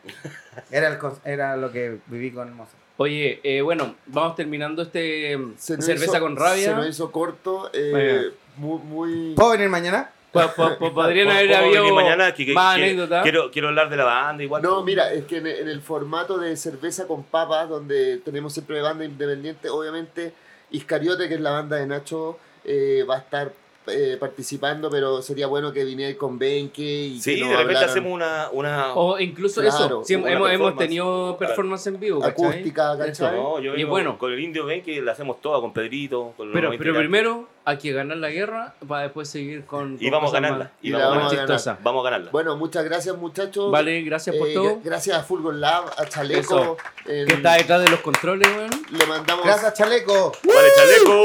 Era, 0.70 0.88
el, 0.88 0.98
era 1.24 1.56
lo 1.56 1.70
que 1.70 1.98
viví 2.06 2.32
con 2.32 2.52
Moza. 2.56 2.72
Oye, 3.03 3.40
eh, 3.42 3.61
bueno, 3.62 3.96
vamos 4.07 4.36
terminando 4.36 4.82
este 4.82 5.36
Se 5.57 5.76
nos 5.76 5.84
cerveza 5.84 6.05
hizo- 6.18 6.20
con 6.20 6.36
rabia. 6.36 6.64
Se 6.70 6.74
nos 6.74 6.88
hizo 6.88 7.11
corto. 7.11 7.68
eh, 7.72 8.30
muy, 8.57 8.78
muy- 8.80 9.34
¿Puedo 9.34 9.50
venir 9.50 9.68
mañana? 9.68 10.11
Po- 10.30 10.40
po- 10.57 10.78
po- 10.78 10.94
podrían 10.94 11.26
¿Cómo- 11.26 11.38
haber 11.38 11.55
habido 11.55 11.82
venir 11.82 11.92
mañana? 11.94 12.32
Que- 12.32 12.46
que- 12.46 12.53
más 12.55 12.76
que- 12.76 12.84
anécdotas. 12.84 13.22
Quiero, 13.24 13.50
quiero 13.50 13.68
hablar 13.68 13.90
de 13.90 13.96
la 13.96 14.05
banda 14.05 14.42
igual. 14.44 14.62
No, 14.62 14.82
mira, 14.84 15.12
es 15.12 15.24
que 15.24 15.38
en, 15.38 15.46
en 15.48 15.68
el 15.68 15.82
formato 15.82 16.38
de 16.38 16.57
cerveza 16.57 17.07
con 17.09 17.24
papas, 17.24 17.68
donde 17.68 18.18
tenemos 18.18 18.53
siempre 18.53 18.80
banda 18.80 19.05
independiente, 19.05 19.68
obviamente 19.68 20.32
Iscariote, 20.70 21.28
que 21.28 21.34
es 21.34 21.40
la 21.40 21.50
banda 21.50 21.76
de 21.76 21.86
Nacho, 21.86 22.38
eh, 22.64 23.05
va 23.09 23.16
a 23.16 23.18
estar 23.18 23.53
eh, 23.86 24.16
participando, 24.18 24.90
pero 24.90 25.22
sería 25.22 25.46
bueno 25.46 25.72
que 25.72 25.84
viniera 25.84 26.16
con 26.16 26.38
Benke 26.38 26.82
y 26.82 27.20
Sí, 27.20 27.34
que 27.34 27.40
nos 27.40 27.50
de 27.50 27.56
repente 27.56 27.76
hablaran 27.78 27.90
hacemos 27.90 28.12
una... 28.12 28.48
una... 28.52 28.94
O 28.94 29.18
incluso 29.18 29.60
Claro, 29.60 29.76
eso, 29.76 30.04
sí, 30.04 30.14
hemos, 30.14 30.50
hemos 30.50 30.76
tenido 30.76 31.36
performance 31.38 31.86
en 31.88 32.00
vivo, 32.00 32.20
¿cachai? 32.20 32.46
acústica, 32.46 32.96
¿cachai? 32.96 33.36
No, 33.36 33.60
yo 33.60 33.74
Y 33.74 33.84
bueno. 33.84 34.18
con 34.18 34.32
el 34.32 34.40
indio 34.40 34.64
ven 34.66 34.82
que 34.82 35.00
la 35.02 35.12
hacemos 35.12 35.40
toda, 35.40 35.60
con 35.60 35.72
Pedrito, 35.72 36.32
con 36.36 36.52
Pero, 36.52 36.70
pero 36.78 36.94
primero 36.94 37.48
hay 37.64 37.78
que 37.78 37.92
ganar 37.92 38.16
la 38.18 38.30
guerra 38.30 38.74
para 38.88 39.02
después 39.04 39.28
seguir 39.28 39.64
con. 39.64 39.94
Y 40.00 40.04
con 40.10 40.10
vamos 40.12 40.30
a 40.30 40.34
ganarla. 40.34 40.64
más- 40.64 40.68
Y 40.82 40.88
Y 40.88 40.90
la 40.92 40.98
vamos 40.98 41.12
a 41.12 41.16
vamos 41.18 41.32
a 41.32 41.36
ganarla. 41.36 41.78
Vamos 41.82 42.00
a 42.00 42.04
ganarla. 42.10 42.30
Bueno, 42.32 42.56
muchas 42.56 42.84
gracias 42.84 43.16
muchachos. 43.16 43.70
Vale, 43.70 44.02
gracias 44.02 44.36
por 44.36 44.48
Eh, 44.48 44.54
todo. 44.54 44.64
gra- 44.76 44.80
gracias 44.84 45.16
a 45.18 45.22
Fulgor 45.22 45.54
Lab, 45.54 45.84
a 45.96 46.06
Chaleco. 46.06 46.76
Que 47.04 47.22
está 47.24 47.54
detrás 47.54 47.82
de 47.82 47.90
los 47.90 48.00
controles, 48.00 48.48
weón. 48.48 48.70
le 48.90 49.06
mandamos, 49.06 49.44
Gracias, 49.44 49.74
Chaleco. 49.74 50.32
Vale, 50.44 50.68
chaleco, 50.76 51.24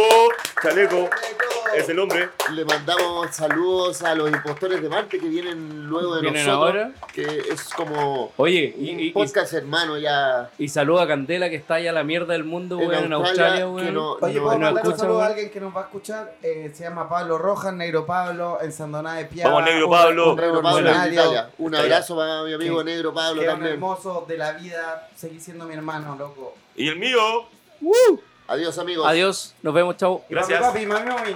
chaleco, 0.61 1.09
es 1.75 1.87
el 1.89 1.99
hombre. 1.99 2.29
le 2.53 2.65
mandamos 2.65 3.27
saludos 3.35 4.01
a 4.01 4.15
los 4.15 4.29
impostores 4.31 4.81
de 4.81 4.89
Marte 4.89 5.19
que 5.19 5.27
vienen 5.27 5.85
luego 5.85 6.15
de 6.15 6.21
Vienen 6.21 6.45
nosotros. 6.47 6.83
ahora. 6.83 6.91
Que 7.13 7.21
es 7.51 7.69
como 7.75 8.31
Oye, 8.37 8.73
un 8.77 8.85
y, 8.85 9.03
y, 9.07 9.11
podcast 9.11 9.53
hermano 9.53 9.97
ya 9.99 10.49
y 10.57 10.67
saluda 10.69 11.03
a 11.03 11.07
Candela 11.07 11.49
que 11.49 11.55
está 11.57 11.75
allá 11.75 11.91
a 11.91 11.93
la 11.93 12.03
mierda 12.03 12.33
del 12.33 12.43
mundo, 12.43 12.77
weón, 12.79 13.05
en 13.05 13.13
Australia, 13.13 13.63
Australia, 13.63 13.65
que 13.65 13.65
weón. 13.65 13.93
no, 13.93 14.11
Oye, 14.13 14.33
no- 14.33 14.41
¿puedo 14.41 14.41
no 14.41 14.47
mandar 14.65 14.71
un 14.71 14.77
escuchan, 14.79 14.99
saludo 14.99 15.15
a 15.15 15.19
weón. 15.19 15.31
alguien 15.31 15.49
que 15.51 15.59
nos 15.59 15.75
va 15.75 15.81
a 15.81 15.83
escuchar? 15.83 16.26
Eh, 16.41 16.71
se 16.73 16.83
llama 16.83 17.07
Pablo 17.09 17.37
Rojas, 17.37 17.73
Negro 17.73 18.05
Pablo, 18.05 18.59
en 18.61 18.71
Sandoná 18.71 19.15
de 19.15 19.25
Piava. 19.25 19.51
Vamos, 19.55 19.69
Negro 19.69 19.85
un- 19.87 19.91
Pablo. 19.91 20.29
un 20.31 20.35
Negro 20.39 20.61
Pablo 20.61 20.89
Italia. 20.91 21.49
Un 21.57 21.75
abrazo 21.75 22.15
para 22.15 22.43
mi 22.43 22.53
amigo 22.53 22.79
Sí. 22.79 22.85
Negro 22.85 23.13
Pablo 23.13 23.41
que 23.41 23.47
un 23.47 23.53
también. 23.53 23.73
hermoso 23.73 24.25
de 24.27 24.37
la 24.37 24.51
vida. 24.53 25.09
Seguí 25.15 25.39
siendo 25.39 25.65
mi 25.65 25.73
hermano, 25.73 26.15
loco. 26.17 26.55
Y 26.75 26.87
el 26.89 26.97
mío. 26.97 27.19
Adiós 28.47 28.77
amigos. 28.77 29.05
Adiós, 29.07 29.55
nos 29.61 29.73
vemos, 29.73 29.97
chao. 29.97 30.23
Gracias. 30.29 30.59
Papi, 30.61 30.85
papi, 30.85 31.05
mami, 31.05 31.11
mami. 31.11 31.35